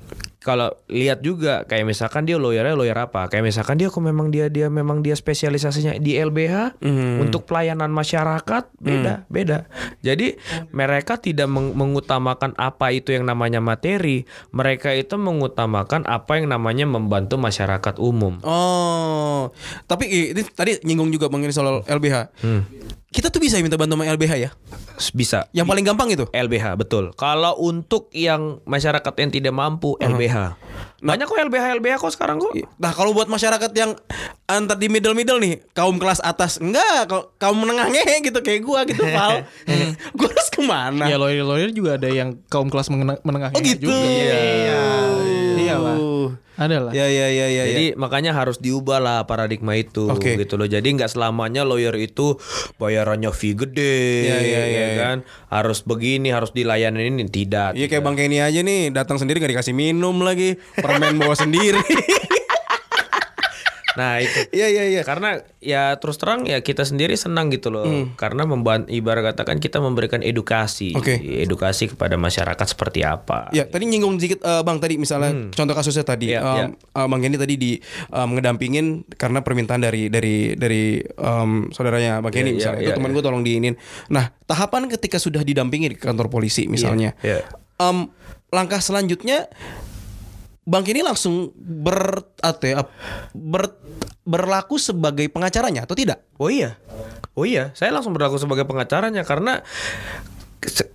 kalau 0.47 0.71
lihat 0.87 1.27
juga 1.27 1.67
kayak 1.67 1.83
misalkan 1.83 2.23
dia 2.23 2.39
lawyernya 2.39 2.79
lawyer 2.79 2.95
apa? 2.95 3.27
Kayak 3.27 3.51
misalkan 3.51 3.75
dia 3.75 3.91
kok 3.91 3.99
memang 3.99 4.31
dia 4.31 4.47
dia 4.47 4.71
memang 4.71 5.03
dia 5.03 5.19
spesialisasinya 5.19 5.99
di 5.99 6.15
LBH 6.15 6.79
untuk 7.19 7.43
pelayanan 7.43 7.91
masyarakat 7.91 8.71
beda 8.79 9.27
beda. 9.27 9.67
Jadi 10.01 10.39
mereka 10.71 11.19
tidak 11.19 11.51
meng- 11.51 11.75
mengutamakan 11.75 12.55
apa 12.55 12.95
itu 12.95 13.11
yang 13.11 13.27
namanya 13.27 13.59
materi, 13.59 14.23
mereka 14.55 14.95
itu 14.95 15.19
mengutamakan 15.19 16.07
apa 16.07 16.39
yang 16.39 16.47
namanya 16.47 16.87
membantu 16.87 17.35
masyarakat 17.35 17.99
umum. 17.99 18.39
Oh, 18.47 19.51
tapi 19.91 20.07
ini 20.31 20.47
tadi 20.47 20.79
nyinggung 20.87 21.11
juga 21.11 21.27
mengenai 21.27 21.51
soal 21.51 21.83
LBH. 21.83 22.17
Kita 23.07 23.31
tuh 23.31 23.39
bisa 23.39 23.57
minta 23.63 23.79
bantuan 23.79 24.03
sama 24.03 24.11
LBH 24.19 24.33
ya. 24.35 24.51
Bisa. 25.15 25.47
Yang 25.55 25.67
paling 25.71 25.85
gampang 25.87 26.09
itu. 26.11 26.27
LBH 26.35 26.75
betul. 26.75 27.15
Kalau 27.15 27.55
untuk 27.63 28.11
yang 28.11 28.59
masyarakat 28.67 29.15
yang 29.23 29.31
tidak 29.31 29.55
mampu 29.55 29.95
LBH. 30.03 30.59
Banyak 31.05 31.29
kok 31.29 31.39
LBH 31.39 31.65
LBH 31.79 31.95
kok 32.03 32.13
sekarang 32.13 32.43
kok. 32.43 32.51
Nah 32.81 32.91
kalau 32.97 33.15
buat 33.15 33.31
masyarakat 33.31 33.71
yang 33.77 33.95
antar 34.49 34.75
di 34.75 34.89
middle 34.91 35.15
middle 35.15 35.39
nih 35.39 35.63
kaum 35.77 36.01
kelas 36.01 36.19
atas 36.25 36.59
enggak 36.59 37.07
kalau 37.07 37.31
kaum 37.37 37.59
menengah 37.63 37.91
ngehe 37.93 38.27
gitu 38.27 38.39
kayak 38.41 38.63
gua 38.63 38.87
gitu 38.87 39.03
Val 39.15 39.43
gua 40.15 40.29
harus 40.31 40.49
ke 40.49 40.61
mana 40.63 41.05
Ya 41.11 41.19
lawyer 41.19 41.43
lawyer 41.43 41.71
juga 41.75 42.01
ada 42.01 42.09
yang 42.09 42.39
kaum 42.49 42.71
kelas 42.73 42.89
menengah, 42.89 43.21
menengah 43.23 43.51
oh 43.53 43.61
gitu 43.61 43.87
juga. 43.87 43.95
Iya. 44.03 44.83
Iya 45.77 45.85
lah. 45.85 45.99
Ada 46.57 46.77
lah. 46.89 46.93
ya 46.97 47.05
ya 47.05 47.29
ya 47.29 47.47
ya 47.53 47.65
Jadi 47.69 47.85
makanya 48.01 48.33
harus 48.33 48.57
diubah 48.57 48.97
lah 48.97 49.19
paradigma 49.29 49.77
itu 49.77 50.09
Oke. 50.09 50.41
gitu 50.41 50.57
loh. 50.57 50.65
Jadi 50.65 50.89
nggak 50.97 51.13
selamanya 51.13 51.69
lawyer 51.69 51.93
itu 52.01 52.41
bayarannya 52.81 53.29
fee 53.29 53.53
gede 53.53 54.25
Iya, 54.25 54.39
iya, 54.41 54.63
ya 54.65 54.65
iya, 54.65 54.87
kan. 54.97 55.17
Harus 55.53 55.85
begini, 55.85 56.33
harus 56.33 56.57
dilayani 56.57 57.13
ini 57.13 57.29
tidak. 57.29 57.77
Iya 57.77 57.93
kayak 57.93 58.03
Bang 58.03 58.17
Kenny 58.17 58.41
aja 58.41 58.65
nih 58.65 58.89
datang 58.89 59.21
sendiri 59.21 59.41
gak 59.45 59.53
dikasih 59.53 59.77
minum 59.77 60.17
lagi 60.25 60.57
permen 60.81 61.21
bawa 61.21 61.37
sendiri 61.37 61.81
Nah, 63.97 64.21
itu. 64.21 64.39
Iya 64.57 64.69
iya 64.73 64.85
iya 64.89 65.03
Karena 65.03 65.41
ya 65.59 65.97
terus 65.99 66.17
terang 66.21 66.45
ya 66.47 66.61
kita 66.61 66.85
sendiri 66.85 67.17
senang 67.17 67.49
gitu 67.51 67.73
loh. 67.73 67.85
Hmm. 67.85 68.15
Karena 68.15 68.45
memban 68.45 68.87
ibarat 68.87 69.35
katakan 69.35 69.59
kita 69.59 69.81
memberikan 69.83 70.21
edukasi, 70.23 70.95
Oke. 70.95 71.19
edukasi 71.19 71.91
kepada 71.91 72.15
masyarakat 72.21 72.67
seperti 72.69 73.03
apa. 73.03 73.51
Ya 73.51 73.67
tadi 73.67 73.89
nyinggung 73.89 74.21
sedikit 74.21 74.45
eh, 74.45 74.63
Bang 74.63 74.79
tadi 74.79 75.01
misalnya 75.01 75.51
contoh 75.53 75.75
kasusnya 75.75 76.05
tadi 76.07 76.33
Iya, 76.37 76.41
em, 76.41 76.57
iya. 76.57 76.67
eh, 76.73 77.07
Bang 77.09 77.21
Kenny 77.25 77.37
tadi 77.41 77.55
di 77.57 77.73
em, 78.13 78.29
ngedampingin 78.37 78.87
karena 79.17 79.41
permintaan 79.41 79.83
dari 79.83 80.09
dari 80.13 80.55
dari 80.55 81.01
em, 81.03 81.73
saudaranya 81.73 82.21
Bang 82.21 82.33
Kenny 82.33 82.55
Iya, 82.55 82.57
misalnya 82.57 82.81
iya, 82.81 82.89
itu 82.93 82.99
teman 83.01 83.11
gue 83.17 83.25
tolong 83.25 83.43
diinin. 83.43 83.75
Nah 84.13 84.31
tahapan 84.47 84.87
ketika 84.93 85.19
sudah 85.19 85.43
didampingi 85.43 85.93
di 85.93 85.99
kantor 85.99 86.29
polisi 86.31 86.69
misalnya, 86.69 87.17
iya. 87.25 87.43
em, 87.81 88.09
langkah 88.55 88.79
selanjutnya 88.79 89.51
Bang 90.67 90.83
Kenny 90.83 91.07
langsung 91.07 91.55
ber, 91.55 92.27
apa 92.43 92.65
ya, 92.67 92.83
ber 93.31 93.79
berlaku 94.27 94.83
sebagai 94.83 95.31
pengacaranya 95.31 95.87
atau 95.87 95.95
tidak? 95.95 96.27
Oh 96.43 96.51
iya. 96.51 96.75
Oh 97.39 97.47
iya, 97.47 97.71
saya 97.79 97.95
langsung 97.95 98.11
berlaku 98.11 98.43
sebagai 98.43 98.67
pengacaranya 98.67 99.23
karena 99.23 99.63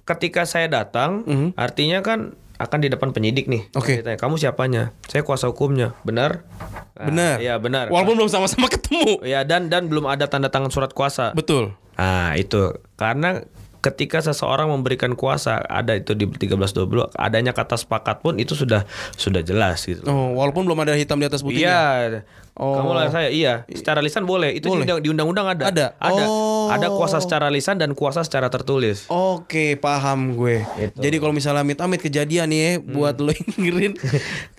ketika 0.03 0.43
saya 0.43 0.67
datang, 0.67 1.23
artinya 1.55 2.03
kan 2.03 2.36
akan 2.62 2.79
di 2.84 2.89
depan 2.93 3.10
penyidik 3.10 3.49
nih. 3.49 3.71
Oke. 3.73 4.03
Ditanya, 4.03 4.19
Kamu 4.21 4.38
siapanya? 4.38 4.93
Saya 5.10 5.25
kuasa 5.25 5.49
hukumnya. 5.49 5.97
Benar? 6.05 6.45
Nah, 6.93 7.07
Benar. 7.10 7.36
Iya, 7.41 7.55
benar. 7.57 7.89
Walaupun 7.89 8.21
belum 8.21 8.29
sama-sama 8.29 8.69
ketemu. 8.69 9.23
Ya 9.25 9.41
dan 9.41 9.73
dan 9.73 9.89
belum 9.89 10.05
ada 10.05 10.29
tanda 10.29 10.53
tangan 10.53 10.69
surat 10.69 10.93
kuasa. 10.93 11.34
Betul. 11.34 11.73
Nah, 11.97 12.38
itu 12.38 12.77
karena 12.99 13.41
ketika 13.81 14.21
seseorang 14.21 14.69
memberikan 14.69 15.17
kuasa 15.17 15.57
ada 15.65 15.97
itu 15.97 16.13
di 16.13 16.29
1320 16.29 17.17
adanya 17.17 17.51
kata 17.51 17.75
sepakat 17.81 18.21
pun 18.21 18.37
itu 18.37 18.53
sudah 18.53 18.85
sudah 19.17 19.41
jelas 19.41 19.81
gitu. 19.89 20.05
Oh, 20.05 20.37
walaupun 20.37 20.69
belum 20.69 20.85
ada 20.85 20.93
hitam 20.93 21.17
di 21.17 21.25
atas 21.25 21.41
putihnya. 21.41 21.65
Iya. 21.65 22.21
Oh. 22.51 22.75
Kamu 22.75 22.91
lah 22.91 23.07
saya 23.07 23.31
iya. 23.31 23.63
Secara 23.65 24.03
lisan 24.03 24.27
boleh. 24.27 24.51
Itu 24.53 24.67
Boleh. 24.67 24.83
di 24.83 24.85
undang- 24.85 25.01
di 25.01 25.09
undang-undang 25.09 25.47
ada. 25.47 25.63
Ada. 25.71 25.85
Ada. 25.97 26.23
Oh. 26.27 26.67
Ada 26.67 26.91
kuasa 26.91 27.17
secara 27.17 27.47
lisan 27.47 27.79
dan 27.79 27.95
kuasa 27.95 28.21
secara 28.21 28.47
tertulis. 28.47 29.07
Oke, 29.07 29.75
paham 29.75 30.35
gue. 30.35 30.61
Gitu. 30.77 30.99
Jadi 30.99 31.15
kalau 31.17 31.31
misalnya 31.31 31.63
amit-amit 31.63 31.99
kejadian 31.99 32.47
nih 32.47 32.59
ya, 32.59 32.71
buat 32.77 33.15
lo 33.17 33.31
yang 33.31 33.47
dengerin, 33.49 33.93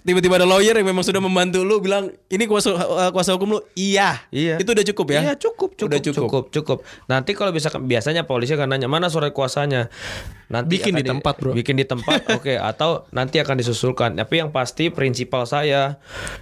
tiba-tiba 0.02 0.34
ada 0.36 0.44
lawyer 0.44 0.72
yang 0.72 0.84
memang 0.84 1.04
sudah 1.04 1.20
membantu 1.20 1.62
lu 1.62 1.78
bilang, 1.78 2.08
"Ini 2.26 2.44
kuasa 2.44 2.72
uh, 2.72 3.10
kuasa 3.10 3.36
hukum 3.36 3.54
lu." 3.54 3.60
Iya. 3.72 4.24
Iya. 4.28 4.56
Itu 4.56 4.72
udah 4.72 4.86
cukup 4.88 5.06
ya? 5.12 5.20
Iya 5.22 5.34
cukup, 5.36 5.76
cukup, 5.76 5.88
Udah 5.88 6.00
cukup. 6.00 6.16
cukup, 6.26 6.44
cukup. 6.50 6.78
Nanti 7.06 7.32
kalau 7.32 7.52
bisa 7.52 7.70
biasanya 7.72 8.24
polisi 8.24 8.52
akan 8.52 8.72
nanya 8.72 8.88
mana 8.88 9.06
surat 9.06 9.30
kuasanya. 9.30 9.92
Nanti 10.52 10.76
Bikin 10.76 10.92
di 10.92 11.02
tempat, 11.02 11.40
bro. 11.40 11.56
Bikin 11.56 11.80
di 11.80 11.88
tempat, 11.88 12.28
oke. 12.36 12.52
Atau 12.54 13.08
nanti 13.08 13.40
akan 13.40 13.56
disusulkan. 13.56 14.12
Tapi 14.14 14.44
yang 14.44 14.52
pasti 14.52 14.92
prinsipal 14.92 15.48
saya, 15.48 15.96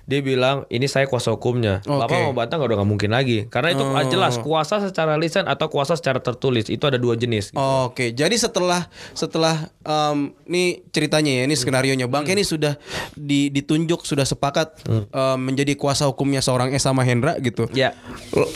dia 0.04 0.18
bilang 0.18 0.66
ini 0.66 0.84
saya 0.84 1.06
kuasa 1.06 1.30
hukumnya. 1.30 1.78
Oke. 1.86 2.10
Bapak 2.10 2.18
mau 2.26 2.34
bantah 2.34 2.58
udah 2.58 2.76
nggak 2.76 2.90
mungkin 2.90 3.14
lagi. 3.14 3.46
Karena 3.46 3.70
itu 3.70 3.82
Oh. 3.86 4.02
jelas 4.06 4.34
kuasa 4.36 4.82
secara 4.82 5.14
lisan 5.14 5.46
atau 5.46 5.70
kuasa 5.70 5.94
secara 5.94 6.18
tertulis 6.18 6.66
itu 6.66 6.82
ada 6.82 6.98
dua 6.98 7.14
jenis. 7.14 7.54
Oke, 7.54 8.10
jadi 8.10 8.34
setelah 8.34 8.90
setelah 9.12 9.70
um, 9.82 10.34
ini 10.44 10.82
ceritanya 10.88 11.30
ya, 11.30 11.42
ini 11.46 11.54
skenario 11.54 11.94
nya 11.94 12.10
Bang 12.10 12.26
Kenny 12.26 12.42
sudah 12.42 12.74
di, 13.12 13.46
ditunjuk 13.48 14.02
sudah 14.02 14.24
sepakat 14.24 14.82
um, 14.88 15.38
menjadi 15.38 15.76
kuasa 15.76 16.08
hukumnya 16.08 16.40
seorang 16.40 16.72
Esa 16.72 16.90
Mahendra 16.90 17.38
gitu. 17.38 17.70
Ya. 17.70 17.94
L- 18.34 18.50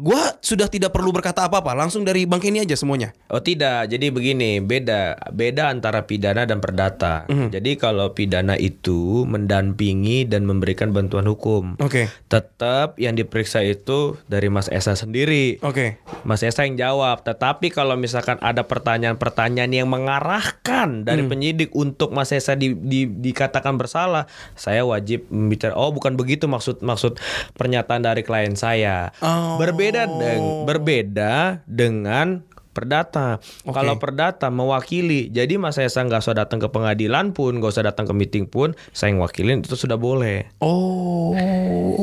Gua 0.00 0.32
sudah 0.40 0.64
tidak 0.64 0.96
perlu 0.96 1.12
berkata 1.12 1.44
apa-apa, 1.44 1.76
langsung 1.76 2.00
dari 2.02 2.24
Bang 2.24 2.40
Kenny 2.40 2.56
aja 2.58 2.72
semuanya. 2.72 3.12
Oh 3.28 3.36
tidak, 3.38 3.84
jadi 3.84 4.08
begini 4.08 4.56
beda 4.58 4.89
beda 5.28 5.68
antara 5.68 6.04
pidana 6.04 6.42
dan 6.42 6.58
perdata. 6.58 7.24
Mhm. 7.26 7.50
Jadi 7.50 7.70
kalau 7.74 8.10
pidana 8.10 8.54
itu 8.54 9.24
mendampingi 9.24 10.24
dan 10.24 10.42
memberikan 10.42 10.90
bantuan 10.90 11.24
hukum. 11.24 11.74
Oke. 11.76 12.06
Tetap 12.26 12.96
yang 12.96 13.14
diperiksa 13.14 13.60
itu 13.60 14.16
dari 14.26 14.46
Mas 14.46 14.66
Esa 14.66 14.92
sendiri. 14.92 15.58
Oke. 15.60 15.98
Mas 16.22 16.40
Esa 16.40 16.62
yang 16.62 16.76
jawab. 16.76 17.20
Tetapi 17.20 17.68
kalau 17.68 17.94
misalkan 17.94 18.38
ada 18.38 18.62
pertanyaan-pertanyaan 18.62 19.72
yang 19.74 19.88
mengarahkan 19.88 21.02
dari 21.02 21.20
Hmm. 21.20 21.30
penyidik 21.30 21.70
untuk 21.72 22.10
Mas 22.10 22.30
Esa 22.30 22.52
di, 22.52 22.72
di- 22.72 23.08
dikatakan 23.08 23.74
bersalah, 23.74 24.26
saya 24.52 24.82
wajib 24.82 25.26
membicara. 25.28 25.72
Oh 25.72 25.90
bukan 25.90 26.14
begitu 26.14 26.44
maksud 26.44 26.80
maksud 26.80 27.16
pernyataan 27.54 28.02
dari 28.02 28.20
klien 28.20 28.54
saya. 28.54 29.10
Oh. 29.18 29.56
Berbeda 29.56 30.06
deng- 30.06 30.64
berbeda 30.64 31.34
dengan 31.64 32.42
perdata. 32.80 33.36
Kalau 33.62 33.94
perdata 33.96 34.48
mewakili, 34.48 35.28
jadi 35.28 35.60
Mas 35.60 35.76
Esa 35.76 36.00
nggak 36.00 36.24
usah 36.24 36.32
datang 36.34 36.56
ke 36.56 36.66
pengadilan 36.66 37.30
pun, 37.30 37.60
nggak 37.60 37.70
usah 37.70 37.84
datang 37.84 38.08
ke 38.08 38.14
meeting 38.16 38.48
pun, 38.48 38.72
saya 38.90 39.12
yang 39.12 39.20
wakilin 39.20 39.60
itu 39.60 39.76
sudah 39.76 39.94
boleh. 39.94 40.48
Oh, 40.58 41.36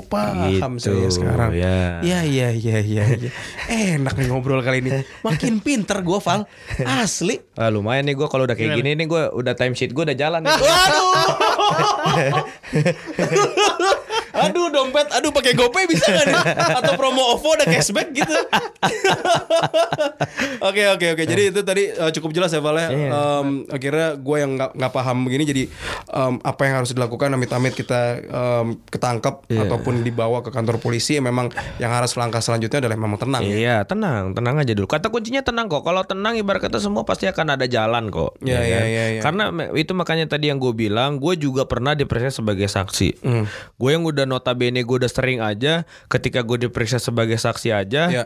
paham 0.05 0.77
Gitu, 0.77 0.93
saya 0.93 1.09
sekarang. 1.09 1.49
ya. 1.51 1.99
Iya, 1.99 2.19
iya, 2.23 2.47
iya, 2.53 2.77
iya. 2.79 3.05
iya. 3.09 3.31
Enak 3.97 4.13
nih 4.13 4.29
ngobrol 4.29 4.61
kali 4.61 4.85
ini. 4.85 5.01
Makin 5.25 5.59
pinter 5.59 6.05
gue, 6.05 6.19
Val. 6.21 6.45
Asli. 6.85 7.41
Ah, 7.57 7.73
lumayan 7.73 8.05
nih 8.05 8.13
gue 8.13 8.27
kalau 8.29 8.45
udah 8.45 8.53
kayak 8.53 8.77
gini 8.77 8.93
nih 8.93 9.07
gue 9.07 9.23
udah 9.33 9.57
time 9.57 9.73
sheet 9.73 9.91
gue 9.91 10.05
udah 10.05 10.13
jalan 10.13 10.45
nih. 10.45 10.53
Waduh. 10.53 11.05
aduh, 14.47 14.67
dompet. 14.69 15.07
Aduh, 15.11 15.31
pakai 15.31 15.53
GoPay 15.53 15.83
bisa 15.85 16.07
gak 16.07 16.25
nih? 16.25 16.37
Atau 16.79 16.93
promo 16.95 17.35
OVO 17.35 17.55
ada 17.55 17.65
cashback 17.65 18.11
gitu. 18.11 18.31
Oke, 20.57 20.83
oke, 20.89 21.07
oke. 21.13 21.23
Jadi 21.23 21.43
itu 21.53 21.61
tadi 21.61 21.83
uh, 21.91 22.09
cukup 22.09 22.33
jelas 22.33 22.49
ya, 22.49 22.59
Val 22.59 22.77
ya. 22.77 22.89
Iya. 22.89 23.09
Em, 23.09 23.47
akhirnya 23.69 24.07
gue 24.17 24.37
yang 24.37 24.51
nggak 24.57 24.71
nggak 24.73 24.91
paham 24.91 25.17
begini 25.23 25.43
jadi 25.45 25.63
em, 26.09 26.33
apa 26.41 26.61
yang 26.65 26.73
harus 26.81 26.91
dilakukan 26.91 27.29
amit-amit 27.31 27.73
kita 27.73 28.01
em, 28.21 28.67
ketangkep 28.89 29.35
Iya. 29.47 29.63
ataupun 29.63 30.01
dibawa 30.01 30.41
ke 30.41 30.49
kantor 30.49 30.81
polisi 30.81 31.15
ya 31.15 31.23
memang 31.23 31.47
yang 31.77 31.93
harus 31.93 32.17
langkah 32.17 32.41
selanjutnya 32.41 32.83
adalah 32.83 32.97
memang 32.97 33.19
tenang 33.19 33.43
ya. 33.45 33.55
Iya 33.55 33.75
tenang, 33.85 34.33
tenang 34.33 34.55
aja 34.59 34.73
dulu. 34.73 34.87
Kata 34.89 35.07
kuncinya 35.07 35.41
tenang 35.41 35.69
kok. 35.69 35.85
Kalau 35.85 36.03
tenang 36.03 36.35
ibarat 36.35 36.59
kata 36.59 36.81
semua 36.81 37.05
pasti 37.05 37.29
akan 37.29 37.55
ada 37.55 37.65
jalan 37.65 38.09
kok. 38.09 38.35
Iya, 38.41 38.57
Ya 38.57 38.59
iya, 38.59 38.77
kan? 38.77 38.85
iya, 38.87 39.03
iya. 39.13 39.21
Karena 39.21 39.43
itu 39.77 39.91
makanya 39.93 40.25
tadi 40.27 40.49
yang 40.51 40.57
gue 40.59 40.73
bilang, 40.73 41.21
gue 41.21 41.33
juga 41.37 41.63
pernah 41.63 41.93
diperiksa 41.93 42.41
sebagai 42.41 42.67
saksi. 42.67 43.23
Hmm. 43.23 43.45
Gue 43.77 43.89
yang 43.95 44.03
udah 44.03 44.25
notabene 44.37 44.79
gue 44.79 44.95
udah 44.95 45.09
sering 45.09 45.41
aja, 45.41 45.81
ketika 46.05 46.39
gue 46.39 46.63
diperiksa 46.63 46.97
sebagai 46.97 47.35
saksi 47.35 47.73
aja, 47.73 48.01
Iya. 48.07 48.23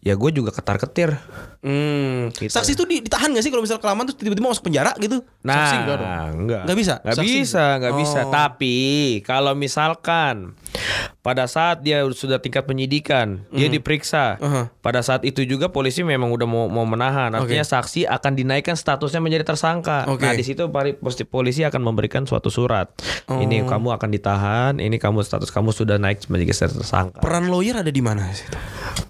ya 0.00 0.14
gue 0.14 0.30
juga 0.32 0.50
ketar 0.50 0.80
ketir. 0.80 1.20
Hmm. 1.60 2.32
Gitu. 2.32 2.48
Saksi 2.48 2.72
itu 2.72 2.84
di- 2.84 3.04
ditahan 3.04 3.28
gak 3.30 3.44
sih 3.44 3.52
kalau 3.52 3.60
misal 3.60 3.76
kelamaan 3.76 4.08
terus 4.08 4.16
tiba-tiba 4.16 4.48
masuk 4.48 4.64
penjara 4.64 4.96
gitu? 4.96 5.20
Nah, 5.40 5.56
Saksi 5.60 5.76
enggak 5.78 5.96
dong. 5.96 6.08
enggak. 6.40 6.62
Nggak 6.64 6.78
bisa? 6.78 6.94
Nggak 6.98 7.16
Saksi 7.16 7.28
bisa, 7.36 7.64
nggak 7.76 7.94
bisa. 7.96 8.20
Oh. 8.20 8.32
Tapi 8.32 8.76
kalau 9.20 9.52
misalkan 9.52 10.56
pada 11.20 11.44
saat 11.44 11.84
dia 11.84 12.00
sudah 12.08 12.40
tingkat 12.40 12.64
penyidikan, 12.64 13.44
dia 13.52 13.68
diperiksa. 13.68 14.40
Hmm. 14.40 14.44
Uh-huh. 14.46 14.64
Pada 14.80 15.04
saat 15.04 15.20
itu 15.22 15.44
juga 15.44 15.68
polisi 15.68 16.00
memang 16.00 16.32
udah 16.32 16.48
mau, 16.48 16.64
mau 16.66 16.88
menahan. 16.88 17.28
Artinya 17.30 17.60
saksi 17.62 18.08
akan 18.08 18.32
dinaikkan 18.34 18.72
statusnya 18.72 19.20
menjadi 19.20 19.44
tersangka. 19.44 20.08
Oke. 20.08 20.24
Nah, 20.24 20.32
di 20.32 20.40
situ 20.40 20.64
polisi 21.26 21.60
akan 21.60 21.80
memberikan 21.82 22.24
suatu 22.24 22.48
surat. 22.48 22.88
Ini 23.28 23.62
Oh. 23.62 23.68
kamu 23.68 23.88
akan 23.92 24.08
ditahan, 24.08 24.72
ini 24.80 24.96
kamu 24.96 25.20
status 25.20 25.49
kamu 25.50 25.70
sudah 25.70 25.96
naik 25.96 26.24
menjadi 26.26 26.70
tersangka. 26.70 27.18
Peran 27.18 27.46
lawyer 27.46 27.78
ada 27.78 27.90
di 27.90 28.00
mana 28.00 28.30
sih? 28.30 28.46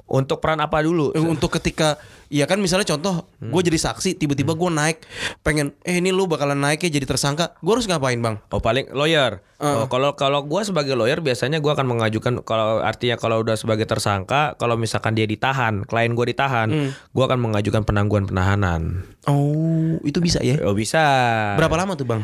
Untuk 0.05 0.43
peran 0.43 0.59
apa 0.59 0.83
dulu? 0.83 1.15
Eh, 1.15 1.23
untuk 1.23 1.55
ketika 1.55 1.95
ya 2.27 2.47
kan 2.47 2.59
misalnya 2.59 2.87
contoh 2.87 3.27
gue 3.37 3.63
jadi 3.65 3.75
saksi 3.81 4.15
tiba-tiba 4.15 4.55
gue 4.55 4.71
naik 4.71 5.03
pengen 5.41 5.75
eh 5.83 5.99
ini 5.99 6.15
lu 6.15 6.31
bakalan 6.31 6.55
naik 6.55 6.79
ya 6.81 6.91
jadi 6.93 7.03
tersangka 7.03 7.59
gue 7.59 7.73
harus 7.75 7.91
ngapain 7.91 8.15
bang 8.17 8.39
Oh 8.51 8.63
paling 8.63 8.87
lawyer. 8.91 9.43
Oh, 9.59 9.85
kalau 9.87 10.15
kalau 10.15 10.41
gue 10.41 10.63
sebagai 10.63 10.95
lawyer 10.95 11.21
biasanya 11.21 11.59
gue 11.59 11.69
akan 11.69 11.85
mengajukan 11.85 12.41
kalau 12.41 12.81
artinya 12.81 13.19
kalau 13.19 13.43
udah 13.43 13.55
sebagai 13.55 13.85
tersangka 13.85 14.57
kalau 14.57 14.75
misalkan 14.75 15.13
dia 15.13 15.27
ditahan, 15.27 15.85
klien 15.85 16.15
gue 16.15 16.27
ditahan, 16.27 16.69
gue 16.89 17.25
akan 17.27 17.37
mengajukan 17.37 17.85
penangguhan 17.85 18.25
penahanan. 18.25 19.05
oh 19.29 20.01
itu 20.01 20.17
bisa 20.19 20.41
ya 20.41 20.57
Oh 20.65 20.73
bisa. 20.73 21.03
berapa 21.61 21.77
lama 21.77 21.93
tuh 21.93 22.09
bang 22.09 22.23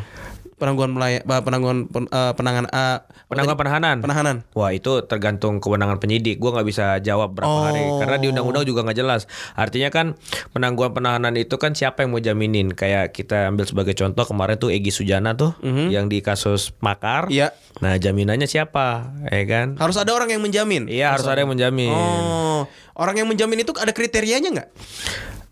penangguhan 0.57 0.89
melaya, 0.89 1.21
bah, 1.21 1.39
penangguhan 1.39 1.85
pen- 1.85 2.05
eh, 2.07 2.33
penangan 2.33 2.65
eh, 2.65 2.97
Penangguhan 3.27 3.55
penahanan. 3.55 3.97
penahanan 3.99 4.35
Wah 4.51 4.71
itu 4.71 5.03
tergantung 5.03 5.57
kewenangan 5.57 5.97
penyidik. 5.97 6.37
Gue 6.37 6.49
nggak 6.49 6.63
bisa 6.63 6.97
jawab 6.97 7.31
berapa 7.31 7.49
hari 7.63 7.83
Oh. 7.83 7.99
karena 7.99 8.17
di 8.17 8.27
undang-undang 8.27 8.63
juga 8.63 8.81
nggak 8.81 8.97
jelas. 8.97 9.27
Artinya 9.53 9.89
kan 9.89 10.15
penangguhan 10.49 10.91
penahanan 10.91 11.35
itu 11.35 11.53
kan 11.55 11.71
siapa 11.71 12.01
yang 12.01 12.09
mau 12.09 12.19
jaminin? 12.19 12.71
Kayak 12.71 13.11
kita 13.11 13.47
ambil 13.47 13.63
sebagai 13.63 13.93
contoh 13.93 14.23
kemarin 14.23 14.55
tuh 14.55 14.69
Egi 14.69 14.89
Sujana 14.89 15.33
tuh 15.33 15.53
yang 15.61 16.07
di 16.07 16.19
kasus 16.19 16.73
makar. 16.79 17.27
Iya. 17.27 17.51
Nah 17.77 17.93
jaminannya 17.95 18.45
siapa? 18.45 19.13
Ya 19.23 19.43
kan? 19.43 19.77
harus 19.77 19.93
ada 19.95 20.09
orang 20.09 20.27
yang 20.27 20.41
menjamin 20.41 20.87
Iya 20.87 21.13
harus 21.13 21.23
ada 21.23 21.37
yang 21.37 21.51
menjamin. 21.51 21.91
oh 21.91 22.65
orang 22.95 23.13
yang 23.15 23.27
menjamin 23.27 23.61
itu 23.61 23.69
ada 23.73 23.91
kriterianya 23.91 24.49
nggak 24.49 24.69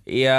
Iya 0.05 0.37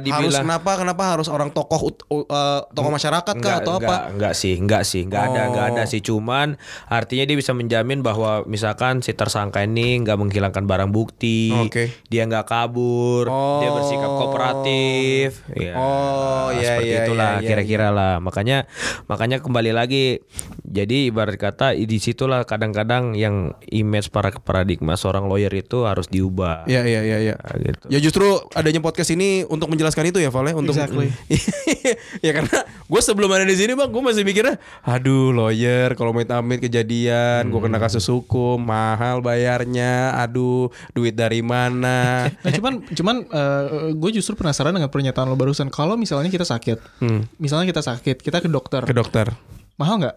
harus 0.00 0.32
dibilang 0.32 0.48
kenapa 0.48 0.70
kenapa 0.80 1.02
harus 1.12 1.28
orang 1.28 1.52
tokoh 1.52 1.92
ut- 1.92 2.08
u- 2.08 2.24
eh, 2.24 2.60
tokoh 2.72 2.88
masyarakat 2.88 3.20
kah 3.28 3.36
Enggak, 3.36 3.56
atau 3.60 3.76
enggak, 3.76 3.84
apa 3.84 3.96
Enggak 4.08 4.32
sih, 4.32 4.54
enggak 4.56 4.82
sih, 4.82 5.00
enggak 5.04 5.22
ada, 5.28 5.40
enggak 5.52 5.66
ada 5.70 5.82
Oh. 5.84 5.90
sih. 5.92 6.00
Cuman 6.00 6.56
artinya 6.88 7.28
dia 7.28 7.36
bisa 7.36 7.52
menjamin 7.52 8.00
bahwa 8.00 8.48
misalkan 8.48 9.04
si 9.04 9.12
tersangka 9.12 9.60
ini 9.60 10.00
enggak 10.00 10.16
menghilangkan 10.16 10.64
barang 10.64 10.88
bukti, 10.88 11.52
Oke. 11.52 11.92
dia 12.08 12.24
enggak 12.24 12.48
kabur, 12.48 13.28
dia 13.60 13.68
Oh. 13.68 13.74
bersikap 13.76 14.08
kooperatif. 14.10 15.44
Ya, 15.52 15.76
Oh, 15.76 16.48
iya, 16.50 16.80
seperti 16.80 16.88
iya, 16.88 17.00
itulah 17.04 17.30
iya, 17.30 17.40
iya, 17.40 17.48
kira-kira 17.52 17.88
lah. 17.90 18.14
Makanya 18.18 18.64
makanya 19.04 19.44
kembali 19.44 19.76
lagi. 19.76 20.24
Jadi 20.64 21.08
ibarat 21.08 21.36
kata 21.36 21.72
di 21.72 21.98
situlah 21.98 22.44
kadang-kadang 22.44 23.12
yang 23.12 23.52
image 23.66 24.08
para 24.08 24.32
paradigma 24.32 24.96
seorang 24.96 25.24
lawyer 25.24 25.52
itu 25.52 25.84
harus 25.84 26.08
diubah. 26.08 26.64
Iya 26.64 26.82
iya 26.84 27.00
iya 27.02 27.18
iya. 27.22 27.34
Nah, 27.36 27.56
gitu. 27.58 27.84
Ya 27.88 28.00
justru 28.00 28.45
adanya 28.54 28.78
podcast 28.78 29.10
ini 29.10 29.42
untuk 29.48 29.66
menjelaskan 29.72 30.12
itu 30.14 30.18
ya 30.22 30.30
Val 30.30 30.46
ya 30.46 30.54
untuk 30.54 30.76
Exactly. 30.76 31.10
ya 32.26 32.30
karena 32.36 32.58
gue 32.66 33.00
sebelum 33.02 33.30
ada 33.32 33.42
di 33.48 33.56
sini 33.56 33.72
bang 33.74 33.90
gue 33.90 34.02
masih 34.02 34.22
mikirnya 34.22 34.60
aduh 34.86 35.34
lawyer 35.34 35.96
kalau 35.98 36.14
mau 36.14 36.22
amit 36.22 36.62
kejadian 36.62 37.48
gue 37.48 37.60
kena 37.62 37.80
kasus 37.82 38.06
hukum 38.06 38.60
mahal 38.60 39.24
bayarnya 39.24 40.14
aduh 40.14 40.70
duit 40.94 41.16
dari 41.16 41.40
mana 41.40 42.28
Nah 42.28 42.52
cuman 42.58 42.72
cuman 42.92 43.16
gue 43.96 44.10
justru 44.14 44.36
penasaran 44.38 44.74
dengan 44.74 44.90
pernyataan 44.90 45.26
lo 45.28 45.36
barusan. 45.38 45.68
Kalau 45.72 45.94
misalnya 45.98 46.28
kita 46.28 46.46
sakit, 46.46 47.02
misalnya 47.40 47.66
kita 47.68 47.82
sakit, 47.82 48.16
kita 48.20 48.38
ke 48.42 48.48
dokter, 48.50 48.82
ke 48.84 48.94
dokter 48.94 49.32
mahal 49.76 50.00
nggak? 50.00 50.16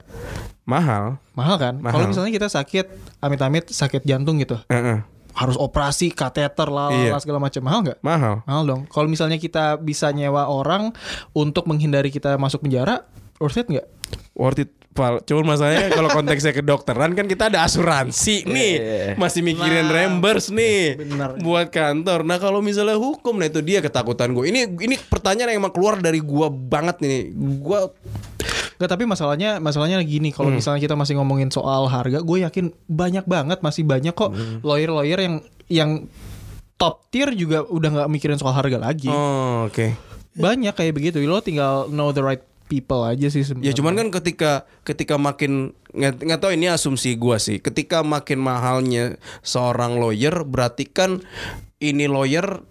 mahal 0.63 1.19
Mahal 1.36 1.55
kan? 1.59 1.73
Kalau 1.82 2.05
misalnya 2.07 2.32
kita 2.32 2.47
sakit, 2.47 2.86
amit-amit 3.19 3.67
sakit 3.73 4.05
jantung 4.05 4.39
gitu, 4.39 4.59
Heeh. 4.71 5.03
Harus 5.39 5.55
operasi, 5.55 6.11
kateter, 6.11 6.67
lah 6.67 6.91
Iya. 6.91 7.15
segala 7.17 7.39
macam, 7.39 7.63
mahal 7.63 7.79
nggak? 7.81 7.99
mahal 8.01 8.43
Mahal 8.43 8.63
dong. 8.67 8.81
Kalau 8.91 9.07
misalnya 9.07 9.39
kita 9.39 9.79
bisa 9.79 10.11
nyewa 10.11 10.45
orang 10.45 10.91
untuk 11.31 11.63
menghindari 11.63 12.11
kita 12.11 12.35
masuk 12.35 12.67
penjara, 12.67 13.07
worth 13.39 13.55
it 13.55 13.71
nggak? 13.71 13.87
worth 14.35 14.59
it 14.59 14.71
Val. 14.89 15.21
Cuman 15.21 15.55
masalahnya 15.55 15.93
kalau 15.93 16.09
konteksnya 16.09 16.51
kedokteran 16.51 17.13
kan 17.13 17.23
kita 17.23 17.47
ada 17.47 17.63
asuransi 17.63 18.43
nih. 18.43 18.73
Masih 19.15 19.45
mikirin 19.45 19.85
Nah, 19.85 19.93
reimburse 19.95 20.49
nih 20.51 20.97
benar. 20.97 21.39
buat 21.39 21.69
kantor. 21.69 22.25
Nah, 22.25 22.35
kalau 22.35 22.59
misalnya 22.59 22.97
hukum 22.97 23.37
nah 23.37 23.47
itu 23.47 23.61
dia 23.61 23.79
ketakutan 23.79 24.33
gue. 24.33 24.49
Ini 24.49 24.65
ini 24.75 24.97
pertanyaan 24.97 25.55
yang 25.55 25.61
emang 25.63 25.71
keluar 25.71 26.01
dari 26.01 26.19
gua 26.19 26.49
banget 26.51 26.99
nih. 26.99 27.31
Gua 27.61 27.93
Nggak, 28.80 28.89
tapi 28.89 29.03
masalahnya 29.03 29.59
masalahnya 29.59 29.99
gini, 30.01 30.32
Hmm. 30.32 30.38
kalau 30.39 30.49
misalnya 30.49 30.80
kita 30.80 30.95
masih 30.95 31.19
ngomongin 31.19 31.51
soal 31.51 31.86
harga, 31.86 32.23
gue 32.23 32.38
yakin 32.41 32.71
banyak 32.88 33.27
banget 33.27 33.59
masih 33.59 33.84
banyak 33.84 34.15
kok 34.15 34.32
Hmm. 34.32 34.63
lawyer-lawyer 34.63 35.19
yang 35.19 35.36
yang 35.67 35.89
top 36.75 37.11
tier 37.11 37.27
juga 37.32 37.61
udah 37.61 37.89
nggak 37.91 38.09
mikirin 38.09 38.39
soal 38.39 38.55
harga 38.55 38.80
lagi. 38.80 39.11
Oh, 39.11 39.67
oke. 39.67 39.99
Banyak 40.32 40.71
kayak 40.71 40.95
begitu. 40.95 41.19
Lo 41.21 41.43
tinggal 41.43 41.91
know 41.91 42.09
the 42.09 42.23
right 42.23 42.39
people 42.65 43.03
aja 43.03 43.27
sih 43.27 43.41
Ya 43.41 43.47
sebenarnya. 43.51 43.73
cuman 43.75 43.93
kan 43.97 44.07
ketika 44.15 44.51
ketika 44.82 45.19
makin 45.19 45.73
nggak 45.91 46.23
nggak 46.23 46.39
tahu 46.39 46.55
ini 46.55 46.71
asumsi 46.71 47.19
gua 47.19 47.36
sih. 47.36 47.59
Ketika 47.59 47.99
makin 47.99 48.39
mahalnya 48.39 49.19
seorang 49.41 49.99
lawyer 49.99 50.47
berarti 50.47 50.88
kan 50.88 51.19
ini 51.77 52.05
lawyer 52.05 52.63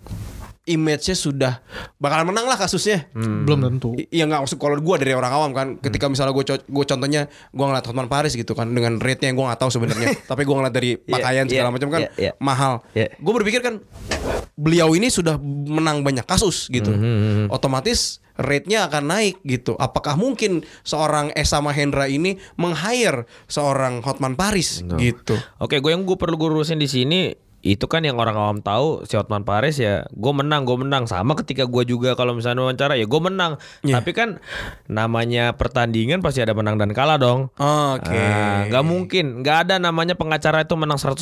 image-nya 0.69 1.17
sudah 1.17 1.65
bakalan 1.97 2.29
menang 2.29 2.45
lah 2.45 2.61
kasusnya. 2.61 3.09
belum 3.17 3.65
tentu. 3.65 3.97
Iya 4.13 4.29
nggak 4.29 4.45
maksud 4.45 4.59
kalau 4.61 4.77
gue 4.77 4.97
dari 5.01 5.17
orang 5.17 5.33
awam 5.33 5.51
kan 5.57 5.67
ketika 5.81 6.07
misalnya 6.13 6.37
gue 6.37 6.45
gue 6.61 6.85
contohnya 6.85 7.27
gue 7.29 7.65
ngeliat 7.65 7.85
Hotman 7.89 8.07
Paris 8.13 8.37
gitu 8.37 8.53
kan 8.53 8.69
dengan 8.71 9.01
rate-nya 9.01 9.33
yang 9.33 9.37
gue 9.41 9.47
nggak 9.49 9.61
tahu 9.61 9.71
sebenarnya. 9.73 10.13
Tapi 10.31 10.43
gue 10.45 10.55
ngeliat 10.55 10.75
dari 10.75 10.91
pakaian 11.01 11.49
segala 11.49 11.73
iya, 11.73 11.75
macam 11.75 11.89
kan 11.89 12.01
iya, 12.05 12.11
iya. 12.21 12.33
mahal. 12.39 12.85
Iya. 12.93 13.09
gue 13.17 13.33
berpikir 13.33 13.61
kan 13.65 13.81
beliau 14.59 14.93
ini 14.93 15.09
sudah 15.09 15.41
menang 15.43 16.05
banyak 16.05 16.29
kasus 16.29 16.69
gitu. 16.69 16.93
Otomatis 17.49 18.21
rate-nya 18.39 18.87
akan 18.87 19.05
naik 19.11 19.37
gitu. 19.43 19.75
Apakah 19.77 20.15
mungkin 20.15 20.63
seorang 20.87 21.35
Esa 21.35 21.59
Mahendra 21.59 22.07
ini 22.07 22.39
meng-hire 22.55 23.27
seorang 23.51 24.01
Hotman 24.07 24.39
Paris 24.39 24.87
gitu? 24.97 25.35
Oke, 25.59 25.83
gue 25.83 25.91
yang 25.91 26.07
gue 26.07 26.15
perlu 26.15 26.39
gue 26.39 26.49
urusin 26.49 26.79
di 26.79 26.87
sini 26.87 27.48
itu 27.59 27.91
kan 27.91 28.07
yang 28.07 28.15
orang 28.17 28.39
awam 28.39 28.59
tahu 28.63 29.03
si 29.03 29.19
Hotman 29.19 29.43
Paris 29.43 29.77
ya 29.77 30.07
gue 30.09 30.33
menang 30.33 30.63
gue 30.63 30.79
menang. 30.79 31.05
Sama 31.05 31.35
ketika 31.35 31.67
gue 31.67 31.83
juga 31.85 32.15
kalau 32.15 32.33
misalnya 32.33 32.63
wawancara 32.63 32.95
ya 32.95 33.03
gue 33.05 33.21
menang. 33.21 33.59
Iya. 33.83 33.99
tapi 33.99 34.15
kan 34.15 34.39
namanya 34.87 35.53
pertandingan 35.53 36.23
pasti 36.23 36.39
ada 36.39 36.55
menang 36.55 36.79
dan 36.79 36.95
kalah 36.95 37.19
dong. 37.19 37.51
Oke. 37.59 38.15
Ah, 38.15 38.67
nggak 38.67 38.85
mungkin 38.85 39.43
nggak 39.43 39.59
ada 39.67 39.75
namanya 39.77 40.15
pengacara 40.15 40.63
itu 40.63 40.75
menang 40.75 40.97
100% 40.97 41.19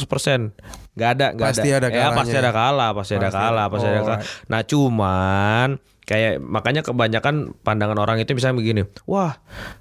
nggak 0.96 1.10
ada 1.12 1.26
nggak 1.32 1.48
Pasti 1.52 1.68
ada. 1.72 1.88
ya 1.88 2.08
pasti 2.10 2.34
ada 2.36 2.50
kalah 2.50 2.90
pasti, 2.92 3.12
ada 3.14 3.28
Pasti 3.28 3.36
kalah 3.36 3.64
ada. 3.64 3.72
pasti 3.72 3.86
ada 3.86 4.00
kalah. 4.02 4.20
Nah 4.48 4.60
cuman 4.62 5.68
kayak 6.06 6.38
makanya 6.38 6.80
kebanyakan 6.80 7.50
pandangan 7.60 7.98
orang 7.98 8.22
itu 8.22 8.30
misalnya 8.30 8.56
begini 8.56 8.82
wah 9.04 9.34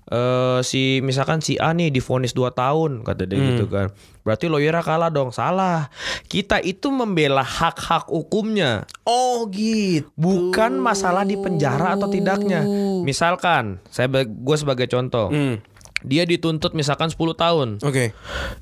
eh, 0.09 0.59
si 0.65 0.97
misalkan 0.99 1.38
si 1.39 1.55
A 1.55 1.69
nih 1.71 1.89
divonis 1.89 2.34
2 2.34 2.49
tahun 2.51 3.05
kata 3.05 3.23
dia 3.23 3.38
Hmm. 3.38 3.49
gitu 3.53 3.65
kan. 3.69 3.93
Berarti 4.26 4.49
lawyernya 4.49 4.82
kalah 4.82 5.13
dong. 5.13 5.30
Salah. 5.30 5.86
Kita 6.26 6.57
itu 6.57 6.89
membela 6.89 7.45
hak-hak 7.45 8.09
hukumnya. 8.09 8.89
Oh 9.05 9.45
gitu. 9.47 10.09
Bukan 10.17 10.82
masalah 10.82 11.21
di 11.21 11.38
penjara 11.38 11.93
atau 11.93 12.09
tidaknya. 12.09 12.65
Misalkan 13.05 13.78
saya 13.88 14.09
gue 14.26 14.57
sebagai 14.57 14.89
contoh 14.89 15.30
Hmm. 15.30 15.61
dia 16.01 16.26
dituntut 16.26 16.73
misalkan 16.73 17.09
10 17.09 17.34
tahun. 17.34 17.78
Oke. 17.82 18.17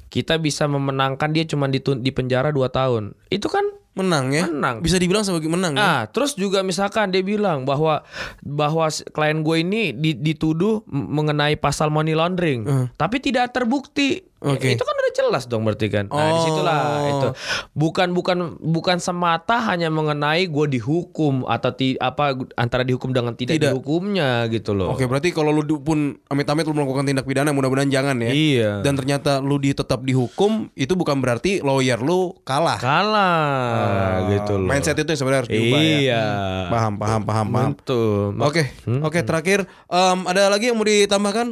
Kita 0.07 0.35
bisa 0.35 0.67
memenangkan 0.67 1.31
dia 1.31 1.43
cuma 1.43 1.71
di 1.71 2.11
penjara 2.11 2.51
2 2.51 2.67
tahun. 2.67 3.15
Itu 3.27 3.47
kan 3.47 3.63
menang 3.93 4.29
ya 4.29 4.45
Menang. 4.45 4.75
bisa 4.79 4.97
dibilang 4.97 5.21
sebagai 5.21 5.45
menang 5.45 5.73
ya? 5.73 5.79
Nah, 5.79 6.01
terus 6.07 6.33
juga 6.33 6.59
misalkan 6.59 7.09
dia 7.09 7.21
bilang 7.21 7.61
bahwa 7.61 8.01
bahwa 8.41 8.85
klien 9.07 9.39
gue 9.39 9.57
ini 9.59 9.83
di- 9.91 10.15
dituduh 10.15 10.81
mengenai 10.87 11.53
pasal 11.55 11.87
money 11.87 12.11
laundering, 12.11 12.65
tapi 12.91 13.17
tidak 13.17 13.51
terbukti. 13.51 14.25
Oke. 14.43 14.75
Itu 14.75 14.83
kan 14.83 14.93
udah 14.93 15.13
jelas 15.15 15.43
dong 15.47 15.63
berarti 15.63 15.87
kan. 15.87 16.05
Nah, 16.11 16.29
di 16.35 16.39
situlah 16.43 16.79
Oh. 16.83 17.09
itu. 17.09 17.27
Bukan 17.71 18.11
bukan 18.11 18.37
bukan 18.59 18.97
semata 18.99 19.63
hanya 19.63 19.87
mengenai 19.87 20.45
gue 20.45 20.65
dihukum 20.69 21.47
atau 21.47 21.71
ti, 21.71 21.95
apa 21.95 22.35
antara 22.53 22.83
dihukum 22.83 23.15
dengan 23.15 23.33
tidak, 23.33 23.55
Tidak. 23.55 23.71
dihukumnya 23.71 24.45
gitu 24.51 24.75
loh. 24.75 24.91
Oke, 24.91 25.07
berarti 25.07 25.31
kalau 25.31 25.55
lu 25.55 25.63
pun 25.79 26.19
amit-amit 26.27 26.67
lu 26.67 26.75
melakukan 26.75 27.07
tindak 27.07 27.23
pidana, 27.23 27.49
mudah-mudahan 27.49 27.87
jangan 27.87 28.19
ya. 28.19 28.31
Iya. 28.31 28.71
Dan 28.83 28.99
ternyata 28.99 29.39
lu 29.39 29.55
di 29.57 29.71
tetap 29.71 30.03
dihukum, 30.03 30.67
itu 30.75 30.93
bukan 30.93 31.23
berarti 31.23 31.63
lawyer 31.63 32.03
lu 32.03 32.35
kalah. 32.43 32.77
Kalah 32.77 34.27
gitu 34.29 34.59
loh. 34.59 34.67
Mindset 34.67 34.99
itu 34.99 35.07
yang 35.07 35.19
sebenarnya 35.19 35.41
harus 35.45 35.51
diubah 35.51 35.79
ya. 35.79 35.87
Iya. 35.95 36.23
Paham, 36.67 36.93
paham, 36.99 37.21
paham, 37.23 37.47
paham. 37.47 37.71
Betul. 37.79 38.35
Oke, 38.43 38.63
oke 38.85 39.19
terakhir 39.23 39.63
em, 39.87 40.19
ada 40.27 40.51
lagi 40.51 40.69
yang 40.69 40.77
mau 40.77 40.83
ditambahkan 40.83 41.47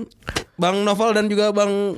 Bang 0.62 0.86
Novel 0.86 1.10
dan 1.12 1.26
juga 1.26 1.50
Bang 1.50 1.98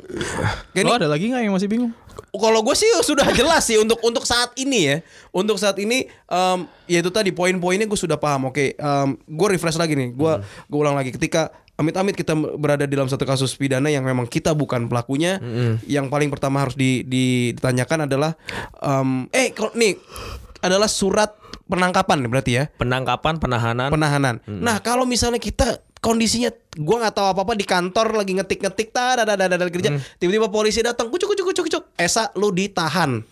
Kenny? 0.71 0.87
Lo 0.87 0.95
ada 0.95 1.11
lagi 1.11 1.27
nggak 1.27 1.43
yang 1.43 1.51
masih 1.51 1.67
bingung? 1.67 1.91
Kalau 2.31 2.63
gue 2.63 2.73
sih 2.73 2.87
sudah 2.97 3.27
jelas 3.29 3.61
sih 3.61 3.75
untuk 3.75 3.99
untuk 3.99 4.23
saat 4.23 4.55
ini 4.55 4.79
ya. 4.85 4.97
Untuk 5.29 5.57
saat 5.57 5.75
ini 5.77 6.07
em, 6.07 6.59
ya 6.87 6.97
itu 6.97 7.11
tadi 7.11 7.29
poin-poinnya 7.29 7.83
gue 7.83 7.99
sudah 7.99 8.15
paham. 8.15 8.47
Oke, 8.47 8.73
gue 9.27 9.47
refresh 9.49 9.75
lagi 9.75 9.93
nih. 9.93 10.09
Gue 10.11 10.39
gue 10.41 10.79
ulang 10.79 10.95
lagi 10.95 11.11
ketika 11.11 11.51
amit-amit 11.73 12.13
kita 12.13 12.31
berada 12.33 12.85
dalam 12.85 13.05
satu 13.05 13.21
kasus 13.23 13.53
pidana 13.53 13.89
yang 13.89 14.01
memang 14.01 14.25
kita 14.25 14.53
bukan 14.53 14.87
pelakunya. 14.87 15.37
Yang 15.83 16.05
paling 16.07 16.29
pertama 16.29 16.61
harus 16.61 16.73
di- 16.73 17.03
di- 17.03 17.51
ditanyakan 17.51 18.07
adalah 18.07 18.31
em, 18.79 19.27
eh 19.29 19.51
kalau 19.51 19.73
nih 19.73 19.99
adalah 20.63 20.87
surat 20.87 21.35
penangkapan 21.63 22.23
berarti 22.25 22.51
ya 22.55 22.63
Penangkapan, 22.73 23.37
penahanan. 23.37 23.89
penahanan. 23.89 24.35
Nah 24.47 24.79
kalau 24.79 25.03
misalnya 25.03 25.37
kita 25.37 25.81
kondisinya 26.03 26.51
gua 26.75 27.07
nggak 27.07 27.15
tahu 27.15 27.27
apa 27.31 27.41
apa 27.41 27.53
di 27.55 27.63
kantor 27.63 28.19
lagi 28.19 28.35
ngetik 28.35 28.59
ngetik 28.59 28.91
tada 28.91 29.23
kerja 29.71 29.95
tiba-tiba 30.19 30.51
polisi 30.51 30.83
datang 30.83 31.07
kucuk 31.07 31.31
kucuk 31.31 31.45
kucuk 31.47 31.63
kucuk 31.71 31.83
Esa 31.95 32.27
lu 32.35 32.51
ditahan 32.51 33.23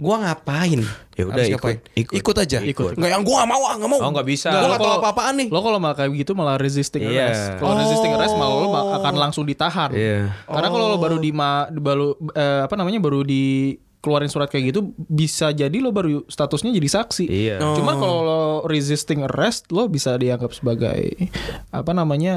Gua 0.00 0.16
ngapain? 0.24 0.80
Ya 1.14 1.24
udah, 1.28 1.44
ikut. 1.44 1.60
ngapain? 1.60 1.78
Ikut. 1.94 2.14
Ikut 2.16 2.36
aja. 2.40 2.58
Ikut. 2.64 2.92
Nggak 2.96 3.10
yang 3.12 3.22
gua 3.22 3.44
nggak 3.44 3.50
mau, 3.52 3.62
ah, 3.68 3.74
nggak 3.76 3.90
mau. 3.92 4.00
Oh, 4.00 4.10
nggak 4.10 4.24
bisa. 4.26 4.48
Gua 4.50 4.60
Lo 4.60 4.66
nggak 4.72 4.80
tahu 4.80 4.94
apa-apaan 5.04 5.34
nih. 5.36 5.48
Lo 5.52 5.60
kalau 5.60 5.78
malah 5.78 5.96
kayak 6.00 6.10
gitu 6.16 6.32
malah 6.32 6.56
resisting 6.56 7.04
Iya. 7.04 7.28
arrest. 7.28 7.44
Kalau 7.60 7.74
resisting 7.76 8.12
arrest 8.16 8.34
malah 8.34 8.56
lo 8.56 8.68
akan 8.72 9.14
langsung 9.20 9.44
ditahan. 9.44 9.92
Iya. 9.92 10.32
Karena 10.48 10.68
kalau 10.72 10.86
lo 10.88 10.96
baru 10.96 11.16
di 11.20 11.30
ma- 11.30 11.68
baru 11.68 12.16
eh, 12.32 12.60
apa 12.64 12.74
namanya 12.74 12.98
baru 13.04 13.20
di 13.20 13.76
keluarin 14.04 14.28
surat 14.28 14.52
kayak 14.52 14.68
gitu 14.68 14.92
bisa 15.00 15.48
jadi 15.48 15.72
lo 15.80 15.88
baru 15.88 16.28
statusnya 16.28 16.76
jadi 16.76 16.88
saksi. 16.92 17.24
Iya. 17.24 17.56
Cuman 17.64 17.96
kalau 17.96 18.18
lo 18.20 18.42
resisting 18.68 19.24
arrest 19.24 19.72
lo 19.72 19.88
bisa 19.88 20.12
dianggap 20.14 20.52
sebagai 20.52 21.32
apa 21.72 21.90
namanya 21.90 22.36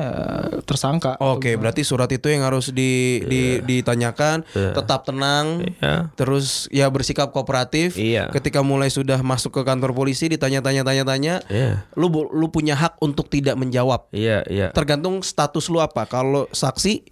tersangka. 0.64 1.20
Oke, 1.20 1.60
berarti 1.60 1.84
surat 1.84 2.08
itu 2.08 2.32
yang 2.32 2.48
harus 2.48 2.72
di, 2.72 3.20
di- 3.28 3.60
ditanyakan, 3.60 4.48
tetap 4.56 5.04
tenang, 5.04 5.68
Iya. 5.78 6.08
terus 6.16 6.72
ya 6.72 6.88
bersikap 6.88 7.36
kooperatif. 7.36 8.00
Iya. 8.00 8.32
Ketika 8.32 8.64
mulai 8.64 8.88
sudah 8.88 9.20
masuk 9.20 9.52
ke 9.52 9.62
kantor 9.68 9.92
polisi, 9.92 10.32
ditanya-tanya, 10.32 10.88
tanya-tanya, 10.88 11.44
Iya. 11.52 11.84
lu 11.98 12.48
punya 12.48 12.78
hak 12.78 13.02
untuk 13.04 13.28
tidak 13.28 13.60
menjawab. 13.60 14.08
Iya, 14.14 14.46
iya. 14.48 14.68
Tergantung 14.72 15.20
status 15.20 15.68
lu 15.68 15.84
apa. 15.84 16.06
Kalau 16.08 16.46
saksi 16.54 17.04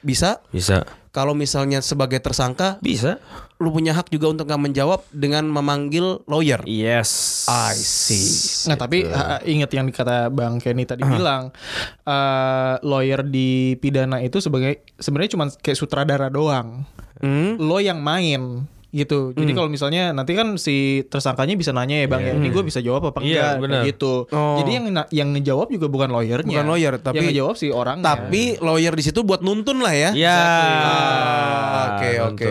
bisa, 0.00 0.40
Bisa. 0.54 0.86
kalau 1.10 1.34
misalnya 1.34 1.82
sebagai 1.82 2.22
tersangka, 2.22 2.78
Bisa. 2.78 3.18
Lu 3.58 3.68
punya 3.68 3.90
hak 3.90 4.06
juga 4.06 4.28
untuk 4.28 4.46
nggak 4.46 4.62
menjawab 4.62 5.02
dengan 5.10 5.42
memanggil 5.44 6.22
lawyer. 6.24 6.62
Yes. 6.62 7.42
I 7.44 7.74
see. 7.74 8.30
Nah 8.64 8.76
tapi 8.76 9.02
ha- 9.04 9.42
ingat 9.42 9.70
yang 9.70 9.84
dikata 9.84 10.26
Bang 10.28 10.58
Kenny 10.58 10.82
tadi 10.84 11.02
bilang 11.04 11.50
eh, 12.00 12.74
lawyer 12.80 13.20
di 13.20 13.48
pidana 13.74 14.18
itu 14.18 14.38
sebagai 14.38 14.86
sebenarnya 14.94 15.34
cuma 15.34 15.44
kayak 15.52 15.74
sutradara 15.74 16.26
doang. 16.28 16.86
Hmm? 17.18 17.58
Lo 17.58 17.78
yang 17.78 17.98
main 17.98 18.62
gitu. 18.88 19.36
Jadi 19.36 19.52
kalau 19.52 19.68
misalnya 19.68 20.16
nanti 20.16 20.32
kan 20.32 20.56
si 20.56 21.02
tersangkanya 21.04 21.52
bisa 21.54 21.70
nanya 21.70 21.98
ya 21.98 22.06
Bang 22.06 22.22
ya, 22.22 22.32
ini 22.32 22.48
gue 22.48 22.62
bisa 22.62 22.80
jawab 22.80 23.10
apa 23.10 23.20
Iya, 23.20 23.58
enggak 23.58 23.60
benar. 23.60 23.82
gitu. 23.84 24.24
Oh. 24.30 24.56
Jadi 24.56 24.70
yang 24.72 24.86
na- 24.88 25.10
yang 25.10 25.28
ngejawab 25.30 25.68
juga 25.68 25.86
bukan 25.86 26.08
lawyernya. 26.08 26.48
Bukan 26.54 26.64
lawyer, 26.64 26.94
tapi- 26.96 27.18
yang 27.18 27.28
ngejawab 27.28 27.54
si 27.54 27.68
orang. 27.68 28.00
Tapi 28.00 28.56
lawyer 28.58 28.90
di 28.90 29.02
situ 29.02 29.20
buat 29.20 29.42
nuntun 29.42 29.82
lah 29.82 29.92
ya. 29.92 30.10
Ya. 30.16 30.40
Ah, 30.40 32.00
Oke 32.32 32.48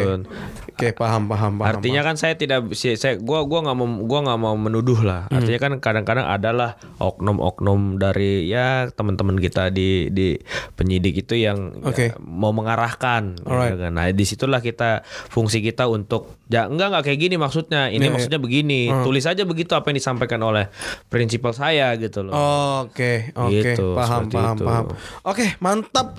oke. 0.77 0.87
Oke 0.87 0.93
paham 0.93 1.25
paham 1.25 1.57
paham. 1.57 1.73
Artinya 1.73 2.05
kan 2.05 2.15
saya 2.15 2.37
tidak 2.37 2.69
saya 2.71 3.17
gua 3.17 3.41
gua 3.43 3.65
nggak 3.65 3.73
mau 3.75 3.87
gua 4.05 4.19
nggak 4.23 4.39
mau 4.39 4.53
menuduh 4.53 5.01
lah. 5.01 5.25
Hmm. 5.25 5.41
Artinya 5.41 5.57
kan 5.59 5.71
kadang-kadang 5.81 6.29
adalah 6.29 6.77
oknum-oknum 7.01 7.97
dari 7.97 8.45
ya 8.45 8.85
teman-teman 8.87 9.41
kita 9.41 9.73
di 9.73 10.13
di 10.13 10.37
penyidik 10.73 11.25
itu 11.25 11.33
yang 11.33 11.81
ya, 11.81 11.89
Oke. 11.89 12.05
mau 12.21 12.53
mengarahkan. 12.53 13.41
kan. 13.41 13.91
Nah, 13.91 14.05
di 14.07 14.21
situlah 14.21 14.61
kita 14.61 15.01
fungsi 15.27 15.59
kita 15.59 15.89
untuk 15.89 16.37
ya 16.45 16.69
enggak 16.69 16.93
enggak 16.93 17.03
kayak 17.09 17.19
gini 17.19 17.35
maksudnya. 17.35 17.89
Ini 17.89 17.97
Iya, 17.97 18.03
iya. 18.03 18.13
maksudnya 18.13 18.39
begini. 18.39 18.81
Tulis 19.01 19.25
aja 19.25 19.43
begitu 19.43 19.73
apa 19.73 19.89
yang 19.89 19.97
disampaikan 19.97 20.39
oleh 20.39 20.69
prinsipal 21.09 21.51
saya 21.51 21.89
gitu 21.97 22.21
loh. 22.21 22.37
Oke, 22.85 23.33
oke, 23.33 23.49
Gitu, 23.49 23.97
paham, 23.97 24.29
paham, 24.29 24.55
itu. 24.55 24.63
paham. 24.63 24.85
Oke, 25.25 25.57
mantap. 25.57 26.13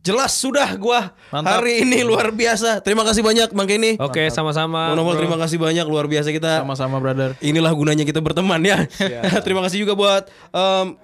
Jelas 0.00 0.30
sudah 0.30 0.70
gua 0.78 1.10
Mantap. 1.34 1.58
hari 1.58 1.82
ini 1.82 2.06
luar 2.06 2.30
biasa. 2.30 2.78
Terima 2.80 3.02
kasih 3.02 3.26
banyak 3.26 3.50
Bang 3.50 3.66
Kenny. 3.66 3.98
Oke, 4.08 4.22
sama-sama. 4.32 4.92
Monopol 4.92 5.16
bro. 5.16 5.20
terima 5.24 5.36
kasih 5.40 5.56
banyak 5.56 5.86
luar 5.88 6.06
biasa 6.06 6.28
kita. 6.30 6.62
sama-sama 6.62 7.00
brother. 7.00 7.36
Inilah 7.40 7.72
gunanya 7.72 8.04
kita 8.04 8.20
berteman 8.20 8.60
ya. 8.62 8.84
Iya. 9.00 9.20
terima 9.46 9.64
kasih 9.64 9.84
juga 9.84 9.96
buat 9.96 10.28
em, 10.52 10.96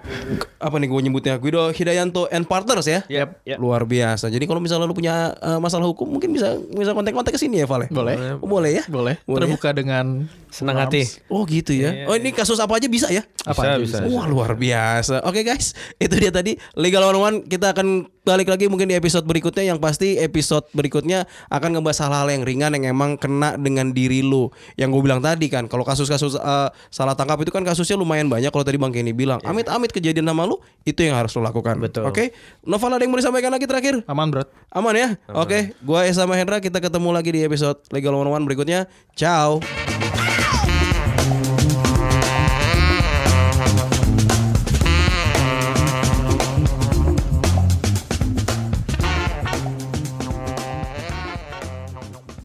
apa 0.60 0.76
nih 0.76 0.88
gue 0.88 1.00
nyebutnya 1.08 1.34
Guido 1.40 1.72
Hidayanto 1.72 2.28
and 2.30 2.44
Partners 2.46 2.86
ya. 2.86 3.00
Yap, 3.08 3.40
yap. 3.44 3.58
Luar 3.58 3.84
biasa. 3.88 4.28
Jadi 4.28 4.44
kalau 4.44 4.60
misalnya 4.62 4.84
lu 4.84 4.96
punya 4.96 5.34
eh, 5.36 5.58
masalah 5.58 5.88
hukum 5.88 6.06
mungkin 6.06 6.32
bisa 6.32 6.56
bisa 6.72 6.92
kontak-kontak 6.92 7.32
ke 7.34 7.40
sini 7.40 7.62
ya, 7.62 7.66
Vale. 7.66 7.88
Boleh. 7.90 8.40
Oh, 8.40 8.48
boleh 8.48 8.70
ya? 8.80 8.84
Boleh. 8.86 9.18
Boleh 9.24 9.46
ya? 9.46 9.56
Terbuka 9.56 9.70
dengan 9.72 10.28
Senang 10.50 10.82
hati. 10.82 11.06
Oh 11.30 11.46
gitu 11.46 11.70
ya. 11.70 12.10
Oh 12.10 12.14
ini 12.18 12.34
kasus 12.34 12.58
apa 12.58 12.74
aja 12.76 12.90
bisa 12.90 13.06
ya? 13.06 13.22
Apa 13.46 13.62
Bisa, 13.62 13.70
aja 13.70 13.78
bisa. 13.78 13.98
Wah 14.10 14.26
luar 14.26 14.58
biasa. 14.58 15.22
Oke 15.22 15.46
guys, 15.46 15.78
itu 15.96 16.10
dia 16.18 16.34
tadi 16.34 16.58
Legal 16.74 17.06
One 17.06 17.18
One. 17.22 17.36
Kita 17.46 17.70
akan 17.70 18.10
balik 18.26 18.50
lagi 18.50 18.66
mungkin 18.66 18.90
di 18.90 18.98
episode 18.98 19.22
berikutnya. 19.24 19.62
Yang 19.70 19.78
pasti 19.78 20.18
episode 20.18 20.66
berikutnya 20.74 21.30
akan 21.54 21.78
ngebahas 21.78 22.02
hal-hal 22.02 22.28
yang 22.34 22.42
ringan 22.42 22.74
yang 22.74 22.89
emang 22.90 23.14
kena 23.14 23.54
dengan 23.54 23.94
diri 23.94 24.20
lu. 24.20 24.50
Yang 24.74 24.98
gue 24.98 25.02
bilang 25.06 25.22
tadi 25.22 25.46
kan, 25.46 25.70
kalau 25.70 25.86
kasus-kasus 25.86 26.34
eh, 26.36 26.68
salah 26.90 27.14
tangkap 27.14 27.38
itu 27.40 27.54
kan 27.54 27.62
kasusnya 27.62 27.94
lumayan 27.94 28.26
banyak. 28.26 28.50
Kalau 28.50 28.66
tadi 28.66 28.76
Bang 28.76 28.90
Kenny 28.90 29.14
bilang, 29.14 29.38
amit-amit 29.46 29.94
kejadian 29.94 30.26
sama 30.26 30.44
lu, 30.44 30.58
itu 30.82 31.00
yang 31.06 31.14
harus 31.14 31.30
lu 31.38 31.42
lakukan. 31.46 31.78
Betul. 31.78 32.10
Oke. 32.10 32.34
Novel 32.66 32.98
ada 32.98 33.02
yang 33.06 33.14
mau 33.14 33.20
disampaikan 33.22 33.54
lagi 33.54 33.64
terakhir? 33.70 34.02
aman 34.10 34.26
bro. 34.28 34.42
Aman 34.74 34.94
ya? 34.98 35.08
Oke, 35.30 35.78
gua 35.86 36.04
Esa 36.04 36.26
Mahendra 36.26 36.58
kita 36.58 36.82
ketemu 36.82 37.08
lagi 37.14 37.30
di 37.30 37.40
episode 37.46 37.78
Legal 37.94 38.12
One 38.12 38.28
One 38.28 38.44
berikutnya. 38.44 38.90
Ciao. 39.14 39.62